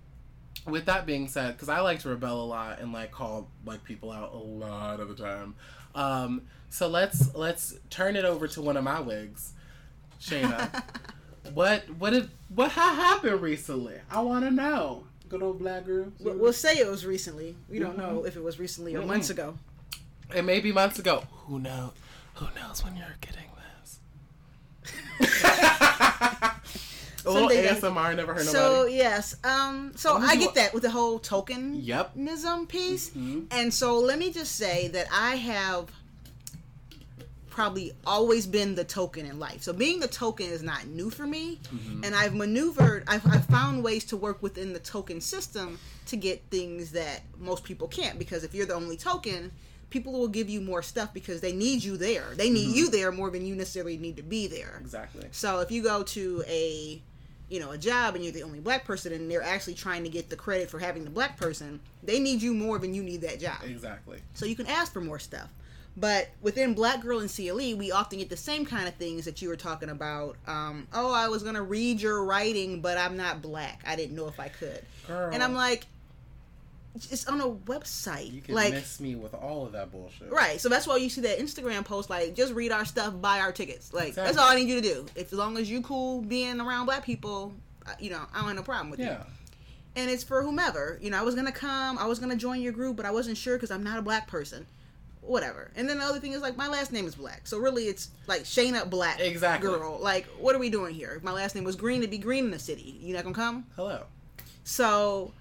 with 0.66 0.86
that 0.86 1.04
being 1.04 1.28
said, 1.28 1.54
because 1.54 1.68
I 1.68 1.80
like 1.80 2.00
to 2.00 2.10
rebel 2.10 2.40
a 2.40 2.44
lot 2.44 2.80
and 2.80 2.92
like 2.92 3.10
call 3.10 3.50
like 3.64 3.84
people 3.84 4.10
out 4.10 4.32
a 4.32 4.36
lot 4.36 5.00
of 5.00 5.08
the 5.08 5.14
time. 5.14 5.54
Um, 5.94 6.42
so 6.70 6.88
let's 6.88 7.34
let's 7.34 7.74
turn 7.90 8.16
it 8.16 8.24
over 8.24 8.46
to 8.48 8.62
one 8.62 8.76
of 8.76 8.84
my 8.84 9.00
wigs, 9.00 9.52
Shayna. 10.20 10.82
what 11.54 11.82
what 11.98 12.10
did 12.10 12.30
what 12.48 12.70
ha- 12.70 12.94
happened 12.94 13.42
recently? 13.42 13.96
I 14.10 14.20
want 14.20 14.44
to 14.44 14.50
know. 14.50 15.07
Good 15.28 15.42
old 15.42 15.58
black 15.58 15.84
girl. 15.84 16.06
We'll 16.20 16.36
we'll 16.38 16.52
say 16.52 16.78
it 16.78 16.86
was 16.88 17.04
recently. 17.04 17.54
We 17.68 17.78
don't 17.78 17.94
Mhm. 17.96 17.98
know 17.98 18.24
if 18.24 18.36
it 18.36 18.42
was 18.42 18.58
recently 18.58 18.94
or 18.96 19.02
Mm-mm. 19.02 19.06
months 19.08 19.30
ago. 19.30 19.56
It 20.34 20.42
may 20.44 20.60
be 20.60 20.72
months 20.72 20.98
ago. 20.98 21.24
Who 21.46 21.58
knows? 21.58 21.90
Who 22.34 22.46
knows 22.54 22.82
when 22.84 22.96
you're 22.96 23.16
getting 23.20 23.44
this? 23.82 23.98
a 27.26 27.30
little 27.30 27.48
Someday- 27.48 27.68
ASMR. 27.68 28.14
Never 28.16 28.34
heard 28.34 28.46
So 28.46 28.52
nobody. 28.84 28.94
yes, 28.96 29.36
um, 29.44 29.92
so 29.96 30.12
What 30.14 30.20
would 30.22 30.30
I 30.30 30.32
you 30.34 30.40
get 30.40 30.54
that 30.54 30.72
with 30.74 30.82
the 30.84 30.90
whole 30.90 31.18
tokenism 31.20 31.80
Yep. 31.84 32.14
piece, 32.68 33.10
Mhm. 33.10 33.46
and 33.50 33.72
so 33.74 33.98
let 33.98 34.18
me 34.18 34.30
just 34.32 34.56
say 34.56 34.88
that 34.88 35.08
I 35.12 35.36
have 35.36 35.86
probably 37.58 37.90
always 38.06 38.46
been 38.46 38.76
the 38.76 38.84
token 38.84 39.26
in 39.26 39.40
life. 39.40 39.62
So 39.64 39.72
being 39.72 39.98
the 39.98 40.06
token 40.06 40.46
is 40.46 40.62
not 40.62 40.86
new 40.86 41.10
for 41.10 41.26
me, 41.26 41.58
Mm-hmm. 41.74 42.04
and 42.04 42.14
I've 42.14 42.32
maneuvered. 42.32 43.02
I've, 43.08 43.26
I've 43.26 43.44
found 43.46 43.82
ways 43.82 44.04
to 44.06 44.16
work 44.16 44.40
within 44.44 44.72
the 44.72 44.78
token 44.78 45.20
system 45.20 45.76
to 46.06 46.16
get 46.16 46.40
things 46.50 46.92
that 46.92 47.22
most 47.36 47.64
people 47.64 47.88
can't. 47.88 48.16
Because 48.16 48.44
if 48.44 48.54
you're 48.54 48.64
the 48.64 48.74
only 48.74 48.96
token, 48.96 49.50
people 49.90 50.12
will 50.12 50.28
give 50.28 50.48
you 50.48 50.60
more 50.60 50.82
stuff 50.82 51.12
because 51.12 51.40
they 51.40 51.50
need 51.52 51.82
you 51.82 51.96
there. 51.96 52.26
They 52.36 52.48
need 52.48 52.68
Mm-hmm. 52.68 52.76
you 52.76 52.90
there 52.90 53.10
more 53.10 53.28
than 53.28 53.44
you 53.44 53.56
necessarily 53.56 53.96
need 53.96 54.16
to 54.18 54.22
be 54.22 54.46
there. 54.46 54.78
Exactly. 54.80 55.26
So 55.32 55.58
if 55.58 55.72
you 55.72 55.82
go 55.82 56.04
to 56.04 56.44
a 56.46 57.02
you 57.50 57.58
know 57.58 57.72
a 57.72 57.78
job 57.78 58.14
and 58.14 58.22
you're 58.22 58.32
the 58.32 58.44
only 58.44 58.60
black 58.60 58.84
person 58.84 59.12
and 59.12 59.28
they're 59.28 59.42
actually 59.42 59.74
trying 59.74 60.04
to 60.04 60.10
get 60.10 60.28
the 60.30 60.36
credit 60.36 60.70
for 60.70 60.78
having 60.78 61.02
the 61.02 61.10
black 61.10 61.36
person, 61.36 61.80
they 62.04 62.20
need 62.20 62.40
you 62.40 62.54
more 62.54 62.78
than 62.78 62.94
you 62.94 63.02
need 63.02 63.22
that 63.22 63.40
job. 63.40 63.58
Exactly. 63.64 64.20
So 64.34 64.46
you 64.46 64.54
can 64.54 64.66
ask 64.66 64.92
for 64.92 65.00
more 65.00 65.18
stuff. 65.18 65.48
But 65.96 66.28
within 66.40 66.74
Black 66.74 67.00
Girl 67.02 67.18
and 67.18 67.28
CLE, 67.28 67.76
we 67.76 67.90
often 67.90 68.20
get 68.20 68.28
the 68.28 68.36
same 68.36 68.64
kind 68.64 68.86
of 68.86 68.94
things 68.94 69.24
that 69.24 69.42
you 69.42 69.48
were 69.48 69.56
talking 69.56 69.88
about. 69.88 70.36
Um, 70.46 70.86
oh, 70.92 71.12
I 71.12 71.28
was 71.28 71.42
gonna 71.42 71.62
read 71.62 72.00
your 72.00 72.24
writing, 72.24 72.80
but 72.80 72.96
I'm 72.96 73.16
not 73.16 73.42
black. 73.42 73.82
I 73.84 73.96
didn't 73.96 74.14
know 74.14 74.28
if 74.28 74.38
I 74.38 74.48
could. 74.48 74.82
Girl. 75.08 75.30
And 75.32 75.42
I'm 75.42 75.54
like, 75.54 75.86
it's 76.94 77.26
on 77.26 77.40
a 77.40 77.48
website. 77.48 78.32
You 78.32 78.40
can 78.40 78.54
like, 78.54 78.72
miss 78.72 79.00
me 79.00 79.14
with 79.14 79.34
all 79.34 79.66
of 79.66 79.72
that 79.72 79.90
bullshit. 79.90 80.30
Right, 80.30 80.60
so 80.60 80.68
that's 80.68 80.86
why 80.86 80.96
you 80.96 81.08
see 81.08 81.20
that 81.22 81.38
Instagram 81.38 81.84
post 81.84 82.10
like, 82.10 82.34
just 82.34 82.52
read 82.54 82.72
our 82.72 82.84
stuff, 82.84 83.20
buy 83.20 83.40
our 83.40 83.52
tickets. 83.52 83.92
Like 83.92 84.14
that's 84.14 84.36
all 84.36 84.48
I 84.48 84.56
need 84.56 84.68
you 84.68 84.80
to 84.80 84.80
do. 84.80 85.06
If 85.14 85.32
as 85.32 85.38
long 85.38 85.56
as 85.58 85.70
you 85.70 85.82
cool 85.82 86.22
being 86.22 86.60
around 86.60 86.86
black 86.86 87.04
people, 87.04 87.54
uh, 87.86 87.92
you 87.98 88.10
know, 88.10 88.22
I 88.32 88.38
don't 88.38 88.48
have 88.48 88.56
no 88.56 88.62
problem 88.62 88.90
with 88.90 89.00
you. 89.00 89.06
Yeah. 89.06 89.22
And 89.96 90.10
it's 90.10 90.22
for 90.22 90.42
whomever. 90.42 90.98
You 91.02 91.10
know, 91.10 91.18
I 91.18 91.22
was 91.22 91.34
gonna 91.34 91.52
come, 91.52 91.98
I 91.98 92.06
was 92.06 92.18
gonna 92.18 92.36
join 92.36 92.60
your 92.60 92.72
group, 92.72 92.96
but 92.96 93.06
I 93.06 93.10
wasn't 93.10 93.36
sure 93.36 93.56
because 93.56 93.70
I'm 93.70 93.82
not 93.82 93.98
a 93.98 94.02
black 94.02 94.28
person. 94.28 94.66
Whatever. 95.28 95.70
And 95.76 95.88
then 95.88 95.98
the 95.98 96.04
other 96.04 96.18
thing 96.20 96.32
is 96.32 96.40
like 96.40 96.56
my 96.56 96.68
last 96.68 96.90
name 96.90 97.06
is 97.06 97.14
Black, 97.14 97.46
so 97.46 97.58
really 97.58 97.84
it's 97.84 98.08
like 98.26 98.42
Shayna 98.44 98.88
Black, 98.88 99.20
Exactly. 99.20 99.68
girl. 99.68 99.98
Like, 100.00 100.26
what 100.38 100.54
are 100.56 100.58
we 100.58 100.70
doing 100.70 100.94
here? 100.94 101.12
If 101.16 101.22
my 101.22 101.32
last 101.32 101.54
name 101.54 101.64
was 101.64 101.76
Green, 101.76 101.98
it'd 101.98 102.10
be 102.10 102.16
Green 102.18 102.46
in 102.46 102.50
the 102.50 102.58
city. 102.58 102.98
You 103.00 103.14
not 103.14 103.24
gonna 103.24 103.34
come? 103.34 103.66
Hello. 103.76 104.04
So, 104.64 105.32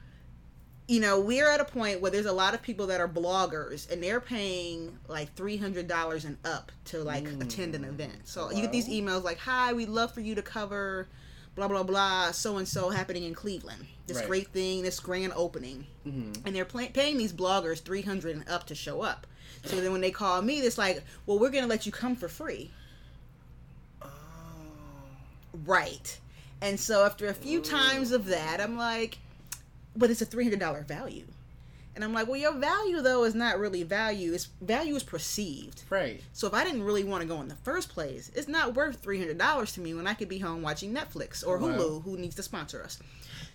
you 0.88 1.00
know, 1.00 1.19
we're 1.19 1.50
at 1.50 1.60
a 1.60 1.65
point 1.65 2.02
where 2.02 2.12
there's 2.12 2.26
a 2.26 2.32
lot 2.34 2.54
of 2.54 2.62
people 2.62 2.88
that 2.88 3.00
are 3.02 3.08
bloggers 3.08 3.89
and 3.91 4.02
they're 4.02 4.21
paying 4.21 4.97
like 5.08 5.34
three 5.36 5.58
hundred 5.58 5.88
dollars 5.88 6.26
and 6.26 6.38
up 6.45 6.71
to 6.86 7.00
like 7.04 7.23
Mm. 7.26 7.41
attend 7.43 7.76
an 7.76 7.84
event. 7.84 8.28
So 8.28 8.52
you 8.52 8.62
get 8.62 8.71
these 8.71 8.88
emails 8.89 9.23
like, 9.23 9.38
"Hi, 9.39 9.73
we'd 9.73 9.89
love 9.89 10.13
for 10.13 10.21
you 10.21 10.36
to 10.36 10.41
cover." 10.41 11.08
Blah 11.56 11.67
blah 11.69 11.84
blah. 11.84 12.32
So 12.32 12.58
and 12.58 12.67
so 12.67 12.89
happening 12.89 13.23
in 13.23 13.34
Cleveland. 13.34 13.88
This 14.06 14.17
Right. 14.17 14.28
great 14.28 14.47
thing, 14.54 14.84
this 14.84 15.00
grand 15.00 15.34
opening, 15.36 15.88
hmm 16.04 16.32
and 16.45 16.56
they're 16.56 16.65
pay- 16.65 16.89
paying 16.89 17.17
these 17.17 17.34
bloggers 17.34 17.82
three 17.82 18.04
hundred 18.04 18.36
and 18.36 18.47
up 18.47 18.67
to 18.67 18.76
show 18.76 19.02
up. 19.02 19.26
So 19.68 19.82
then 19.82 19.92
when 19.92 20.02
they 20.02 20.12
call 20.12 20.42
me, 20.42 20.60
it's 20.60 20.78
like, 20.78 21.04
well, 21.26 21.40
we're 21.40 21.50
gonna 21.50 21.68
let 21.68 21.86
you 21.86 21.92
come 21.92 22.16
for 22.16 22.28
free, 22.28 22.72
Oh. 24.02 24.08
right? 25.66 26.18
And 26.62 26.80
so 26.80 27.06
after 27.06 27.28
a 27.28 27.34
few 27.34 27.62
times 27.62 28.12
of 28.12 28.26
that, 28.26 28.60
I'm 28.62 28.78
like, 28.78 29.20
but 29.96 30.10
it's 30.10 30.22
a 30.22 30.26
three 30.26 30.44
hundred 30.44 30.60
dollar 30.60 30.82
value, 30.82 31.26
and 31.96 32.04
I'm 32.04 32.14
like, 32.14 32.28
well, 32.28 32.38
your 32.38 32.54
value 32.54 33.02
though 33.02 33.24
is 33.26 33.36
not 33.36 33.60
really 33.60 33.84
value. 33.84 34.34
It's 34.34 34.46
value 34.62 34.96
is 34.96 35.04
perceived. 35.04 35.84
Right. 35.90 36.22
So 36.34 36.48
if 36.48 36.54
I 36.54 36.63
didn't 36.63 36.84
really 36.84 37.04
want 37.04 37.22
to 37.22 37.28
go 37.28 37.42
in 37.42 37.48
the 37.48 37.56
first 37.58 37.90
place, 37.90 38.32
it's 38.36 38.48
not 38.48 38.74
worth 38.76 38.98
three 39.02 39.20
hundred 39.20 39.38
dollars 39.38 39.74
to 39.74 39.82
me 39.82 39.94
when 39.94 40.08
I 40.08 40.13
could 40.13 40.30
be 40.30 40.40
home 40.40 40.62
watching 40.62 40.94
Netflix 40.94 41.46
or 41.46 41.58
Wow. 41.58 41.68
Hulu, 41.70 42.04
who 42.04 42.18
needs 42.18 42.36
to 42.36 42.44
sponsor 42.44 42.82
us, 42.84 43.00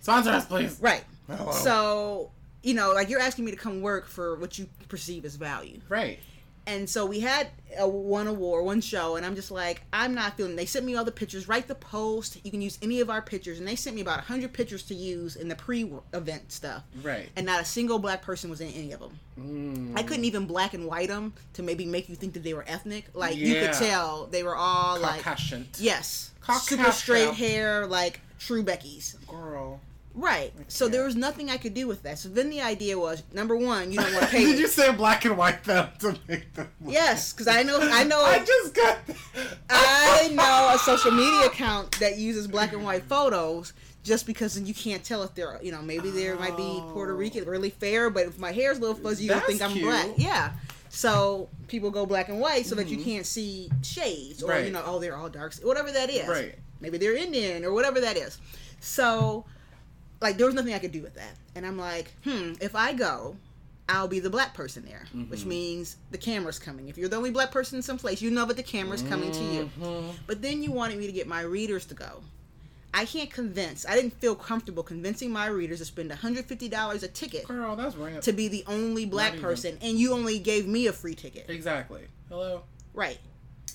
Sponsor 0.01 0.29
us, 0.31 0.45
please. 0.45 0.77
right? 0.79 1.03
Oh, 1.29 1.35
Hello. 1.35 1.51
So 1.53 2.31
you 2.63 2.73
know, 2.73 2.91
like 2.93 3.09
you're 3.09 3.19
asking 3.19 3.45
me 3.45 3.51
to 3.51 3.57
come 3.57 3.81
work 3.81 4.07
for 4.07 4.35
what 4.37 4.57
you 4.57 4.67
perceive 4.87 5.25
as 5.25 5.35
value. 5.35 5.79
Right. 5.89 6.17
And 6.65 6.89
so 6.89 7.05
we 7.05 7.19
had 7.19 7.47
a 7.77 7.85
one 7.85 8.25
award, 8.27 8.63
one 8.63 8.79
show, 8.79 9.17
and 9.17 9.25
I'm 9.25 9.35
just 9.35 9.51
like, 9.51 9.81
I'm 9.91 10.13
not 10.15 10.37
feeling. 10.37 10.55
They 10.55 10.65
sent 10.65 10.85
me 10.85 10.95
all 10.95 11.03
the 11.03 11.11
pictures. 11.11 11.45
Write 11.49 11.67
the 11.67 11.75
post. 11.75 12.37
You 12.45 12.51
can 12.51 12.61
use 12.61 12.79
any 12.81 13.01
of 13.01 13.09
our 13.09 13.21
pictures, 13.21 13.59
and 13.59 13.67
they 13.67 13.75
sent 13.75 13.97
me 13.97 14.01
about 14.01 14.21
hundred 14.21 14.53
pictures 14.53 14.81
to 14.83 14.95
use 14.95 15.35
in 15.35 15.49
the 15.49 15.55
pre-event 15.55 16.53
stuff, 16.53 16.83
Right. 17.01 17.27
and 17.35 17.45
not 17.45 17.59
a 17.59 17.65
single 17.65 17.99
black 17.99 18.21
person 18.21 18.49
was 18.49 18.61
in 18.61 18.69
any 18.69 18.93
of 18.93 19.01
them. 19.01 19.19
Mm. 19.37 19.99
I 19.99 20.03
couldn't 20.03 20.23
even 20.23 20.45
black 20.45 20.73
and 20.73 20.87
white 20.87 21.09
them 21.09 21.33
to 21.55 21.63
maybe 21.63 21.85
make 21.85 22.07
you 22.07 22.15
think 22.15 22.31
that 22.35 22.43
they 22.43 22.53
were 22.53 22.63
ethnic. 22.65 23.07
Like 23.13 23.35
you 23.35 23.55
could 23.55 23.73
tell 23.73 24.27
they 24.27 24.43
were 24.43 24.55
all 24.55 24.97
like, 25.01 25.21
Caucasian. 25.21 25.67
yes, 25.79 26.31
Caucasian. 26.39 26.77
super 26.77 26.91
straight 26.93 27.33
hair, 27.33 27.85
like 27.87 28.21
true 28.39 28.63
Becky's. 28.63 29.17
Girl. 29.27 29.81
Right. 30.15 30.53
So 30.67 30.87
there 30.87 31.03
was 31.03 31.15
nothing 31.15 31.49
I 31.49 31.57
could 31.57 31.73
do 31.73 31.87
with 31.87 32.03
that. 32.03 32.19
So 32.19 32.29
then 32.29 32.49
the 32.51 32.61
idea 32.61 32.99
was 32.99 33.23
number 33.33 33.55
one, 33.55 33.91
you 33.91 33.97
don't 33.99 34.13
want 34.13 34.25
to 34.25 34.31
pay. 34.31 34.45
Did 34.51 34.59
you 34.59 34.67
say 34.67 34.91
black 34.93 35.25
and 35.25 35.35
white 35.37 35.63
them 35.63 35.89
to 35.99 36.15
make 36.27 36.53
them? 36.53 36.69
look- 36.81 36.93
Yes, 36.93 37.33
because 37.33 37.47
I 37.47 37.63
know 37.63 37.79
I 37.81 38.03
know 38.03 38.21
I 38.23 38.43
just 38.45 38.73
got. 38.75 38.99
I 39.69 40.29
know 40.33 40.71
a 40.75 40.77
social 40.79 41.11
media 41.11 41.47
account 41.47 41.99
that 41.99 42.17
uses 42.17 42.47
black 42.47 42.73
and 42.73 42.83
white 42.83 43.03
photos 43.03 43.73
just 44.03 44.27
because 44.27 44.55
then 44.55 44.65
you 44.65 44.73
can't 44.73 45.03
tell 45.03 45.23
if 45.23 45.33
they're 45.33 45.57
you 45.63 45.71
know 45.71 45.81
maybe 45.81 46.09
there 46.11 46.35
might 46.35 46.57
be 46.57 46.79
Puerto 46.91 47.13
Oh. 47.13 47.17
Rican 47.17 47.45
really 47.45 47.69
fair, 47.71 48.09
but 48.09 48.25
if 48.27 48.37
my 48.37 48.51
hair's 48.51 48.77
a 48.77 48.81
little 48.81 48.95
fuzzy, 48.95 49.25
you 49.25 49.39
think 49.41 49.61
I'm 49.61 49.71
cute. 49.71 49.85
black. 49.85 50.09
Yeah. 50.17 50.51
So 50.89 51.49
people 51.67 51.89
go 51.89 52.05
black 52.05 52.29
and 52.29 52.39
white 52.39 52.67
so 52.67 52.75
that 52.75 52.87
you 52.87 52.97
Mhm. 52.99 53.03
can't 53.05 53.25
see 53.25 53.71
shades 53.81 54.43
or 54.43 54.51
Right. 54.51 54.65
you 54.65 54.71
know 54.71 54.83
oh 54.85 54.99
they're 54.99 55.15
all 55.15 55.29
dark 55.29 55.55
whatever 55.63 55.91
that 55.91 56.11
is. 56.11 56.27
Right. 56.27 56.53
Maybe 56.81 56.99
they're 56.99 57.15
Indian 57.15 57.65
or 57.65 57.73
whatever 57.73 57.99
that 58.01 58.15
is. 58.15 58.37
So 58.79 59.45
like 60.23 60.37
there 60.37 60.47
was 60.47 60.55
nothing 60.55 60.73
I 60.73 60.79
could 60.79 60.91
do 60.91 61.01
with 61.03 61.13
that, 61.15 61.35
and 61.55 61.65
I'm 61.65 61.77
like, 61.77 62.11
hmm, 62.23 62.53
if 62.61 62.75
I 62.75 62.93
go. 62.93 63.37
I'll 63.89 64.07
be 64.07 64.21
the 64.21 64.29
black 64.29 64.53
person 64.53 64.85
there, 64.85 65.05
which 65.27 65.41
Mhm. 65.41 65.45
means 65.47 65.97
the 66.09 66.17
camera's 66.17 66.57
coming. 66.57 66.87
If 66.87 66.97
you're 66.97 67.09
the 67.09 67.17
only 67.17 67.31
black 67.31 67.51
person 67.51 67.75
in 67.75 67.81
some 67.83 67.97
place, 67.97 68.21
you 68.21 68.31
know 68.31 68.45
that 68.45 68.55
the 68.55 68.63
camera's 68.63 69.01
coming 69.01 69.29
to 69.33 69.43
you. 69.43 69.69
Mhm. 69.77 70.13
But 70.25 70.41
then 70.41 70.63
you 70.63 70.71
wanted 70.71 70.97
me 70.99 71.05
to 71.05 71.11
get 71.11 71.27
my 71.27 71.41
readers 71.41 71.85
to 71.87 71.93
go. 71.93 72.23
I 72.93 73.03
can't 73.03 73.29
convince. 73.29 73.85
I 73.85 73.95
didn't 73.95 74.17
feel 74.21 74.35
comfortable 74.35 74.83
convincing 74.83 75.31
my 75.31 75.47
readers 75.47 75.79
to 75.79 75.85
spend 75.85 76.11
$150 76.11 77.03
a 77.03 77.09
ticket 77.09 77.45
Girl, 77.45 77.75
that's 77.75 77.97
rant. 77.97 78.23
to 78.23 78.31
be 78.31 78.47
the 78.47 78.63
only 78.67 79.05
black 79.05 79.37
person, 79.41 79.77
and 79.81 79.99
you 79.99 80.13
only 80.13 80.39
gave 80.39 80.65
me 80.65 80.87
a 80.87 80.93
free 80.93 81.13
ticket. 81.13 81.49
Exactly. 81.49 82.03
Hello. 82.29 82.63
Right. 82.93 83.19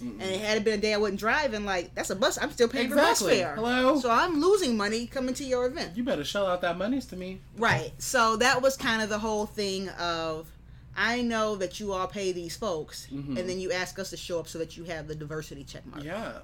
Mm-mm. 0.01 0.13
And 0.21 0.23
it 0.23 0.41
had 0.41 0.65
been 0.65 0.79
a 0.79 0.83
day 0.83 0.95
I 0.95 0.97
wasn't 0.97 1.21
driving, 1.21 1.65
like, 1.65 1.95
that's 1.95 2.11
a 2.11 2.17
bus. 2.17 2.39
I'm 2.41 2.51
still 2.51 2.69
paying 2.69 2.89
for 2.89 2.97
bus 2.97 3.21
fare. 3.23 3.55
Hello. 3.55 3.99
So 4.01 4.11
I'm 4.11 4.41
losing 4.41 4.77
money 4.77 5.07
coming 5.07 5.35
to 5.35 5.45
your 5.45 5.67
event. 5.67 5.97
You 5.97 6.05
better 6.05 6.25
shell 6.25 6.47
out 6.47 6.61
that 6.63 6.79
monies 6.79 7.07
to 7.07 7.17
me. 7.17 7.41
Right. 7.57 7.93
So 7.99 8.37
that 8.37 8.63
was 8.63 8.77
kind 8.77 9.03
of 9.03 9.09
the 9.09 9.19
whole 9.19 9.47
thing 9.47 9.89
of 9.91 10.49
I 10.97 11.23
know 11.23 11.55
that 11.57 11.79
you 11.79 11.93
all 11.93 12.09
pay 12.09 12.33
these 12.33 12.57
folks, 12.57 13.07
Mhm. 13.13 13.39
and 13.39 13.49
then 13.49 13.61
you 13.61 13.71
ask 13.71 13.99
us 14.01 14.11
to 14.11 14.17
show 14.17 14.41
up 14.41 14.49
so 14.49 14.59
that 14.59 14.77
you 14.77 14.83
have 14.85 15.07
the 15.07 15.15
diversity 15.15 15.63
check 15.63 15.87
mark. 15.87 16.03
Yeah, 16.03 16.39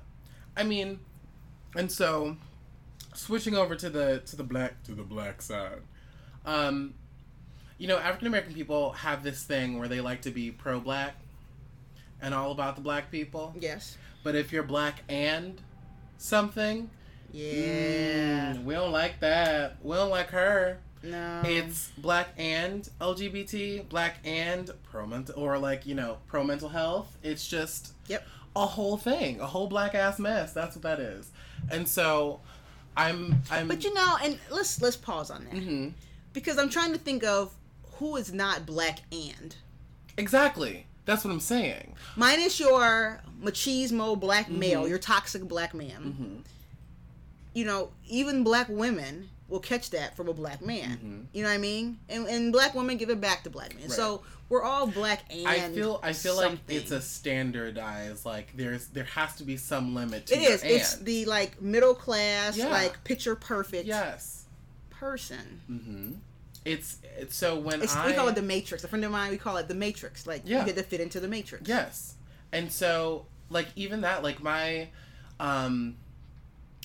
I 0.56 0.62
mean, 0.62 1.00
and 1.74 1.90
so 1.90 2.36
switching 3.14 3.56
over 3.56 3.74
to 3.74 3.90
the 3.90 4.22
to 4.26 4.36
the 4.36 4.44
black 4.44 4.80
to 4.84 4.92
the 4.94 5.02
black 5.02 5.42
side, 5.42 5.80
um, 6.46 6.94
you 7.78 7.88
know, 7.88 7.98
African 7.98 8.28
American 8.28 8.54
people 8.54 8.92
have 8.92 9.24
this 9.24 9.42
thing 9.42 9.76
where 9.78 9.88
they 9.88 10.00
like 10.00 10.22
to 10.22 10.30
be 10.30 10.52
pro 10.52 10.78
black 10.78 11.16
and 12.24 12.34
all 12.34 12.50
about 12.52 12.74
the 12.76 12.82
black 12.82 13.10
people, 13.10 13.54
Yes. 13.60 13.96
but 14.24 14.34
if 14.34 14.52
you're 14.52 14.62
black 14.64 15.02
and 15.08 15.60
something, 16.18 16.90
Yeah. 17.32 18.54
mm, 18.54 18.64
we 18.64 18.74
don't 18.74 18.92
like 18.92 19.20
that. 19.20 19.76
We 19.82 19.96
don't 19.96 20.10
like 20.10 20.30
her. 20.30 20.78
No. 21.02 21.42
It's 21.44 21.90
black 21.98 22.28
and 22.38 22.88
LGBT, 23.00 23.88
black 23.90 24.18
and 24.24 24.70
pro 24.90 25.06
mental, 25.06 25.34
or 25.38 25.58
like 25.58 25.84
you 25.86 25.94
know 25.94 26.16
pro 26.26 26.42
mental 26.44 26.70
health. 26.70 27.16
It's 27.22 27.46
just 27.46 27.92
Yep. 28.08 28.26
a 28.56 28.66
whole 28.66 28.96
thing, 28.96 29.40
a 29.40 29.46
whole 29.46 29.66
black 29.66 29.94
ass 29.94 30.18
mess. 30.18 30.52
That's 30.54 30.76
what 30.76 30.82
that 30.82 31.00
is. 31.00 31.30
And 31.70 31.86
so, 31.86 32.40
I'm 32.96 33.42
I'm. 33.50 33.68
But 33.68 33.84
you 33.84 33.92
know, 33.92 34.16
and 34.22 34.38
let's 34.50 34.80
let's 34.80 34.96
pause 34.96 35.30
on 35.30 35.44
that 35.44 35.52
hmm 35.62 35.88
because 36.32 36.58
I'm 36.58 36.68
trying 36.70 36.92
to 36.92 36.98
think 36.98 37.22
of 37.22 37.52
who 37.98 38.16
is 38.16 38.32
not 38.32 38.64
black 38.64 39.00
and 39.12 39.54
exactly. 40.16 40.86
That's 41.06 41.24
what 41.24 41.30
I'm 41.32 41.40
saying. 41.40 41.94
mine 42.16 42.40
is 42.40 42.58
your 42.58 43.20
machismo 43.42 44.18
black 44.18 44.50
male, 44.50 44.84
Mhm. 44.84 44.88
your 44.88 44.98
toxic 44.98 45.42
black 45.46 45.74
man. 45.74 46.02
hmm 46.02 46.36
You 47.52 47.64
know, 47.64 47.90
even 48.08 48.42
black 48.42 48.68
women 48.68 49.28
will 49.48 49.60
catch 49.60 49.90
that 49.90 50.16
from 50.16 50.28
a 50.28 50.32
black 50.32 50.60
man. 50.62 50.98
Mhm. 51.30 51.36
You 51.36 51.42
know 51.42 51.48
what 51.50 51.54
I 51.54 51.58
mean? 51.58 51.98
And 52.08 52.26
and 52.26 52.52
black 52.52 52.74
women 52.74 52.96
give 52.96 53.10
it 53.10 53.20
back 53.20 53.44
to 53.44 53.50
black 53.50 53.74
men. 53.74 53.84
Right. 53.88 53.92
So 53.92 54.22
we're 54.48 54.62
all 54.62 54.86
black 54.86 55.24
and 55.30 55.46
I 55.46 55.70
feel 55.70 56.00
I 56.02 56.12
feel 56.14 56.36
something. 56.36 56.60
like 56.76 56.82
it's 56.82 56.90
a 56.90 57.00
standardized 57.00 58.24
like 58.24 58.56
there's 58.56 58.86
there 58.88 59.04
has 59.04 59.36
to 59.36 59.44
be 59.44 59.56
some 59.56 59.94
limit 59.94 60.26
to 60.28 60.34
It 60.36 60.42
your. 60.42 60.52
It's 60.64 60.96
the 60.96 61.26
like 61.26 61.60
middle 61.60 61.94
class, 61.94 62.56
Yeah. 62.56 62.68
like 62.68 63.04
picture 63.04 63.36
perfect 63.36 63.86
yes. 63.86 64.44
person. 64.90 65.60
It's, 66.64 66.98
it's 67.18 67.36
so 67.36 67.58
when 67.58 67.82
It's, 67.82 67.94
I 67.94 68.06
we 68.06 68.12
call 68.14 68.28
it 68.28 68.34
the 68.34 68.42
matrix. 68.42 68.84
A 68.84 68.88
friend 68.88 69.04
of 69.04 69.10
mine, 69.12 69.30
we 69.30 69.36
call 69.36 69.56
it 69.58 69.68
the 69.68 69.74
matrix. 69.74 70.26
Like 70.26 70.42
Yeah. 70.44 70.60
you 70.60 70.66
get 70.66 70.76
to 70.76 70.82
fit 70.82 71.00
into 71.00 71.20
the 71.20 71.28
matrix. 71.28 71.68
Yes. 71.68 72.14
And 72.52 72.72
so 72.72 73.26
like 73.50 73.68
even 73.76 74.00
that 74.02 74.22
like 74.22 74.42
my 74.42 74.88
um 75.38 75.96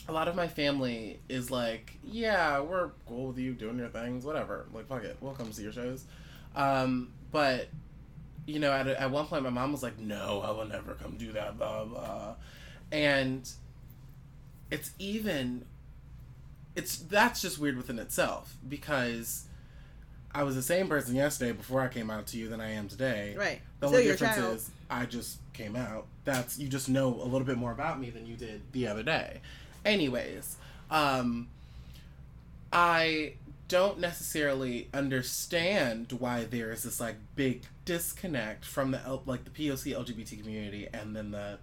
a 0.08 0.12
lot 0.12 0.28
of 0.28 0.36
my 0.36 0.48
family 0.48 1.20
is 1.30 1.52
like, 1.52 1.98
yeah, 2.04 2.60
we're 2.60 2.90
cool 3.08 3.28
with 3.28 3.38
you 3.38 3.54
doing 3.54 3.78
your 3.78 3.90
things, 3.90 4.26
whatever. 4.26 4.66
Like 4.74 4.88
fuck 4.88 5.04
it, 5.04 5.18
we'll 5.22 5.34
come 5.34 5.52
see 5.54 5.64
your 5.64 5.72
shows. 5.72 6.04
Um 6.56 7.14
but 7.32 7.70
you 8.46 8.60
know, 8.60 8.72
at, 8.72 8.88
a, 8.88 9.00
at 9.00 9.12
one 9.12 9.28
point 9.28 9.44
my 9.44 9.52
mom 9.52 9.72
was 9.72 9.84
like, 9.84 10.00
"No, 10.00 10.42
I 10.44 10.50
will 10.50 10.66
never 10.66 10.96
come 10.96 11.16
do 11.18 11.32
that." 11.34 11.58
blah 11.60 11.86
blah. 11.86 12.34
And 12.92 13.48
it's 14.72 14.92
even 14.98 15.66
it's 16.76 16.98
that's 16.98 17.42
just 17.42 17.60
weird 17.60 17.78
within 17.78 18.00
itself 18.00 18.56
because 18.68 19.46
I 20.34 20.44
was 20.44 20.56
the 20.56 20.62
same 20.62 20.88
person 20.88 21.16
yesterday 21.16 21.52
before 21.54 21.82
I 21.82 21.88
came 21.88 22.10
out 22.10 22.28
to 22.28 22.38
you 22.38 22.48
than 22.50 22.62
I 22.62 22.72
am 22.72 22.88
today. 22.88 23.36
Right. 23.38 23.62
The 23.80 23.88
only 23.88 24.04
difference 24.04 24.36
child. 24.36 24.56
is 24.58 24.72
I 24.90 25.06
just 25.06 25.40
came 25.54 25.76
out. 25.76 26.06
That's 26.24 26.60
you 26.60 26.68
just 26.68 26.88
know 26.90 27.08
a 27.16 27.24
little 27.26 27.46
bit 27.48 27.58
more 27.58 27.72
about 27.72 28.00
me 28.00 28.10
than 28.12 28.28
you 28.28 28.36
did 28.36 28.62
the 28.72 28.88
other 28.88 29.04
day. 29.04 29.42
Anyways, 29.86 30.58
um 30.92 31.48
I 32.72 33.34
don't 33.68 34.00
necessarily 34.00 34.88
understand 34.94 36.12
why 36.14 36.44
there 36.46 36.72
is 36.72 36.84
this 36.84 37.00
like 37.00 37.16
big 37.36 37.64
disconnect 37.86 38.66
from 38.66 38.92
the 38.92 39.00
L- 39.06 39.24
like 39.26 39.44
the 39.46 39.50
POC 39.52 39.96
LGBT 39.96 40.40
community 40.42 40.88
and 40.94 41.16
then 41.16 41.32
the 41.32 41.58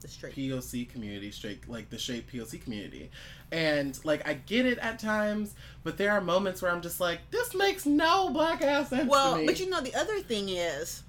The 0.00 0.08
straight. 0.08 0.34
POC 0.34 0.88
community, 0.88 1.30
straight 1.30 1.68
like 1.68 1.90
the 1.90 1.98
straight 1.98 2.30
POC 2.30 2.62
community. 2.62 3.10
And 3.52 4.02
like 4.02 4.26
I 4.26 4.32
get 4.34 4.64
it 4.64 4.78
at 4.78 4.98
times, 4.98 5.54
but 5.84 5.98
there 5.98 6.10
are 6.12 6.20
moments 6.22 6.62
where 6.62 6.72
I'm 6.72 6.80
just 6.80 7.00
like, 7.00 7.20
this 7.30 7.54
makes 7.54 7.84
no 7.84 8.30
black 8.30 8.62
ass 8.62 8.88
sense 8.88 9.02
to 9.04 9.08
Well, 9.08 9.44
but 9.44 9.60
you 9.60 9.68
know 9.68 9.82
the 9.82 9.94
other 9.94 10.20
thing 10.20 10.48
is, 10.48 11.02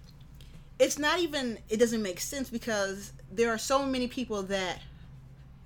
it's 0.77 0.99
not 0.99 1.19
even. 1.19 1.57
It 1.69 1.77
doesn't 1.77 2.01
make 2.03 2.19
sense 2.19 2.49
because 2.49 3.13
there 3.31 3.49
are 3.49 3.57
so 3.57 3.85
many 3.85 4.07
people 4.07 4.43
that, 4.43 4.81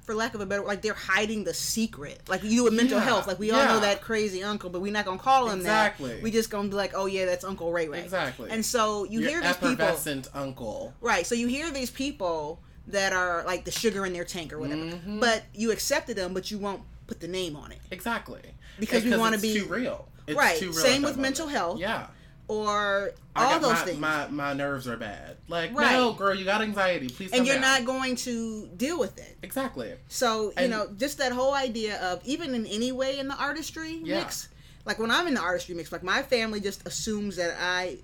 for 0.02 0.14
lack 0.14 0.36
of 0.36 0.42
a 0.42 0.46
better, 0.46 0.64
like 0.64 0.84
they're 0.84 0.94
hiding 0.94 1.46
the 1.46 1.54
secret. 1.54 2.22
Like 2.30 2.44
you 2.44 2.66
with 2.66 2.74
mental 2.74 3.00
Yeah, 3.00 3.06
health. 3.06 3.26
Like 3.26 3.40
we 3.40 3.50
all 3.50 3.66
know 3.66 3.80
that 3.80 4.02
crazy 4.02 4.44
uncle, 4.44 4.70
but 4.70 4.80
we're 4.80 4.94
not 4.94 5.06
gonna 5.06 5.18
call 5.18 5.50
him 5.50 5.64
that. 5.64 5.88
Exactly. 5.94 6.14
that. 6.14 6.22
We 6.22 6.30
just 6.30 6.52
gonna 6.52 6.70
be 6.70 6.76
like, 6.76 6.92
oh 6.94 7.08
yeah, 7.08 7.26
that's 7.26 7.44
Uncle 7.44 7.72
Ray 7.72 7.88
Ray. 7.88 8.02
Exactly. 8.02 8.52
And 8.52 8.64
so 8.64 9.04
you 9.06 9.22
Your 9.22 9.30
hear 9.32 9.42
these 9.42 9.58
people, 9.58 9.98
uncle. 10.36 10.94
right? 11.02 11.26
So 11.26 11.34
you 11.34 11.48
hear 11.48 11.72
these 11.72 11.90
people 11.90 12.60
that 12.88 13.14
are 13.14 13.44
like 13.46 13.66
the 13.66 13.72
sugar 13.72 14.06
in 14.06 14.14
their 14.14 14.24
tank 14.24 14.54
or 14.54 14.60
whatever, 14.60 14.82
Mhm. 14.82 15.20
but 15.20 15.44
you 15.54 15.72
accepted 15.72 16.18
them, 16.18 16.34
but 16.34 16.50
you 16.52 16.58
won't 16.58 16.82
put 17.06 17.20
the 17.20 17.28
name 17.28 17.56
on 17.56 17.72
it. 17.72 17.80
Exactly. 17.92 18.42
Because 18.80 19.04
we 19.04 19.16
wanna 19.18 19.38
be- 19.38 19.54
too 19.60 19.66
real. 19.66 20.08
It's 20.26 20.38
Right. 20.38 20.58
Too 20.60 20.72
real 20.72 20.80
Same 20.86 21.02
with 21.02 21.16
that 21.16 21.22
mental 21.22 21.48
health. 21.48 21.80
Yeah. 21.80 22.08
Or 22.50 23.12
I 23.36 23.44
all 23.46 23.52
got 23.52 23.62
those 23.62 23.72
my, 23.74 23.86
things. 23.86 24.00
My 24.00 24.28
my 24.28 24.54
nerves 24.54 24.88
are 24.88 24.96
bad. 24.96 25.36
Like 25.50 25.74
Right. 25.78 25.92
no, 25.92 26.14
girl, 26.14 26.34
you 26.34 26.46
got 26.46 26.62
anxiety. 26.62 27.10
Please. 27.10 27.32
and 27.34 27.46
you're 27.46 27.56
down. 27.56 27.62
not 27.62 27.86
going 27.86 28.16
to 28.18 28.68
deal 28.78 28.98
with 28.98 29.18
it. 29.18 29.38
Exactly. 29.44 29.94
So, 30.08 30.48
you 30.48 30.54
And- 30.58 30.72
know, 30.72 30.88
just 30.98 31.18
that 31.18 31.34
whole 31.34 31.54
idea 31.54 31.98
of 32.02 32.22
even 32.26 32.56
in 32.56 32.66
any 32.66 32.92
way 32.94 33.20
in 33.20 33.28
the 33.28 33.36
artistry 33.36 34.00
Yeah. 34.04 34.20
mix, 34.20 34.48
like 34.86 34.98
when 34.98 35.12
I'm 35.12 35.28
in 35.28 35.34
the 35.34 35.42
artistry 35.42 35.76
mix, 35.76 35.92
like 35.92 36.04
my 36.04 36.24
family 36.24 36.62
just 36.62 36.88
assumes 36.88 37.36
that 37.36 37.58
I 37.60 37.98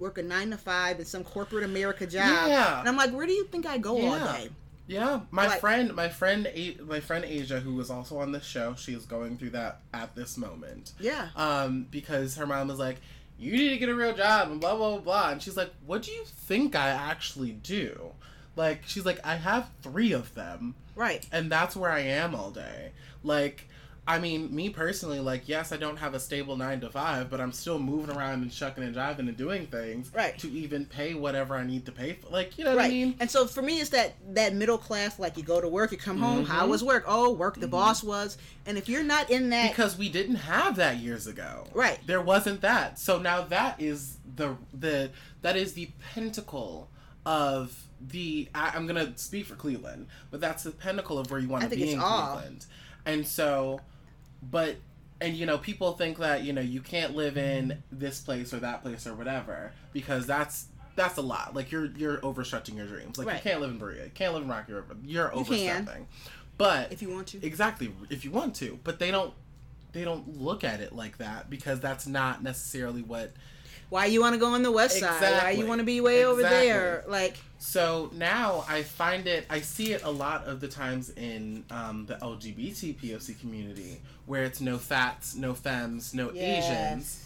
work 0.00 0.18
a 0.18 0.22
nine 0.22 0.50
to 0.50 0.56
five 0.56 0.98
in 0.98 1.04
some 1.04 1.22
corporate 1.22 1.62
America 1.64 2.06
job. 2.06 2.48
Yeah. 2.48 2.80
And 2.80 2.88
I'm 2.88 2.96
like, 2.96 3.12
where 3.12 3.26
do 3.26 3.32
you 3.32 3.44
think 3.44 3.66
I 3.66 3.78
go 3.78 3.92
all 3.96 4.18
Yeah. 4.18 4.32
day? 4.38 4.50
Yeah, 4.86 5.20
my 5.30 5.46
Like- 5.46 5.60
friend, 5.60 5.94
my 5.94 6.08
friend, 6.08 6.48
my 6.84 6.98
friend 6.98 7.24
Asia, 7.24 7.60
who 7.60 7.74
was 7.76 7.90
also 7.90 8.18
on 8.18 8.32
this 8.32 8.44
show, 8.44 8.74
she 8.74 8.92
is 8.92 9.04
going 9.04 9.38
through 9.38 9.50
that 9.50 9.82
at 9.94 10.16
this 10.16 10.36
moment. 10.36 10.92
Yeah. 10.98 11.28
Um, 11.36 11.86
because 11.92 12.34
her 12.36 12.46
mom 12.46 12.66
was 12.66 12.80
like, 12.80 12.96
"You 13.38 13.52
need 13.52 13.68
to 13.68 13.78
get 13.78 13.88
a 13.88 13.94
real 13.94 14.16
job," 14.16 14.50
and 14.50 14.60
blah 14.60 14.74
blah 14.74 14.90
blah, 14.92 14.98
blah. 15.00 15.30
and 15.30 15.40
she's 15.40 15.56
like, 15.56 15.72
"What 15.86 16.02
do 16.02 16.10
you 16.10 16.24
think 16.24 16.74
I 16.74 16.88
actually 16.88 17.52
do?" 17.52 18.14
Like, 18.56 18.82
she's 18.86 19.06
like, 19.06 19.24
"I 19.24 19.36
have 19.36 19.70
three 19.80 20.10
of 20.10 20.34
them, 20.34 20.74
Right. 20.96 21.24
and 21.30 21.52
that's 21.52 21.76
where 21.76 21.92
I 21.92 22.00
am 22.00 22.34
all 22.34 22.50
day." 22.50 22.90
Like, 23.22 23.68
I 24.10 24.18
mean, 24.18 24.52
me 24.52 24.70
personally, 24.70 25.20
like, 25.20 25.48
yes, 25.48 25.70
I 25.70 25.76
don't 25.76 25.96
have 25.96 26.14
a 26.14 26.18
stable 26.20 26.56
nine 26.56 26.80
to 26.80 26.90
five, 26.90 27.30
but 27.30 27.40
I'm 27.40 27.52
still 27.52 27.78
moving 27.78 28.16
around 28.16 28.42
and 28.42 28.52
shucking 28.52 28.82
and 28.82 28.94
jiving 28.94 29.20
and 29.20 29.36
doing 29.36 29.68
things 29.68 30.10
Right. 30.12 30.36
to 30.40 30.50
even 30.50 30.84
pay 30.84 31.14
whatever 31.14 31.54
I 31.54 31.64
need 31.64 31.86
to 31.86 31.92
pay 31.92 32.14
for. 32.14 32.28
Like, 32.28 32.58
you 32.58 32.64
know 32.64 32.70
what 32.70 32.78
Right. 32.78 32.86
I 32.86 32.88
mean? 32.88 33.14
And 33.20 33.30
so 33.30 33.46
for 33.46 33.62
me, 33.62 33.80
it's 33.80 33.90
that 33.90 34.16
that 34.34 34.52
middle 34.54 34.78
class. 34.78 35.20
Like 35.20 35.36
you 35.36 35.44
go 35.44 35.60
to 35.60 35.68
work, 35.68 35.92
you 35.92 35.98
come 35.98 36.18
home. 36.18 36.44
How 36.44 36.66
Mhm. 36.66 36.70
was 36.70 36.82
work? 36.82 37.04
Oh, 37.06 37.30
work. 37.30 37.60
The 37.60 37.68
boss 37.68 38.02
was. 38.02 38.36
And 38.66 38.76
if 38.76 38.88
you're 38.88 39.04
not 39.04 39.30
in 39.30 39.50
that, 39.50 39.70
because 39.70 39.96
we 39.96 40.08
didn't 40.08 40.36
have 40.36 40.74
that 40.76 40.96
years 40.96 41.28
ago. 41.28 41.68
Right. 41.72 42.00
There 42.04 42.20
wasn't 42.20 42.62
that. 42.62 42.98
So 42.98 43.20
now 43.20 43.42
that 43.42 43.80
is 43.80 44.16
the 44.34 44.56
the 44.74 45.10
that 45.42 45.56
is 45.56 45.74
the 45.74 45.88
pinnacle 46.14 46.88
of 47.24 47.84
the 48.00 48.48
I, 48.56 48.72
I'm 48.74 48.86
gonna 48.88 49.16
speak 49.16 49.46
for 49.46 49.54
Cleveland, 49.54 50.08
but 50.32 50.40
that's 50.40 50.64
the 50.64 50.72
pinnacle 50.72 51.16
of 51.16 51.30
where 51.30 51.38
you 51.38 51.48
want 51.48 51.62
to 51.64 51.70
be 51.70 51.92
in 51.92 52.00
all. 52.00 52.32
Cleveland. 52.38 52.66
And 53.06 53.26
so 53.26 53.80
but 54.42 54.76
and 55.20 55.36
you 55.36 55.44
know 55.46 55.58
people 55.58 55.92
think 55.92 56.18
that 56.18 56.42
you 56.44 56.52
know 56.52 56.60
you 56.62 56.80
can't 56.80 57.14
live 57.14 57.36
in 57.36 57.82
this 57.92 58.20
place 58.20 58.54
or 58.54 58.60
that 58.60 58.82
place 58.82 59.06
or 59.06 59.14
whatever 59.14 59.72
because 59.92 60.26
that's 60.26 60.66
that's 60.96 61.16
a 61.18 61.22
lot. 61.22 61.54
Like 61.54 61.70
you're 61.70 61.86
you're 61.86 62.18
overstretching 62.18 62.76
your 62.76 62.86
dreams. 62.86 63.16
Like 63.18 63.26
Right. 63.26 63.36
you 63.44 63.50
can't 63.50 63.60
live 63.60 63.70
in 63.70 63.78
Berea. 63.78 64.04
You 64.04 64.10
can't 64.14 64.34
live 64.34 64.42
in 64.42 64.48
Rocky 64.48 64.72
River. 64.72 64.96
You're 65.04 65.32
You 65.34 65.44
can. 65.44 66.06
but 66.58 66.92
If 66.92 67.00
you 67.02 67.10
want 67.10 67.28
to. 67.28 67.44
exactly. 67.46 67.92
If 68.10 68.24
you 68.24 68.30
want 68.30 68.54
to. 68.56 68.78
But 68.84 68.98
they 68.98 69.10
don't 69.10 69.32
they 69.92 70.04
don't 70.04 70.40
look 70.40 70.62
at 70.64 70.80
it 70.80 70.94
like 70.94 71.18
that 71.18 71.50
because 71.50 71.80
that's 71.80 72.06
not 72.06 72.42
necessarily 72.42 73.02
what 73.02 73.32
Why 73.90 74.06
you 74.06 74.20
want 74.20 74.34
to 74.34 74.38
go 74.40 74.46
on 74.54 74.62
the 74.62 74.70
west 74.72 74.98
side? 75.00 75.20
Why 75.42 75.50
you 75.50 75.66
want 75.66 75.80
to 75.80 75.84
be 75.84 76.00
way 76.00 76.24
over 76.24 76.42
there? 76.42 77.04
Like, 77.08 77.36
So 77.58 78.10
now 78.14 78.64
I 78.68 78.82
find 78.84 79.26
it, 79.26 79.44
I 79.50 79.60
see 79.60 79.92
it 79.92 80.02
a 80.04 80.10
lot 80.10 80.44
of 80.46 80.60
the 80.60 80.68
times 80.68 81.10
in 81.10 81.64
um, 81.70 82.06
the 82.06 82.14
LGBT 82.14 82.96
POC 82.98 83.38
community 83.40 84.00
where 84.26 84.44
it's 84.44 84.60
no 84.60 84.78
fats, 84.78 85.34
no 85.34 85.54
femmes, 85.54 86.14
no 86.14 86.30
Asians. 86.32 87.24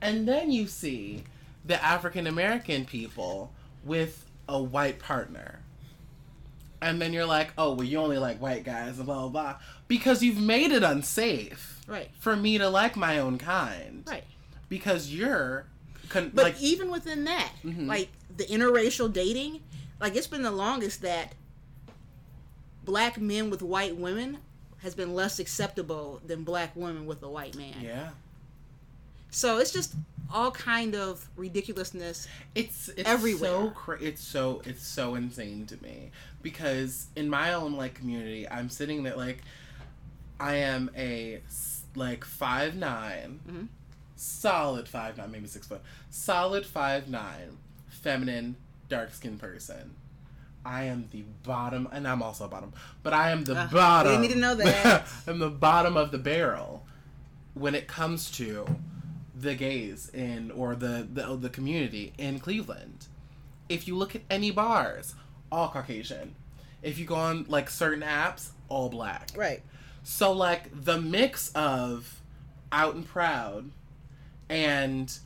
And 0.00 0.26
then 0.26 0.50
you 0.50 0.66
see 0.66 1.24
the 1.64 1.82
African 1.82 2.26
American 2.26 2.84
people 2.86 3.52
with 3.84 4.24
a 4.48 4.62
white 4.62 4.98
partner. 4.98 5.60
And 6.80 7.00
then 7.00 7.12
you're 7.12 7.26
like, 7.26 7.52
oh, 7.58 7.74
well, 7.74 7.84
you 7.84 7.98
only 7.98 8.18
like 8.18 8.40
white 8.40 8.64
guys 8.64 8.96
blah, 8.96 9.04
blah, 9.04 9.28
blah. 9.28 9.56
Because 9.88 10.22
you've 10.22 10.40
made 10.40 10.72
it 10.72 10.82
unsafe 10.82 11.80
Right. 11.86 12.10
for 12.18 12.34
me 12.36 12.58
to 12.58 12.68
like 12.68 12.96
my 12.96 13.18
own 13.18 13.38
kind. 13.38 14.04
Right. 14.06 14.24
Because 14.68 15.12
you're, 15.12 15.66
con- 16.08 16.32
But 16.34 16.44
like, 16.44 16.60
even 16.60 16.90
within 16.90 17.24
that, 17.24 17.52
Mhm. 17.64 17.86
like 17.86 18.08
the 18.36 18.44
interracial 18.44 19.12
dating, 19.12 19.60
like 20.00 20.14
it's 20.16 20.26
been 20.26 20.42
the 20.42 20.50
longest 20.50 21.02
that 21.02 21.34
black 22.84 23.18
men 23.20 23.50
with 23.50 23.62
white 23.62 23.96
women 23.96 24.38
has 24.78 24.94
been 24.94 25.14
less 25.14 25.38
acceptable 25.38 26.20
than 26.26 26.44
black 26.44 26.74
women 26.76 27.06
with 27.06 27.22
a 27.22 27.28
white 27.28 27.54
man. 27.56 27.74
yeah. 27.82 28.10
So 29.30 29.58
it's 29.58 29.72
just 29.72 29.94
all 30.32 30.50
kind 30.50 30.94
of 30.94 31.28
ridiculousness. 31.36 32.26
it's 32.54 32.88
it's 32.90 33.08
everywhere. 33.08 33.50
so 33.50 33.70
cra- 33.70 34.00
it's 34.00 34.22
so 34.22 34.62
it's 34.64 34.86
so 34.86 35.14
insane 35.14 35.66
to 35.66 35.80
me 35.82 36.10
because 36.42 37.06
in 37.16 37.28
my 37.28 37.52
own 37.52 37.74
like 37.76 37.94
community 37.94 38.48
i'm 38.48 38.68
sitting 38.68 39.02
there 39.04 39.14
like 39.16 39.42
i 40.40 40.54
am 40.56 40.90
a 40.96 41.40
like 41.94 42.24
five 42.24 42.74
Mhm. 42.74 43.68
Solid 44.16 44.88
five 44.88 45.16
nine 45.18 45.30
maybe 45.30 45.46
six 45.46 45.66
foot 45.66 45.82
solid 46.10 46.64
five 46.66 47.08
nine 47.08 47.58
feminine 47.88 48.56
dark 48.88 49.12
skinned 49.12 49.38
person 49.38 49.94
I 50.64 50.82
am 50.86 51.06
the 51.12 51.22
bottom, 51.44 51.88
and 51.92 52.08
I'm 52.08 52.24
also 52.24 52.46
a 52.46 52.48
bottom, 52.48 52.72
but 53.04 53.12
I 53.12 53.30
am 53.30 53.44
the 53.44 53.54
Ah, 53.56 53.68
bottom. 53.72 54.20
we 54.20 54.26
need 54.26 54.34
to 54.34 54.38
know 54.40 54.54
that. 54.56 55.06
I'm 55.28 55.38
the 55.38 55.48
bottom 55.48 55.96
of 55.96 56.10
the 56.10 56.18
barrel 56.18 56.84
when 57.54 57.76
it 57.76 57.86
comes 57.86 58.32
to 58.32 58.66
the 59.32 59.54
gays 59.54 60.10
in 60.12 60.50
or 60.50 60.74
the, 60.74 61.06
the 61.12 61.36
the 61.36 61.50
community 61.50 62.14
in 62.18 62.40
Cleveland. 62.40 63.06
If 63.68 63.86
you 63.86 63.94
look 63.96 64.16
at 64.16 64.22
any 64.28 64.50
bars, 64.50 65.14
all 65.52 65.68
Caucasian. 65.68 66.34
If 66.82 66.98
you 66.98 67.04
go 67.04 67.14
on 67.14 67.46
like 67.48 67.70
certain 67.70 68.02
apps, 68.02 68.48
all 68.68 68.88
black. 68.88 69.28
Right. 69.36 69.62
So 70.02 70.32
like 70.32 70.84
the 70.84 71.00
mix 71.00 71.52
of 71.54 72.20
out 72.72 72.96
and 72.96 73.06
proud 73.06 73.70
and 74.48 75.16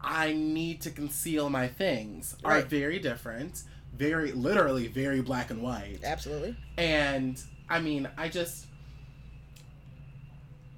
I 0.00 0.32
need 0.32 0.80
to 0.82 0.90
conceal 0.90 1.50
my 1.50 1.68
things 1.68 2.36
are 2.44 2.62
very 2.62 2.98
different. 2.98 3.62
Very 3.94 4.32
literally 4.32 4.86
very 4.86 5.20
black 5.20 5.50
and 5.50 5.62
white. 5.62 6.00
Absolutely. 6.04 6.56
And 6.76 7.42
I 7.68 7.80
mean, 7.80 8.08
I 8.16 8.28
just 8.28 8.66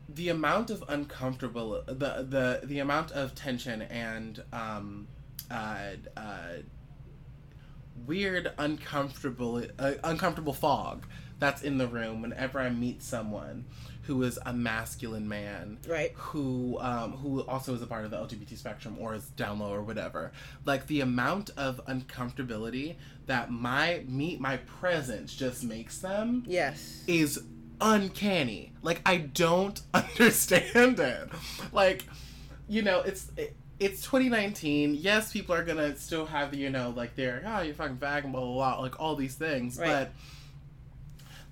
the 0.08 0.30
amount 0.30 0.70
of 0.70 0.82
uncomfortable 0.88 1.82
the 1.86 2.26
the 2.28 2.60
the 2.64 2.78
amount 2.80 3.12
of 3.12 3.34
tension 3.34 3.82
and 3.82 4.42
um 4.52 5.06
uh 5.50 5.90
uh 6.16 6.54
weird 8.06 8.52
uncomfortable 8.58 9.62
uh, 9.78 9.92
uncomfortable 10.02 10.52
fog 10.52 11.06
that's 11.38 11.62
in 11.62 11.78
the 11.78 11.86
room 11.86 12.22
whenever 12.22 12.58
I 12.58 12.70
meet 12.70 13.02
someone 13.02 13.66
who 14.10 14.24
is 14.24 14.40
a 14.44 14.52
masculine 14.52 15.28
man 15.28 15.78
Right. 15.86 16.10
who 16.16 16.76
um, 16.80 17.12
who 17.12 17.42
also 17.42 17.74
is 17.76 17.80
a 17.82 17.86
part 17.86 18.04
of 18.04 18.10
the 18.10 18.16
LGBT 18.16 18.58
spectrum 18.58 18.96
or 18.98 19.14
is 19.14 19.28
down 19.30 19.60
low 19.60 19.72
or 19.72 19.82
whatever. 19.82 20.32
Like 20.64 20.88
the 20.88 21.00
amount 21.00 21.50
of 21.56 21.80
uncomfortability 21.86 22.96
that 23.26 23.52
my 23.52 24.02
me 24.08 24.36
my 24.40 24.56
presence 24.56 25.32
just 25.36 25.62
makes 25.62 25.98
them 25.98 26.42
Yes. 26.48 27.04
is 27.06 27.44
uncanny. 27.80 28.72
Like 28.82 29.00
I 29.06 29.18
don't 29.18 29.80
understand 29.94 30.98
it. 30.98 31.28
Like 31.72 32.04
you 32.68 32.82
know, 32.82 33.00
it's 33.02 33.30
it, 33.36 33.54
it's 33.78 34.02
2019. 34.02 34.94
Yes, 34.96 35.32
people 35.32 35.54
are 35.54 35.64
gonna 35.64 35.94
still 35.96 36.26
have 36.26 36.50
the 36.50 36.56
you 36.58 36.70
know 36.70 36.92
like 36.96 37.14
they're 37.14 37.44
oh 37.46 37.60
you're 37.62 37.74
fucking 37.74 37.98
fag 37.98 38.24
and 38.24 38.32
blah 38.32 38.42
blah 38.42 38.54
blah 38.74 38.80
like 38.80 38.98
all 38.98 39.14
these 39.14 39.36
things, 39.36 39.78
Right. 39.78 39.86
but 39.88 40.12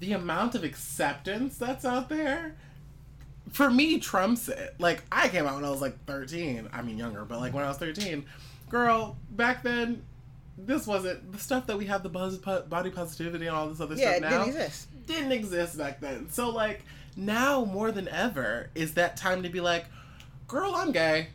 the 0.01 0.13
amount 0.13 0.55
of 0.55 0.65
acceptance 0.65 1.57
that's 1.59 1.85
out 1.85 2.09
there 2.09 2.55
for 3.53 3.71
me 3.71 3.99
trumps 3.99 4.49
it. 4.49 4.75
Like 4.79 5.03
I 5.11 5.29
came 5.29 5.47
out 5.47 5.55
when 5.57 5.65
I 5.65 5.71
was 5.71 5.81
like 5.81 6.05
13. 6.07 6.69
I 6.73 6.83
mean 6.83 6.99
younger, 6.99 7.25
but 7.25 7.41
like 7.41 7.55
when 7.55 7.65
I 7.65 7.69
was 7.69 7.79
13, 7.79 8.25
girl, 8.69 9.17
back 9.31 9.63
then 9.63 10.03
this 10.57 10.87
wasn't 10.87 11.31
the 11.33 11.39
stuff 11.39 11.67
that 11.69 11.79
we 11.79 11.87
have 11.87 12.03
the 12.03 12.09
buzz 12.09 12.37
body 12.39 12.91
positivity 12.91 13.47
and 13.47 13.55
all 13.57 13.69
this 13.69 13.81
other 13.81 13.95
Yeah, 13.95 14.11
it 14.13 14.19
stuff 14.19 14.31
didn't 14.31 14.39
now 14.41 14.47
exist. 14.61 15.07
didn't 15.07 15.33
exist 15.33 15.79
back 15.79 16.01
then. 16.01 16.29
So 16.31 16.51
like 16.51 16.83
now 17.17 17.65
more 17.65 17.91
than 17.93 18.09
ever 18.09 18.71
is 18.75 18.95
that 18.95 19.17
time 19.17 19.43
to 19.45 19.49
be 19.49 19.61
like, 19.61 19.87
girl, 20.47 20.75
I'm 20.75 20.93
gay. 20.93 21.29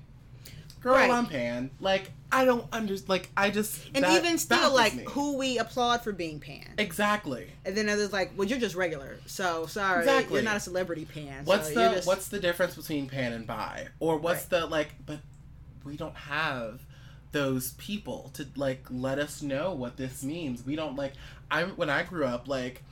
Girl, 0.82 0.94
Right. 0.96 1.10
I'm 1.10 1.26
pan. 1.28 1.72
Like 1.80 2.12
I 2.34 2.46
don't 2.46 2.66
understand. 2.74 3.10
like 3.10 3.30
I 3.38 3.50
just 3.50 3.80
And 3.94 4.04
that 4.04 4.18
even 4.24 4.38
still, 4.38 4.74
like 4.74 4.96
me. 4.96 5.04
who 5.08 5.38
we 5.38 5.58
applaud 5.60 6.02
for 6.04 6.12
being 6.12 6.40
pan, 6.40 6.66
exactly. 6.78 7.48
and 7.66 7.76
then 7.78 7.88
others 7.90 8.12
like, 8.12 8.32
well, 8.36 8.48
you're 8.48 8.60
just 8.60 8.76
regular. 8.76 9.18
So 9.26 9.66
sorry, 9.68 10.00
Exactly. 10.00 10.36
you're 10.36 10.44
not 10.44 10.58
a 10.58 10.60
celebrity 10.60 11.06
pan. 11.06 11.46
What's 11.46 11.68
so 11.74 11.76
the 11.90 11.96
just- 11.96 12.08
what's 12.08 12.28
the 12.30 12.40
difference 12.40 12.76
between 12.76 13.08
pan 13.08 13.34
and 13.34 13.46
bi? 13.48 13.88
Or 14.00 14.18
what's 14.18 14.46
the 14.46 14.66
like? 14.66 14.90
But 15.06 15.20
we 15.86 15.96
don't 15.98 16.16
have 16.16 16.82
those 17.32 17.72
people 17.74 18.30
to 18.36 18.46
like 18.56 18.86
let 18.90 19.20
us 19.20 19.42
know 19.42 19.74
what 19.74 19.98
this 19.98 20.24
means. 20.24 20.66
We 20.66 20.76
don't 20.76 20.96
like. 20.96 21.14
I 21.52 21.64
when 21.64 21.90
I 21.90 22.04
grew 22.04 22.26
up, 22.26 22.48
like 22.48 22.84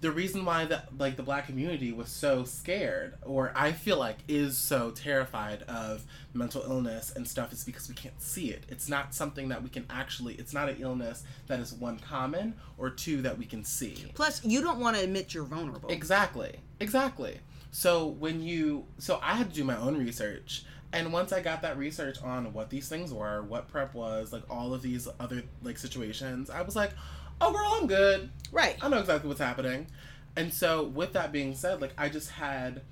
the 0.00 0.10
reason 0.10 0.44
why 0.44 0.64
the 0.64 0.82
like 0.98 1.16
the 1.16 1.22
black 1.22 1.46
community 1.46 1.92
was 1.92 2.08
so 2.08 2.44
scared, 2.44 3.14
or 3.22 3.52
I 3.54 3.72
feel 3.72 3.98
like 3.98 4.18
is 4.28 4.56
so 4.56 4.90
terrified 4.90 5.62
of 5.64 6.04
mental 6.32 6.62
illness 6.62 7.12
and 7.14 7.28
stuff, 7.28 7.52
is 7.52 7.64
because 7.64 7.88
we 7.88 7.94
can't 7.94 8.20
see 8.20 8.50
it. 8.50 8.64
It's 8.68 8.88
not 8.88 9.14
something 9.14 9.48
that 9.48 9.62
we 9.62 9.68
can 9.68 9.84
actually. 9.90 10.34
It's 10.34 10.54
not 10.54 10.68
an 10.68 10.76
illness 10.80 11.24
that 11.48 11.60
is 11.60 11.72
one 11.72 11.98
common 11.98 12.54
or 12.78 12.90
two 12.90 13.20
that 13.22 13.36
we 13.36 13.44
can 13.44 13.62
see. 13.62 14.06
Plus, 14.14 14.44
you 14.44 14.62
don't 14.62 14.80
want 14.80 14.96
to 14.96 15.02
admit 15.02 15.34
you're 15.34 15.44
vulnerable. 15.44 15.90
Exactly. 15.90 16.56
Exactly. 16.80 17.38
So 17.70 18.06
when 18.06 18.42
you 18.42 18.86
so 18.98 19.20
I 19.22 19.34
had 19.34 19.50
to 19.50 19.54
do 19.54 19.64
my 19.64 19.76
own 19.76 19.98
research 19.98 20.64
and 20.92 21.12
once 21.12 21.32
I 21.32 21.40
got 21.40 21.62
that 21.62 21.78
research 21.78 22.20
on 22.22 22.52
what 22.52 22.68
these 22.70 22.88
things 22.88 23.12
were, 23.12 23.42
what 23.42 23.68
prep 23.68 23.94
was, 23.94 24.32
like 24.32 24.42
all 24.50 24.74
of 24.74 24.82
these 24.82 25.06
other 25.20 25.42
like 25.62 25.78
situations, 25.78 26.50
I 26.50 26.62
was 26.62 26.74
like, 26.74 26.90
"Oh 27.40 27.52
girl, 27.52 27.78
I'm 27.80 27.86
good. 27.86 28.30
right. 28.52 28.76
I 28.82 28.88
know 28.88 28.98
exactly 28.98 29.28
what's 29.28 29.40
happening." 29.40 29.86
And 30.36 30.52
so 30.52 30.84
with 30.84 31.12
that 31.14 31.32
being 31.32 31.54
said, 31.54 31.80
like 31.80 31.92
I 31.98 32.08
just 32.08 32.30
had 32.30 32.82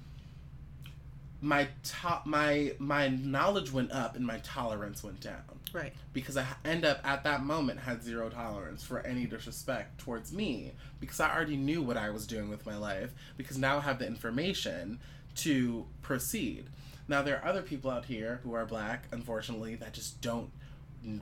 my 1.41 1.69
top 1.85 2.27
my 2.27 2.73
my 2.79 3.09
knowledge 3.09 3.73
went 3.73 3.93
up 3.93 4.17
and 4.17 4.27
my 4.27 4.39
tolerance 4.39 5.05
went 5.05 5.21
down 5.21 5.43
Right. 5.73 5.93
because 6.13 6.37
I 6.37 6.45
end 6.65 6.85
up 6.85 7.01
at 7.05 7.23
that 7.25 7.45
moment 7.45 7.79
had 7.81 8.03
zero 8.03 8.29
tolerance 8.29 8.83
for 8.83 9.01
any 9.01 9.27
disrespect 9.27 9.99
towards 10.01 10.33
me 10.33 10.73
because 10.99 11.21
I 11.21 11.33
already 11.33 11.57
knew 11.57 11.81
what 11.83 11.97
I 11.97 12.11
was 12.11 12.27
doing 12.27 12.49
with 12.49 12.67
my 12.67 12.77
life 12.77 13.13
because 13.37 13.57
now 13.57 13.77
I 13.77 13.81
have 13.83 13.99
the 14.01 14.07
information 14.07 14.99
to 15.37 15.87
proceed. 16.03 16.65
Now 17.07 17.23
there 17.23 17.41
are 17.41 17.49
other 17.49 17.63
people 17.63 17.91
out 17.91 18.07
here 18.07 18.41
who 18.43 18.55
are 18.55 18.67
black, 18.67 19.05
unfortunately, 19.13 19.77
that 19.77 19.93
just 19.93 20.21
don't 20.21 20.51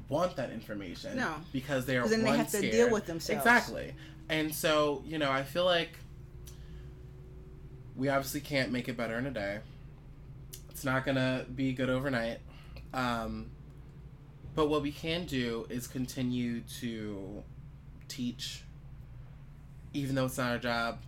want 0.09 0.37
that 0.37 0.51
information. 0.51 1.17
No. 1.17 1.35
because 1.53 1.87
they 1.87 1.97
are 1.97 2.09
then 2.09 2.23
they 2.23 2.37
have 2.37 2.51
to 2.51 2.61
deal 2.61 2.91
with 2.91 3.07
themselves. 3.07 3.45
Exactly, 3.45 3.95
and 4.29 4.55
so 4.55 5.03
you 5.07 5.19
know 5.19 5.31
I 5.31 5.43
feel 5.43 5.65
like 5.65 5.91
we 7.95 8.09
obviously 8.09 8.41
can't 8.41 8.73
make 8.73 8.89
it 8.89 8.97
better 8.97 9.19
in 9.19 9.27
a 9.27 9.31
day. 9.31 9.61
It's 10.71 10.85
not 10.85 11.05
gonna 11.05 11.47
be 11.55 11.73
good 11.73 11.91
overnight. 11.91 12.39
Um, 12.93 13.51
but 14.55 14.69
what 14.69 14.83
we 14.83 14.91
can 14.91 15.27
do 15.27 15.67
is 15.69 15.87
continue 15.87 16.63
to 16.81 17.43
teach, 18.09 18.63
even 19.93 20.15
though 20.15 20.25
it's 20.25 20.39
not 20.39 20.53
our 20.53 20.59
job. 20.59 20.99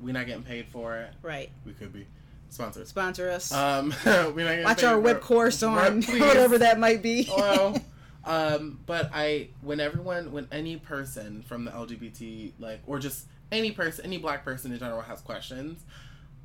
We're 0.00 0.12
not 0.12 0.26
getting 0.26 0.42
paid 0.42 0.66
for 0.68 0.96
it. 0.98 1.10
Right. 1.22 1.50
We 1.64 1.72
could 1.72 1.92
be 1.92 2.06
sponsors. 2.50 2.88
Sponsor 2.88 3.30
us. 3.30 3.52
Um, 3.52 3.94
we're 4.04 4.12
not 4.12 4.34
getting 4.36 4.64
Watch 4.64 4.84
our 4.84 4.98
web 4.98 5.20
course 5.20 5.62
on 5.62 6.00
Right, 6.00 6.08
whatever 6.20 6.58
that 6.58 6.78
might 6.78 7.02
be. 7.02 7.22
Hello. 7.22 7.74
um, 8.26 8.80
but 8.86 9.10
I, 9.14 9.48
when 9.62 9.80
everyone, 9.80 10.32
when 10.32 10.48
any 10.50 10.76
person 10.76 11.42
from 11.42 11.64
the 11.64 11.70
LGBT, 11.70 12.52
like, 12.58 12.80
or 12.86 12.98
just 12.98 13.26
any 13.52 13.70
person, 13.70 14.04
any 14.04 14.18
black 14.18 14.44
person 14.44 14.72
in 14.72 14.78
general 14.78 15.02
has 15.02 15.20
questions, 15.20 15.80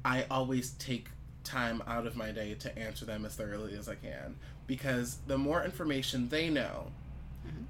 I 0.05 0.25
always 0.29 0.71
take 0.73 1.07
time 1.43 1.81
out 1.87 2.05
of 2.05 2.15
my 2.15 2.31
day 2.31 2.53
to 2.59 2.77
answer 2.77 3.05
them 3.05 3.25
as 3.25 3.35
thoroughly 3.35 3.75
as 3.75 3.89
I 3.89 3.95
can. 3.95 4.35
Because 4.67 5.17
the 5.27 5.37
more 5.37 5.63
information 5.63 6.29
they 6.29 6.49
know 6.49 6.91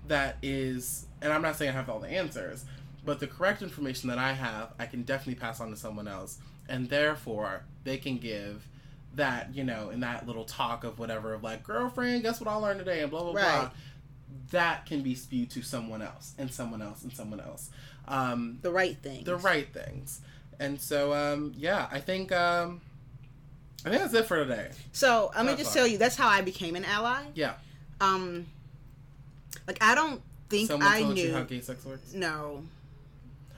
that 0.07 0.37
is 0.41 1.05
and 1.21 1.31
I'm 1.31 1.41
not 1.41 1.55
saying 1.55 1.69
I 1.69 1.73
have 1.73 1.89
all 1.89 1.99
the 1.99 2.09
answers, 2.09 2.65
but 3.05 3.19
the 3.19 3.27
correct 3.27 3.61
information 3.61 4.09
that 4.09 4.17
I 4.17 4.33
have, 4.33 4.73
I 4.77 4.85
can 4.87 5.03
definitely 5.03 5.39
pass 5.39 5.61
on 5.61 5.69
to 5.69 5.77
someone 5.77 6.07
else. 6.07 6.39
And 6.67 6.89
therefore 6.89 7.63
they 7.85 7.97
can 7.97 8.17
give 8.17 8.67
that, 9.15 9.53
you 9.55 9.63
know, 9.63 9.89
in 9.89 10.01
that 10.01 10.27
little 10.27 10.45
talk 10.45 10.83
of 10.83 10.99
whatever 10.99 11.33
of 11.33 11.43
like, 11.43 11.63
girlfriend, 11.63 12.23
guess 12.23 12.39
what 12.41 12.49
I 12.49 12.55
learned 12.55 12.79
today? 12.79 13.01
and 13.01 13.09
blah 13.09 13.23
blah 13.23 13.31
blah. 13.31 13.71
That 14.51 14.85
can 14.85 15.01
be 15.01 15.15
spewed 15.15 15.49
to 15.51 15.61
someone 15.61 16.01
else 16.01 16.33
and 16.37 16.51
someone 16.51 16.81
else 16.81 17.03
and 17.03 17.13
someone 17.13 17.39
else. 17.39 17.69
Um, 18.07 18.59
The 18.61 18.71
right 18.71 18.97
thing. 18.97 19.23
the 19.23 19.35
right 19.37 19.67
things. 19.71 20.21
And 20.59 20.79
so, 20.79 21.13
um, 21.13 21.53
yeah, 21.55 21.87
I 21.91 21.99
think 21.99 22.31
um, 22.31 22.81
I 23.85 23.89
think 23.89 24.01
that's 24.01 24.13
it 24.13 24.25
for 24.25 24.37
today. 24.43 24.69
So 24.91 25.31
let 25.35 25.45
me 25.45 25.55
just 25.55 25.73
tell 25.73 25.87
you 25.87 25.97
that's 25.97 26.15
how 26.15 26.27
I 26.27 26.41
became 26.41 26.75
an 26.75 26.85
ally. 26.85 27.23
Yeah. 27.33 27.53
Um, 27.99 28.45
like 29.67 29.77
I 29.81 29.95
don't 29.95 30.21
think 30.49 30.67
Someone 30.69 30.87
I 30.87 31.01
told 31.01 31.15
knew. 31.15 31.27
you 31.27 31.33
how 31.33 31.43
gay 31.43 31.61
sex 31.61 31.83
works. 31.85 32.13
no. 32.13 32.63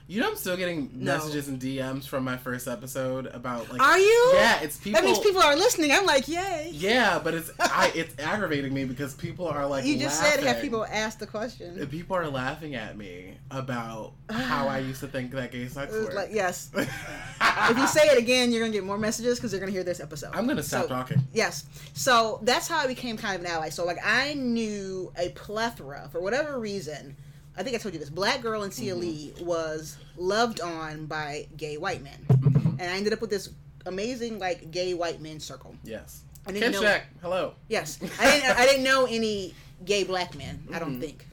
You 0.06 0.20
know, 0.20 0.28
I'm 0.28 0.36
still 0.36 0.56
getting 0.58 0.90
No. 0.92 1.14
messages 1.16 1.48
and 1.48 1.58
DMs 1.58 2.06
from 2.06 2.24
my 2.24 2.36
first 2.36 2.68
episode 2.68 3.24
about 3.26 3.72
like. 3.72 3.80
Are 3.80 3.98
you? 3.98 4.30
Yeah, 4.34 4.60
it's 4.60 4.76
people. 4.76 5.00
That 5.00 5.06
means 5.06 5.18
people 5.18 5.40
are 5.40 5.56
listening. 5.56 5.92
I'm 5.92 6.04
like, 6.04 6.28
yay. 6.28 6.68
Yeah, 6.74 7.18
but 7.24 7.32
it's 7.32 7.50
I, 7.58 7.90
it's 7.94 8.14
aggravating 8.22 8.74
me 8.74 8.84
because 8.84 9.14
people 9.14 9.48
are 9.48 9.66
like. 9.66 9.86
you 9.86 9.98
just 9.98 10.22
laughing. 10.22 10.44
said 10.44 10.52
have 10.54 10.62
people 10.62 10.84
ask 10.84 11.18
the 11.18 11.26
question. 11.26 11.78
And 11.80 11.90
People 11.90 12.16
are 12.16 12.28
laughing 12.28 12.74
at 12.74 12.98
me 12.98 13.38
about 13.50 14.12
how 14.28 14.68
I 14.68 14.80
used 14.80 15.00
to 15.00 15.06
think 15.08 15.30
that 15.30 15.52
gay 15.52 15.68
sex 15.68 15.90
was 15.90 16.02
worked. 16.02 16.14
like, 16.14 16.28
yes. 16.32 16.70
if 16.76 17.78
you 17.78 17.86
say 17.86 18.02
it 18.08 18.18
again, 18.18 18.52
you're 18.52 18.60
gonna 18.60 18.72
get 18.74 18.84
more 18.84 18.98
messages 18.98 19.38
because 19.38 19.52
they're 19.52 19.60
gonna 19.60 19.72
hear 19.72 19.84
this 19.84 20.00
episode. 20.00 20.32
I'm 20.34 20.46
gonna 20.46 20.62
stop 20.62 20.82
So- 20.82 20.88
talking. 20.88 21.22
Yes. 21.32 21.64
So 21.94 22.40
that's 22.42 22.68
how 22.68 22.76
I 22.78 22.86
became 22.88 23.16
kind 23.16 23.36
of 23.36 23.40
an 23.40 23.46
ally. 23.50 23.70
So 23.70 23.86
like 23.86 24.04
I 24.04 24.34
knew 24.34 25.12
a 25.16 25.30
plethora 25.30 26.10
for 26.12 26.20
whatever 26.20 26.58
reason. 26.60 27.16
I 27.56 27.62
think 27.62 27.76
I 27.76 27.78
told 27.78 27.94
you 27.94 28.00
this. 28.00 28.10
Black 28.10 28.42
girl 28.42 28.62
in 28.64 28.70
CLE 28.70 28.96
Mm-hmm. 29.00 29.44
was 29.44 29.96
loved 30.16 30.60
on 30.60 31.06
by 31.06 31.46
gay 31.56 31.76
white 31.76 32.02
men, 32.02 32.24
Mhm. 32.28 32.66
and 32.80 32.82
I 32.82 32.96
ended 32.96 33.12
up 33.12 33.20
with 33.20 33.30
this 33.30 33.50
amazing 33.86 34.38
like 34.38 34.70
gay 34.70 34.94
white 34.94 35.20
men 35.20 35.38
circle. 35.40 35.74
Yes. 35.84 36.22
I 36.46 36.52
Ken 36.52 36.60
didn't 36.60 36.72
know. 36.74 36.82
Check. 36.82 37.06
Hello. 37.22 37.54
Yes, 37.68 37.98
I 38.18 38.30
didn't. 38.30 38.58
I 38.58 38.66
didn't 38.66 38.84
know 38.84 39.06
any 39.06 39.54
gay 39.84 40.04
black 40.04 40.34
men. 40.36 40.66
I 40.72 40.78
don't 40.78 40.96
Mhm. 40.96 41.00
think. 41.00 41.26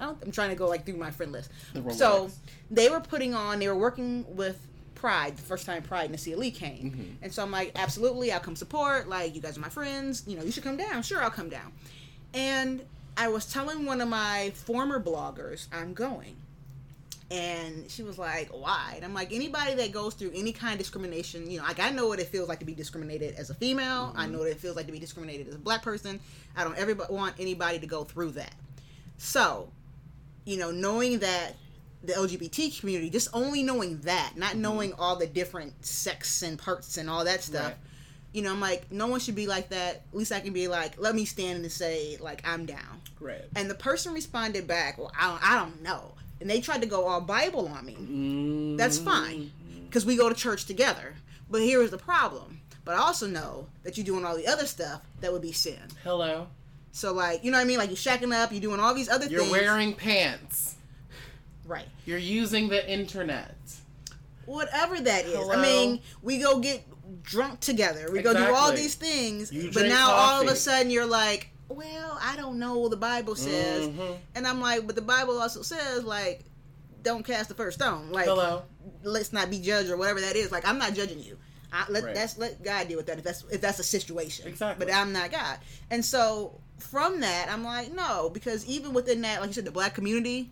I 0.00 0.04
don't, 0.06 0.22
I'm 0.22 0.30
trying 0.30 0.50
to 0.50 0.54
go 0.54 0.68
like 0.68 0.84
through 0.86 0.96
my 0.96 1.10
friend 1.10 1.32
list. 1.32 1.50
The 1.74 1.92
So 1.92 2.30
they 2.70 2.88
were 2.88 3.00
putting 3.00 3.34
on. 3.34 3.58
They 3.58 3.66
were 3.68 3.74
working 3.76 4.24
with 4.36 4.58
Pride 4.94 5.36
the 5.36 5.42
first 5.42 5.64
time 5.66 5.82
Pride 5.82 6.04
and 6.10 6.14
the 6.14 6.18
CLE 6.18 6.50
came, 6.52 6.90
Mhm. 6.92 7.22
and 7.22 7.32
so 7.32 7.42
I'm 7.42 7.50
like, 7.50 7.72
absolutely, 7.76 8.30
I'll 8.32 8.40
come 8.40 8.54
support. 8.56 9.08
Like 9.08 9.34
you 9.34 9.40
guys 9.40 9.56
are 9.56 9.60
my 9.60 9.68
friends. 9.70 10.22
You 10.26 10.36
know, 10.36 10.42
you 10.44 10.50
should 10.52 10.62
come 10.64 10.76
down. 10.76 11.02
Sure, 11.02 11.22
I'll 11.22 11.30
come 11.30 11.48
down. 11.48 11.72
And 12.34 12.82
I 13.18 13.28
was 13.28 13.52
telling 13.52 13.84
one 13.84 14.00
of 14.00 14.08
my 14.08 14.52
former 14.54 15.02
bloggers 15.02 15.66
I'm 15.72 15.92
going. 15.92 16.36
And 17.30 17.90
she 17.90 18.02
was 18.04 18.16
like, 18.16 18.48
why? 18.50 18.94
And 18.96 19.04
I'm 19.04 19.12
like, 19.12 19.34
anybody 19.34 19.74
that 19.74 19.92
goes 19.92 20.14
through 20.14 20.30
any 20.34 20.52
kind 20.52 20.72
of 20.72 20.78
discrimination, 20.78 21.50
you 21.50 21.58
know, 21.58 21.64
like 21.64 21.80
I 21.80 21.90
know 21.90 22.06
what 22.06 22.20
it 22.20 22.28
feels 22.28 22.48
like 22.48 22.60
to 22.60 22.64
be 22.64 22.74
discriminated 22.74 23.34
as 23.34 23.50
a 23.50 23.54
female. 23.54 24.14
I 24.16 24.22
mm-hmm. 24.22 24.32
know 24.32 24.38
what 24.38 24.48
it 24.48 24.58
feels 24.58 24.76
like 24.76 24.86
to 24.86 24.92
be 24.92 24.98
discriminated 24.98 25.48
as 25.48 25.56
a 25.56 25.58
black 25.58 25.82
person. 25.82 26.20
I 26.56 26.64
don't 26.64 26.78
ever 26.78 26.94
want 27.10 27.34
anybody 27.38 27.80
to 27.80 27.86
go 27.86 28.04
through 28.04 28.30
that. 28.32 28.54
So, 29.18 29.68
you 30.46 30.56
know, 30.56 30.70
knowing 30.70 31.18
that 31.18 31.56
the 32.02 32.14
LGBT 32.14 32.80
community, 32.80 33.10
just 33.10 33.28
only 33.34 33.62
knowing 33.62 33.98
that, 34.02 34.34
not 34.36 34.52
mm-hmm. 34.52 34.62
knowing 34.62 34.92
all 34.94 35.16
the 35.16 35.26
different 35.26 35.84
sex 35.84 36.40
and 36.42 36.58
parts 36.58 36.96
and 36.96 37.10
all 37.10 37.24
that 37.24 37.42
stuff, 37.42 37.66
Right. 37.66 37.76
You 38.38 38.44
know, 38.44 38.52
I'm 38.52 38.60
like, 38.60 38.92
no 38.92 39.08
one 39.08 39.18
should 39.18 39.34
be 39.34 39.48
like 39.48 39.70
that. 39.70 39.96
At 39.96 40.14
least 40.16 40.30
I 40.30 40.38
can 40.38 40.52
be 40.52 40.68
like, 40.68 40.96
let 40.96 41.16
me 41.16 41.24
stand 41.24 41.64
and 41.64 41.72
say, 41.72 42.16
like, 42.20 42.40
I'm 42.46 42.66
down. 42.66 43.00
Right. 43.18 43.42
And 43.56 43.68
the 43.68 43.74
person 43.74 44.14
responded 44.14 44.68
back, 44.68 44.96
well, 44.96 45.10
I 45.18 45.28
don't, 45.28 45.50
I 45.50 45.58
don't 45.58 45.82
know. 45.82 46.14
And 46.40 46.48
they 46.48 46.60
tried 46.60 46.82
to 46.82 46.86
go 46.86 47.04
all 47.06 47.20
Bible 47.20 47.66
on 47.66 47.84
me. 47.84 48.76
That's 48.76 49.00
mm. 49.00 49.04
fine, 49.04 49.52
because 49.86 50.06
we 50.06 50.16
go 50.16 50.28
to 50.28 50.36
church 50.36 50.66
together. 50.66 51.16
But 51.50 51.62
here 51.62 51.82
is 51.82 51.90
the 51.90 51.98
problem. 51.98 52.60
But 52.84 52.94
I 52.94 52.98
also 52.98 53.26
know 53.26 53.66
that 53.82 53.98
you're 53.98 54.06
doing 54.06 54.24
all 54.24 54.36
the 54.36 54.46
other 54.46 54.66
stuff 54.66 55.02
that 55.20 55.32
would 55.32 55.42
be 55.42 55.50
sin. 55.50 55.82
Hello. 56.04 56.46
So, 56.92 57.12
like, 57.12 57.42
you 57.42 57.50
know 57.50 57.58
what 57.58 57.64
I 57.64 57.66
mean? 57.66 57.78
Like, 57.78 57.88
you're 57.88 57.96
shacking 57.96 58.32
up, 58.32 58.52
you're 58.52 58.60
doing 58.60 58.78
all 58.78 58.94
these 58.94 59.08
other 59.08 59.26
You're 59.26 59.40
things. 59.40 59.50
wearing 59.50 59.94
pants. 59.94 60.76
Right. 61.66 61.88
You're 62.06 62.18
using 62.18 62.68
the 62.68 62.88
internet. 62.88 63.56
Whatever 64.46 65.00
that 65.00 65.24
is. 65.26 65.34
Hello? 65.34 65.52
I 65.52 65.60
mean, 65.60 66.00
we 66.22 66.38
go 66.38 66.60
get 66.60 66.84
drunk 67.22 67.60
together. 67.60 68.08
We 68.12 68.22
go 68.22 68.32
do 68.34 68.54
all 68.54 68.72
these 68.72 68.94
things. 68.94 69.52
You 69.52 69.70
but 69.72 69.86
now 69.86 70.10
all 70.10 70.42
of 70.42 70.48
a 70.48 70.56
sudden 70.56 70.90
you're 70.90 71.06
like, 71.06 71.50
well, 71.68 72.18
I 72.22 72.36
don't 72.36 72.58
know 72.58 72.78
what 72.78 72.90
the 72.90 72.96
Bible 72.96 73.34
says. 73.36 73.88
Mhm. 73.88 74.16
And 74.34 74.46
I'm 74.46 74.60
like, 74.60 74.86
but 74.86 74.96
the 74.96 75.02
Bible 75.02 75.38
also 75.40 75.62
says, 75.62 76.04
like, 76.04 76.44
don't 77.02 77.24
cast 77.24 77.48
the 77.48 77.54
first 77.54 77.78
stone. 77.78 78.10
Like, 78.10 78.26
Hello. 78.26 78.62
let's 79.02 79.32
not 79.32 79.50
be 79.50 79.58
judged 79.60 79.90
or 79.90 79.96
whatever 79.96 80.20
that 80.20 80.34
is. 80.36 80.50
Like, 80.50 80.66
I'm 80.66 80.78
not 80.78 80.94
judging 80.94 81.22
you. 81.22 81.36
I, 81.72 81.84
let 81.90 82.04
Right. 82.04 82.14
that's 82.14 82.38
let 82.38 82.62
God 82.62 82.88
deal 82.88 82.96
with 82.96 83.06
that 83.06 83.18
if 83.18 83.24
that's 83.24 83.44
if 83.50 83.60
that's 83.60 83.78
a 83.78 83.84
situation. 83.84 84.48
Exactly. 84.48 84.86
But 84.86 84.94
I'm 84.94 85.12
not 85.12 85.30
God. 85.30 85.58
And 85.90 86.02
so 86.04 86.58
from 86.78 87.20
that, 87.20 87.48
I'm 87.50 87.62
like, 87.64 87.92
no, 87.92 88.30
because 88.30 88.64
even 88.66 88.94
within 88.94 89.20
that, 89.22 89.40
like 89.40 89.48
you 89.48 89.54
said, 89.54 89.64
the 89.66 89.70
black 89.70 89.94
community. 89.94 90.50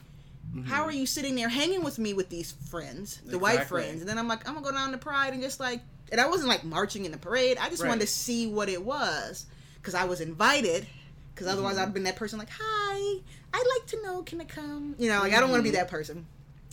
How 0.65 0.85
are 0.85 0.93
you 0.93 1.05
sitting 1.07 1.35
there 1.35 1.49
hanging 1.51 1.83
with 1.83 1.99
me 1.99 2.15
with 2.15 2.31
these 2.31 2.53
friends, 2.71 3.21
the 3.27 3.39
white 3.39 3.65
friends, 3.65 4.01
and 4.01 4.09
then 4.09 4.17
I'm 4.17 4.27
like, 4.29 4.49
I'm 4.49 4.55
gonna 4.55 4.65
go 4.65 4.73
down 4.73 4.93
to 4.93 4.97
Pride 4.99 5.35
and 5.35 5.43
just 5.43 5.61
like, 5.61 5.81
and 6.13 6.21
I 6.21 6.29
wasn't 6.29 6.49
like 6.49 6.65
marching 6.65 7.05
in 7.05 7.13
the 7.13 7.19
parade. 7.19 7.59
I 7.61 7.69
just 7.69 7.83
Right. 7.83 7.89
wanted 7.89 8.03
to 8.03 8.07
see 8.07 8.47
what 8.47 8.69
it 8.69 8.83
was 8.85 9.47
because 9.77 9.95
I 9.95 10.05
was 10.05 10.21
invited. 10.21 10.87
Because 11.35 11.49
otherwise, 11.49 11.75
Mm-hmm. 11.77 11.83
I'd 11.85 11.95
been 11.95 12.05
that 12.05 12.17
person 12.17 12.39
like, 12.39 12.49
hi, 12.51 13.21
I'd 13.53 13.65
like 13.79 13.87
to 13.89 14.03
know, 14.03 14.23
can 14.23 14.41
I 14.41 14.45
come? 14.45 14.95
You 14.99 15.11
know, 15.11 15.21
like 15.21 15.35
I 15.35 15.41
don't 15.41 15.51
want 15.51 15.61
to 15.61 15.65
be 15.65 15.77
Mhm. 15.77 15.81
that 15.81 15.89
person. 15.89 16.27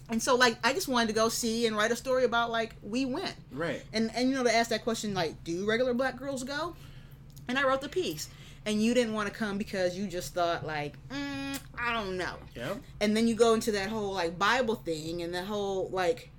And 0.09 0.21
so, 0.23 0.35
like, 0.35 0.57
I 0.63 0.71
just 0.73 0.87
wanted 0.87 1.07
to 1.07 1.13
go 1.13 1.27
see 1.29 1.65
and 1.67 1.75
write 1.75 1.91
a 1.91 1.95
story 1.95 2.23
about 2.23 2.49
like 2.51 2.75
we 2.83 3.03
went, 3.05 3.35
Right. 3.51 3.81
and 3.93 4.09
and 4.15 4.29
you 4.29 4.35
know 4.35 4.43
to 4.43 4.53
ask 4.55 4.69
that 4.69 4.83
question 4.83 5.13
like, 5.13 5.43
do 5.43 5.65
regular 5.65 5.93
black 5.93 6.17
girls 6.17 6.43
go? 6.43 6.75
And 7.47 7.57
I 7.59 7.63
wrote 7.63 7.81
the 7.81 7.89
piece, 7.89 8.27
and 8.65 8.81
you 8.81 8.93
didn't 8.93 9.13
want 9.13 9.27
to 9.27 9.33
come 9.33 9.57
because 9.57 9.97
you 9.97 10.07
just 10.07 10.33
thought 10.33 10.65
like, 10.65 10.93
mm, 11.09 11.59
I 11.77 11.93
don't 11.93 12.17
know. 12.17 12.35
Yep. 12.55 12.77
And 13.01 13.17
then 13.17 13.27
you 13.27 13.35
go 13.35 13.53
into 13.53 13.71
that 13.73 13.89
whole 13.89 14.13
like 14.13 14.37
Bible 14.39 14.75
thing 14.75 15.21
and 15.23 15.33
the 15.33 15.43
whole 15.43 15.89
like, 15.89 16.29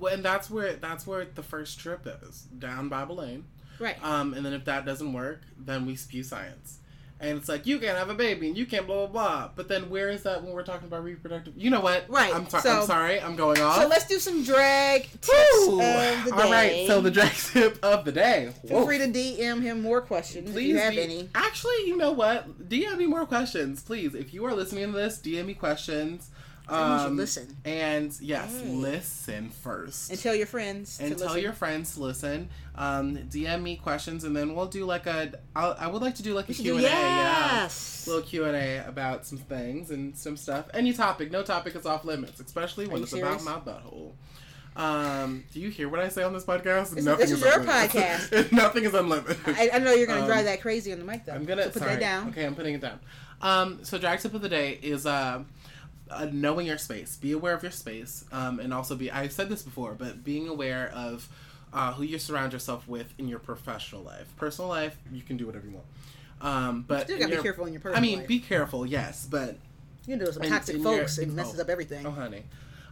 Well, 0.00 0.12
and 0.14 0.24
that's 0.24 0.50
where 0.50 0.72
that's 0.72 1.06
where 1.06 1.24
the 1.26 1.42
first 1.44 1.78
trip 1.78 2.08
is 2.28 2.42
down 2.58 2.88
Bible 2.88 3.16
Lane. 3.16 3.44
right, 3.78 4.02
Um, 4.04 4.34
and 4.34 4.44
then 4.44 4.52
if 4.54 4.64
that 4.64 4.84
doesn't 4.84 5.12
work, 5.12 5.42
then 5.58 5.86
we 5.86 5.94
spew 5.94 6.22
science. 6.24 6.78
And 7.22 7.36
it's 7.36 7.50
like 7.50 7.66
you 7.66 7.78
can't 7.78 7.98
have 7.98 8.08
a 8.08 8.14
baby 8.14 8.48
and 8.48 8.56
you 8.56 8.64
can't 8.64 8.86
blah 8.86 9.06
blah 9.06 9.06
blah. 9.08 9.50
But 9.54 9.68
then 9.68 9.90
where 9.90 10.08
is 10.08 10.22
that 10.22 10.42
when 10.42 10.54
we're 10.54 10.62
talking 10.62 10.88
about 10.88 11.04
reproductive? 11.04 11.52
You 11.54 11.68
know 11.68 11.82
what? 11.82 12.06
Right, 12.08 12.34
I'm, 12.34 12.48
sorry. 12.48 12.62
so- 12.62 12.80
I'm 12.80 12.86
sorry. 12.86 13.20
I'm 13.20 13.36
going 13.36 13.60
off. 13.60 13.76
So 13.82 13.86
let's 13.88 14.06
do 14.06 14.18
some 14.18 14.42
drag 14.42 15.02
tips 15.20 15.66
Woo! 15.66 15.82
of 15.82 16.24
the 16.24 16.30
day. 16.30 16.42
All 16.42 16.50
right. 16.50 16.86
So 16.86 17.02
the 17.02 17.10
drag 17.10 17.30
tip 17.52 17.78
of 17.84 18.06
the 18.06 18.12
day. 18.12 18.50
Feel 18.66 18.86
free 18.86 18.96
to 18.96 19.04
DM 19.06 19.60
him 19.60 19.82
more 19.82 20.00
questions 20.00 20.50
Please 20.50 20.70
if 20.70 20.76
you 20.76 20.78
have 20.78 20.92
D- 20.94 21.00
any. 21.02 21.28
Actually, 21.34 21.86
you 21.88 21.98
know 21.98 22.12
what? 22.12 22.70
DM 22.70 22.96
me 22.96 23.04
more 23.04 23.26
questions, 23.26 23.82
please. 23.82 24.14
If 24.14 24.32
you 24.32 24.46
are 24.46 24.54
listening 24.54 24.86
to 24.90 24.92
this, 24.96 25.18
DM 25.18 25.44
me 25.44 25.52
questions. 25.52 26.30
That 26.70 26.88
means 26.90 27.02
you 27.02 27.08
Um, 27.08 27.16
listen. 27.16 27.56
And 27.64 28.16
yes, 28.20 28.50
Hey. 28.60 28.68
listen 28.70 29.50
first. 29.50 30.10
And 30.10 30.18
tell 30.20 30.34
your 30.34 30.46
friends. 30.46 30.98
and 31.00 31.16
tell 31.18 31.26
listen. 31.28 31.42
your 31.42 31.52
friends 31.52 31.94
to 31.94 32.00
listen. 32.02 32.48
Um, 32.76 33.16
DM 33.16 33.62
me 33.62 33.76
questions, 33.76 34.24
and 34.24 34.34
then 34.36 34.54
we'll 34.54 34.66
do 34.66 34.84
like 34.84 35.06
a. 35.06 35.32
I'll, 35.56 35.76
I 35.78 35.86
would 35.88 36.00
like 36.02 36.14
to 36.16 36.22
do 36.22 36.32
like 36.34 36.48
a 36.48 36.54
should 36.54 36.64
q&a 36.64 36.80
Yeah, 36.80 37.62
Yes. 37.62 38.06
little 38.06 38.22
Q 38.22 38.44
and 38.44 38.56
A 38.56 38.86
about 38.88 39.26
some 39.26 39.38
things 39.38 39.90
and 39.90 40.16
some 40.16 40.36
stuff. 40.36 40.66
Any 40.72 40.92
topic, 40.92 41.30
no 41.30 41.42
topic 41.42 41.74
is 41.74 41.84
off 41.86 42.04
limits, 42.04 42.40
especially 42.40 42.86
when 42.86 43.02
it's 43.02 43.12
about 43.12 43.40
serious? 43.40 43.44
my 43.44 43.58
butthole. 43.72 44.12
Um, 44.76 45.44
do 45.52 45.60
you 45.60 45.68
hear 45.68 45.88
what 45.88 45.98
I 46.00 46.08
say 46.08 46.22
on 46.22 46.32
this 46.32 46.44
podcast? 46.44 46.94
This- 46.94 47.04
this 47.04 47.30
is 47.32 47.40
your 47.40 47.60
unlimited. 47.60 47.90
podcast. 47.90 48.52
Nothing 48.52 48.84
is 48.84 48.94
unlimited. 48.94 49.36
I, 49.46 49.70
I 49.74 49.78
know 49.78 49.92
you're 49.92 50.06
gonna 50.06 50.20
Um, 50.20 50.26
drive 50.26 50.44
that 50.44 50.62
crazy 50.62 50.92
on 50.92 51.00
the 51.00 51.04
mic 51.04 51.26
though. 51.26 51.32
I'm 51.32 51.44
gonna 51.44 51.64
so 51.64 51.70
put 51.70 51.78
sorry. 51.80 51.94
that 51.94 52.00
down. 52.00 52.28
Okay, 52.28 52.46
I'm 52.46 52.54
putting 52.54 52.74
it 52.74 52.80
down. 52.80 53.00
Um, 53.42 53.80
so 53.82 53.98
drag 53.98 54.20
tip 54.20 54.32
of 54.32 54.42
the 54.42 54.48
day 54.48 54.78
is 54.80 55.06
uh, 55.06 55.42
uh, 56.10 56.28
knowing 56.32 56.66
your 56.66 56.78
space. 56.78 57.16
Be 57.16 57.32
aware 57.32 57.54
of 57.54 57.62
your 57.62 57.72
space, 57.72 58.24
um, 58.32 58.60
and 58.60 58.72
also 58.74 58.96
be. 58.96 59.10
I've 59.10 59.32
said 59.32 59.48
this 59.48 59.62
before, 59.62 59.94
but 59.94 60.24
being 60.24 60.48
aware 60.48 60.90
of 60.94 61.28
uh, 61.72 61.92
who 61.92 62.02
you 62.02 62.18
surround 62.18 62.52
yourself 62.52 62.86
with 62.88 63.12
in 63.18 63.28
your 63.28 63.38
professional 63.38 64.02
life. 64.02 64.26
Personal 64.36 64.68
life, 64.68 64.96
you 65.12 65.22
can 65.22 65.36
do 65.36 65.46
whatever 65.46 65.66
you 65.66 65.74
want. 65.74 65.86
Um, 66.40 66.84
but 66.88 67.02
Still 67.04 67.16
in 67.16 67.22
gotta 67.22 67.36
be 67.36 67.42
careful 67.42 67.66
in 67.66 67.72
your 67.72 67.80
personal 67.80 67.98
I 67.98 68.00
mean, 68.06 68.18
life. 68.20 68.28
be 68.28 68.38
careful, 68.40 68.86
yes, 68.86 69.26
but 69.30 69.56
You 70.06 70.16
know 70.16 70.30
some 70.30 70.42
in- 70.42 70.50
toxic 70.50 70.76
in 70.76 70.82
your- 70.82 70.98
folks. 70.98 71.18
It 71.18 71.28
messes 71.30 71.58
oh. 71.58 71.62
up 71.62 71.68
everything. 71.68 72.06
Oh, 72.06 72.10
honey. 72.10 72.44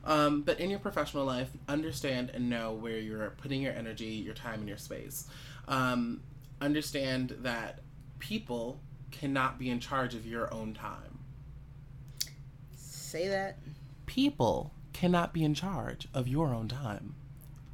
Um, 0.04 0.42
but 0.42 0.60
in 0.60 0.70
your 0.70 0.78
professional 0.78 1.24
life, 1.24 1.48
understand 1.68 2.30
and 2.32 2.48
know 2.48 2.72
where 2.72 2.98
you're 2.98 3.30
putting 3.42 3.60
your 3.62 3.72
energy, 3.72 4.06
your 4.06 4.34
time, 4.34 4.60
and 4.60 4.68
your 4.68 4.78
space. 4.78 5.26
Um, 5.66 6.22
understand 6.60 7.36
that 7.40 7.80
people 8.18 8.80
cannot 9.10 9.58
be 9.58 9.70
in 9.70 9.80
charge 9.80 10.14
of 10.14 10.26
your 10.26 10.52
own 10.52 10.74
time. 10.74 11.17
Say 13.08 13.28
that. 13.28 13.56
People 14.04 14.70
cannot 14.92 15.32
be 15.32 15.42
in 15.42 15.54
charge 15.54 16.06
of 16.12 16.28
your 16.28 16.48
own 16.48 16.68
time. 16.68 17.14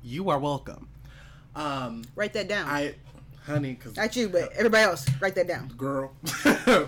You 0.01 0.31
are 0.31 0.39
welcome. 0.39 0.87
Um, 1.57 2.05
Write 2.15 2.35
that 2.35 2.47
down. 2.47 2.69
I 2.69 2.95
honey, 3.45 3.73
because 3.75 3.97
Not 3.97 4.15
you, 4.15 4.29
but 4.29 4.53
everybody 4.53 4.85
else. 4.85 5.05
Write 5.21 5.35
that 5.35 5.49
down. 5.49 5.73
girl, 5.77 6.13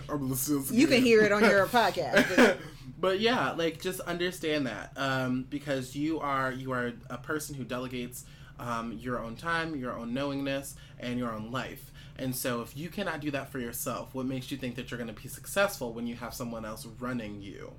I'm 0.09 0.31
listening 0.31 0.65
to 0.65 0.75
You 0.77 0.87
can 0.87 1.03
hear 1.03 1.23
it 1.23 1.33
on 1.33 1.43
your 1.43 1.67
podcast. 1.67 2.37
but- 2.37 2.59
but 2.99 3.19
yeah, 3.21 3.51
like 3.51 3.81
just 3.83 3.99
understand 4.01 4.69
that 4.69 4.91
um, 4.97 5.45
because 5.51 5.95
you 5.97 6.19
are 6.21 6.51
you 6.53 6.71
are 6.73 6.93
a 7.11 7.19
person 7.19 7.55
who 7.57 7.63
delegates 7.65 8.25
um, 8.61 8.93
your 8.93 9.19
own 9.19 9.35
time, 9.37 9.75
your 9.77 9.93
own 9.93 10.15
knowingness, 10.15 10.77
and 11.01 11.19
your 11.19 11.33
own 11.33 11.51
life. 11.51 11.91
And 12.17 12.35
so, 12.35 12.63
if 12.63 12.75
you 12.77 12.89
cannot 12.89 13.21
do 13.21 13.31
that 13.33 13.51
for 13.51 13.59
yourself, 13.59 14.15
what 14.15 14.25
makes 14.25 14.51
you 14.51 14.57
think 14.57 14.77
that 14.77 14.91
you're 14.91 14.97
going 14.99 15.15
to 15.15 15.21
be 15.21 15.29
successful 15.29 15.93
when 15.93 16.07
you 16.07 16.15
have 16.15 16.33
someone 16.33 16.65
else 16.65 16.87
running 16.99 17.43
you? 17.43 17.73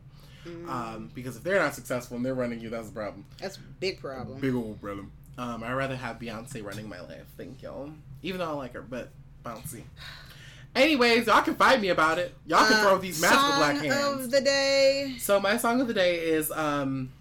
Um, 0.67 1.11
because 1.13 1.35
if 1.37 1.43
they're 1.43 1.59
not 1.59 1.75
successful 1.75 2.17
and 2.17 2.25
they're 2.25 2.33
running 2.35 2.59
you, 2.59 2.69
that's 2.69 2.89
a 2.89 2.91
problem. 2.91 3.25
That's 3.39 3.57
a 3.57 3.61
big 3.79 3.99
problem. 3.99 4.39
Big 4.39 4.53
old 4.55 4.79
problem. 4.81 5.11
Um, 5.37 5.63
I'd 5.63 5.73
rather 5.73 5.95
have 5.95 6.17
Beyonce 6.19 6.63
running 6.63 6.89
my 6.89 6.99
life. 7.01 7.25
Thank 7.37 7.61
y'all. 7.61 7.91
Even 8.23 8.39
though 8.39 8.45
I 8.49 8.53
like 8.53 8.73
her, 8.73 8.81
but 8.81 9.09
bouncy. 9.45 9.83
Anyways, 10.75 11.27
y'all 11.27 11.41
can 11.41 11.55
fight 11.55 11.79
me 11.81 11.89
about 11.89 12.17
it. 12.19 12.35
Y'all 12.45 12.65
can 12.65 12.73
Uh, 12.77 12.81
throw 12.83 12.97
these 12.97 13.21
magical 13.21 13.47
black 13.57 13.77
hands. 13.77 13.95
Song 13.95 14.19
of 14.21 14.31
the 14.31 14.41
day. 14.41 15.15
So 15.19 15.39
my 15.39 15.57
song 15.57 15.81
of 15.81 15.87
the 15.87 15.93
day 15.93 16.19
is 16.19 16.51
um 16.51 17.11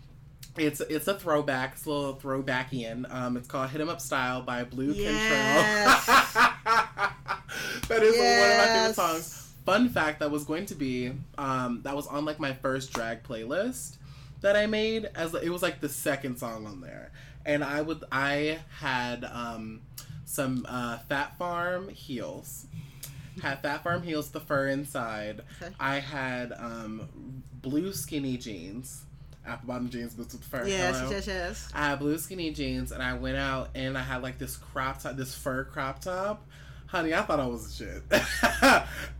it's 0.59 0.81
it's 0.81 1.07
a 1.09 1.15
throwback, 1.19 1.73
it's 1.75 1.85
a 1.87 1.91
little 1.91 2.17
throwbackian. 2.17 3.11
Um 3.13 3.37
it's 3.37 3.49
called 3.49 3.71
Hit 3.71 3.81
'em 3.81 3.89
Up 3.89 4.01
Style 4.01 4.43
by 4.43 4.65
Blu 4.65 4.93
Yes. 4.93 6.05
Cantrell. 6.05 6.47
that 7.89 8.03
is 8.03 8.17
one 8.19 8.27
of 8.27 8.59
my 8.59 8.67
favorite 8.67 8.95
songs. 8.95 9.46
Fun 9.67 9.89
fact 9.91 10.21
that 10.21 10.31
was 10.31 10.45
going 10.45 10.65
to 10.67 10.75
be 10.75 11.13
um 11.37 11.83
that 11.83 11.95
was 11.95 12.07
on 12.07 12.25
like 12.25 12.41
my 12.41 12.55
first 12.55 12.93
drag 12.93 13.23
playlist 13.25 13.97
that 14.41 14.57
I 14.57 14.67
made 14.67 15.07
as 15.15 15.35
it 15.35 15.51
was 15.51 15.63
like 15.63 15.81
the 15.81 15.89
second 15.89 16.39
song 16.39 16.67
on 16.67 16.81
there. 16.81 17.11
And 17.45 17.63
I 17.63 17.83
would 17.83 18.03
I 18.11 18.61
had 18.79 19.25
um 19.25 19.83
some 20.25 20.65
uh 20.69 20.99
Phat 21.09 21.37
Farm 21.37 21.89
heels. 21.89 22.67
Had 23.43 23.61
Phat 23.61 23.83
Farm 23.83 24.03
heels, 24.03 24.31
the 24.31 24.41
fur 24.41 24.69
inside. 24.69 25.43
Okay. 25.61 25.75
I 25.79 25.97
had 25.97 26.53
um, 26.53 27.43
blue 27.61 27.93
skinny 27.93 28.39
jeans, 28.39 29.05
apple 29.47 29.69
bottom 29.69 29.91
jeans, 29.91 30.15
boots 30.15 30.33
with 30.33 30.45
fur. 30.45 30.67
Yes, 30.67 30.99
hello. 30.99 31.11
yes, 31.11 31.27
yes. 31.27 31.69
I 31.75 31.91
had 31.91 31.99
blue 31.99 32.17
skinny 32.17 32.51
jeans, 32.53 32.93
and 32.93 33.03
I 33.03 33.15
went 33.15 33.37
out 33.37 33.71
and 33.75 33.99
I 33.99 34.03
had 34.03 34.23
like 34.23 34.39
this 34.39 34.57
crop 34.57 35.03
top, 35.03 35.17
this 35.17 35.35
fur 35.35 35.65
crop 35.65 36.01
top. 36.01 36.47
Honey, 36.87 37.13
I 37.15 37.23
thought 37.23 37.41
I 37.41 37.47
was 37.47 37.75
shit. 37.77 38.03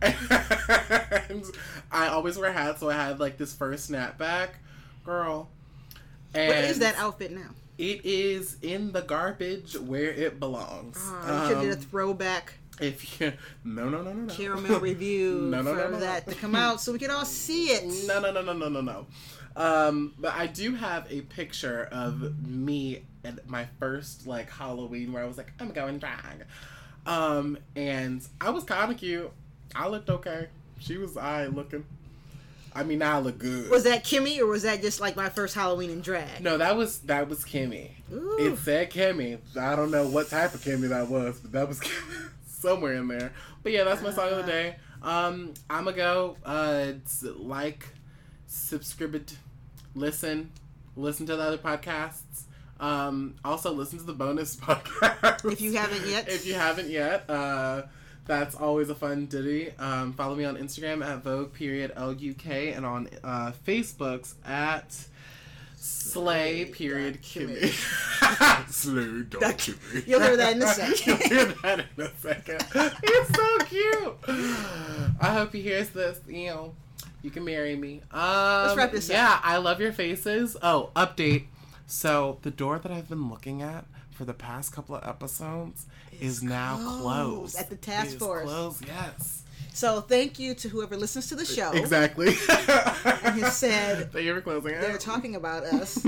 and 0.01 1.43
I 1.91 2.07
always 2.07 2.37
wear 2.37 2.51
hats, 2.51 2.79
so 2.79 2.89
I 2.89 2.93
had 2.93 3.19
like 3.19 3.37
this 3.37 3.53
fur 3.53 3.73
snapback, 3.73 4.49
girl. 5.03 5.49
And 6.33 6.47
What 6.49 6.57
is 6.63 6.79
that 6.79 6.95
outfit 6.97 7.31
now? 7.31 7.49
It 7.77 8.05
is 8.05 8.57
in 8.61 8.91
the 8.91 9.01
garbage 9.01 9.77
where 9.77 10.09
it 10.11 10.39
belongs. 10.39 10.97
Uh, 11.23 11.41
you 11.43 11.55
should 11.55 11.61
did 11.61 11.71
a 11.71 11.73
Um, 11.73 11.79
throwback 11.81 12.53
if 12.79 13.19
you 13.19 13.33
no 13.63 13.89
no 13.89 14.01
no 14.01 14.13
no 14.13 14.21
no 14.25 14.33
caramel 14.33 14.79
review 14.81 15.41
No, 15.51 15.61
no, 15.61 15.75
for 15.75 15.91
no. 15.91 15.99
that 15.99 16.27
to 16.27 16.35
come 16.35 16.55
out 16.55 16.79
so 16.81 16.91
we 16.91 16.99
can 16.99 17.11
all 17.11 17.25
see 17.25 17.65
it. 17.67 18.07
No, 18.07 18.19
no, 18.19 18.31
no, 18.31 18.41
no, 18.41 18.53
no, 18.53 18.69
no, 18.69 18.81
no. 18.81 19.05
Um, 19.55 20.13
but 20.19 20.33
I 20.35 20.47
do 20.47 20.75
have 20.75 21.11
a 21.11 21.21
picture 21.21 21.89
of 21.91 22.47
me 22.47 23.03
at 23.25 23.47
my 23.49 23.65
first 23.79 24.25
like 24.27 24.49
Halloween 24.51 25.11
where 25.11 25.23
I 25.23 25.27
was 25.27 25.37
like, 25.37 25.51
I'm 25.59 25.71
going 25.71 25.97
drag. 25.99 26.45
Um, 27.07 27.57
and 27.75 28.21
I 28.39 28.49
was 28.49 28.63
kind 28.63 28.91
of 28.91 28.97
cute. 28.97 29.31
I 29.73 29.87
looked 29.87 30.09
okay. 30.09 30.47
She 30.79 30.97
was 30.97 31.17
I 31.17 31.47
looking. 31.47 31.85
I 32.75 32.83
mean, 32.83 33.01
I 33.01 33.17
look 33.19 33.39
good. 33.39 33.71
Was 33.71 33.85
that 33.85 34.03
Kimmy 34.03 34.39
or 34.39 34.45
was 34.45 34.63
that 34.63 34.81
just 34.81 34.99
like 34.99 35.15
my 35.15 35.29
first 35.29 35.55
Halloween 35.55 35.89
in 35.89 36.01
drag? 36.01 36.41
no, 36.41 36.57
that 36.57 36.75
was 36.75 36.99
that 36.99 37.27
was 37.27 37.43
Kimmy. 37.43 37.91
Ooh. 38.13 38.37
It 38.39 38.57
said 38.59 38.91
Kimmy. 38.91 39.39
I 39.59 39.75
don't 39.75 39.89
know 39.89 40.07
what 40.07 40.29
type 40.29 40.53
of 40.53 40.61
Kimmy 40.61 40.89
that 40.89 41.07
was, 41.07 41.39
but 41.39 41.53
that 41.53 41.67
was 41.67 41.79
Kimmy. 41.79 42.29
somewhere 42.47 42.93
in 42.93 43.07
there. 43.07 43.31
But 43.63 43.71
yeah, 43.71 43.83
that's 43.83 44.01
my 44.01 44.11
song 44.11 44.29
of 44.29 44.37
the 44.37 44.43
day. 44.43 44.75
Um, 45.01 45.53
I'ma 45.69 45.91
go 45.91 46.37
uh 46.45 46.93
like, 47.37 47.87
subscribe, 48.47 49.27
listen, 49.95 50.51
listen 50.95 51.25
to 51.27 51.35
the 51.35 51.43
other 51.43 51.57
podcasts. 51.57 52.43
Um, 52.79 53.35
also 53.43 53.71
listen 53.73 53.97
to 53.99 54.05
the 54.05 54.13
bonus 54.13 54.55
podcast 54.57 55.51
If 55.51 55.61
you 55.61 55.73
haven't 55.73 56.07
yet. 56.07 56.27
If 56.29 56.45
you 56.45 56.53
haven't 56.53 56.89
yet, 56.89 57.29
uh, 57.29 57.83
that's 58.25 58.55
always 58.55 58.89
a 58.89 58.95
fun 58.95 59.25
ditty. 59.27 59.71
Um, 59.79 60.13
follow 60.13 60.35
me 60.35 60.45
on 60.45 60.57
Instagram 60.57 61.05
at 61.05 61.23
Vogue 61.23 61.53
period 61.53 61.93
L 61.95 62.13
U 62.13 62.33
K 62.33 62.73
and 62.73 62.85
on 62.85 63.09
uh, 63.23 63.51
Facebook's 63.65 64.35
at 64.45 64.93
Slay 65.79 66.65
period 66.65 67.21
Kimmy. 67.21 67.69
Slay 68.71 69.23
dot 69.29 69.41
Kimmy. 69.57 70.07
you'll 70.07 70.19
hear 70.21 70.35
that 70.37 70.55
in 70.55 70.61
a 70.61 70.67
second. 70.67 71.05
you'll 71.05 71.17
hear 71.17 71.45
that 71.63 71.85
in 71.97 72.03
a 72.03 72.09
second. 72.17 72.65
It's 73.03 73.35
so 73.35 73.57
cute. 73.65 74.17
I 75.21 75.33
hope 75.33 75.53
he 75.53 75.61
hears 75.61 75.89
this. 75.89 76.19
You 76.27 76.47
know, 76.47 76.75
you 77.21 77.29
can 77.31 77.45
marry 77.45 77.75
me. 77.75 78.01
Um, 78.11 78.77
wrap 78.77 78.91
this 78.91 79.09
up. 79.09 79.15
yeah, 79.15 79.39
I 79.43 79.57
love 79.57 79.79
your 79.79 79.93
faces. 79.93 80.57
Oh, 80.61 80.89
update. 80.95 81.45
So 81.87 82.37
the 82.41 82.51
door 82.51 82.79
that 82.79 82.91
I've 82.91 83.07
been 83.09 83.29
looking 83.29 83.61
at 83.61 83.85
for 84.11 84.25
the 84.25 84.33
past 84.33 84.71
couple 84.73 84.95
of 84.95 85.03
episodes 85.07 85.85
is 86.19 86.43
now 86.43 86.75
closed 86.77 87.01
closed 87.01 87.57
at 87.57 87.69
the 87.69 87.75
task 87.77 88.07
It 88.07 88.13
is 88.13 88.19
force. 88.19 88.43
Closed, 88.43 88.85
yes. 88.85 89.43
So 89.73 90.01
thank 90.01 90.39
you 90.39 90.55
to 90.55 90.69
whoever 90.69 90.97
listens 90.97 91.27
to 91.29 91.35
the 91.35 91.45
show. 91.45 91.71
Exactly. 91.71 92.29
And 93.23 93.45
said 93.53 94.11
Thank 94.11 94.25
you 94.25 94.33
for 94.33 94.41
closing 94.41 94.73
it. 94.73 94.81
they're 94.81 94.97
talking 94.97 95.35
about 95.35 95.63
us. 95.73 96.03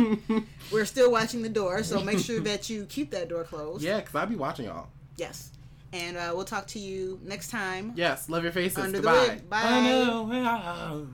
We're 0.71 0.85
still 0.85 1.11
watching 1.11 1.43
the 1.43 1.49
door, 1.49 1.83
so 1.83 2.01
make 2.01 2.17
sure 2.19 2.39
that 2.41 2.69
you 2.69 2.85
keep 2.85 3.11
that 3.11 3.29
door 3.29 3.43
closed. 3.43 3.83
yeah, 3.83 3.99
because 3.99 4.15
I'll 4.15 4.25
be 4.25 4.35
watching 4.35 4.65
y'all. 4.65 4.87
Yes. 5.17 5.51
And 5.93 6.17
uh, 6.17 6.31
we'll 6.35 6.45
talk 6.45 6.67
to 6.67 6.79
you 6.79 7.19
next 7.23 7.49
time. 7.51 7.93
Yes, 7.95 8.27
love 8.29 8.43
your 8.43 8.51
faces. 8.51 8.77
Under 8.79 8.99
the 9.01 9.07
wig. 9.09 9.49
Bye. 9.49 11.05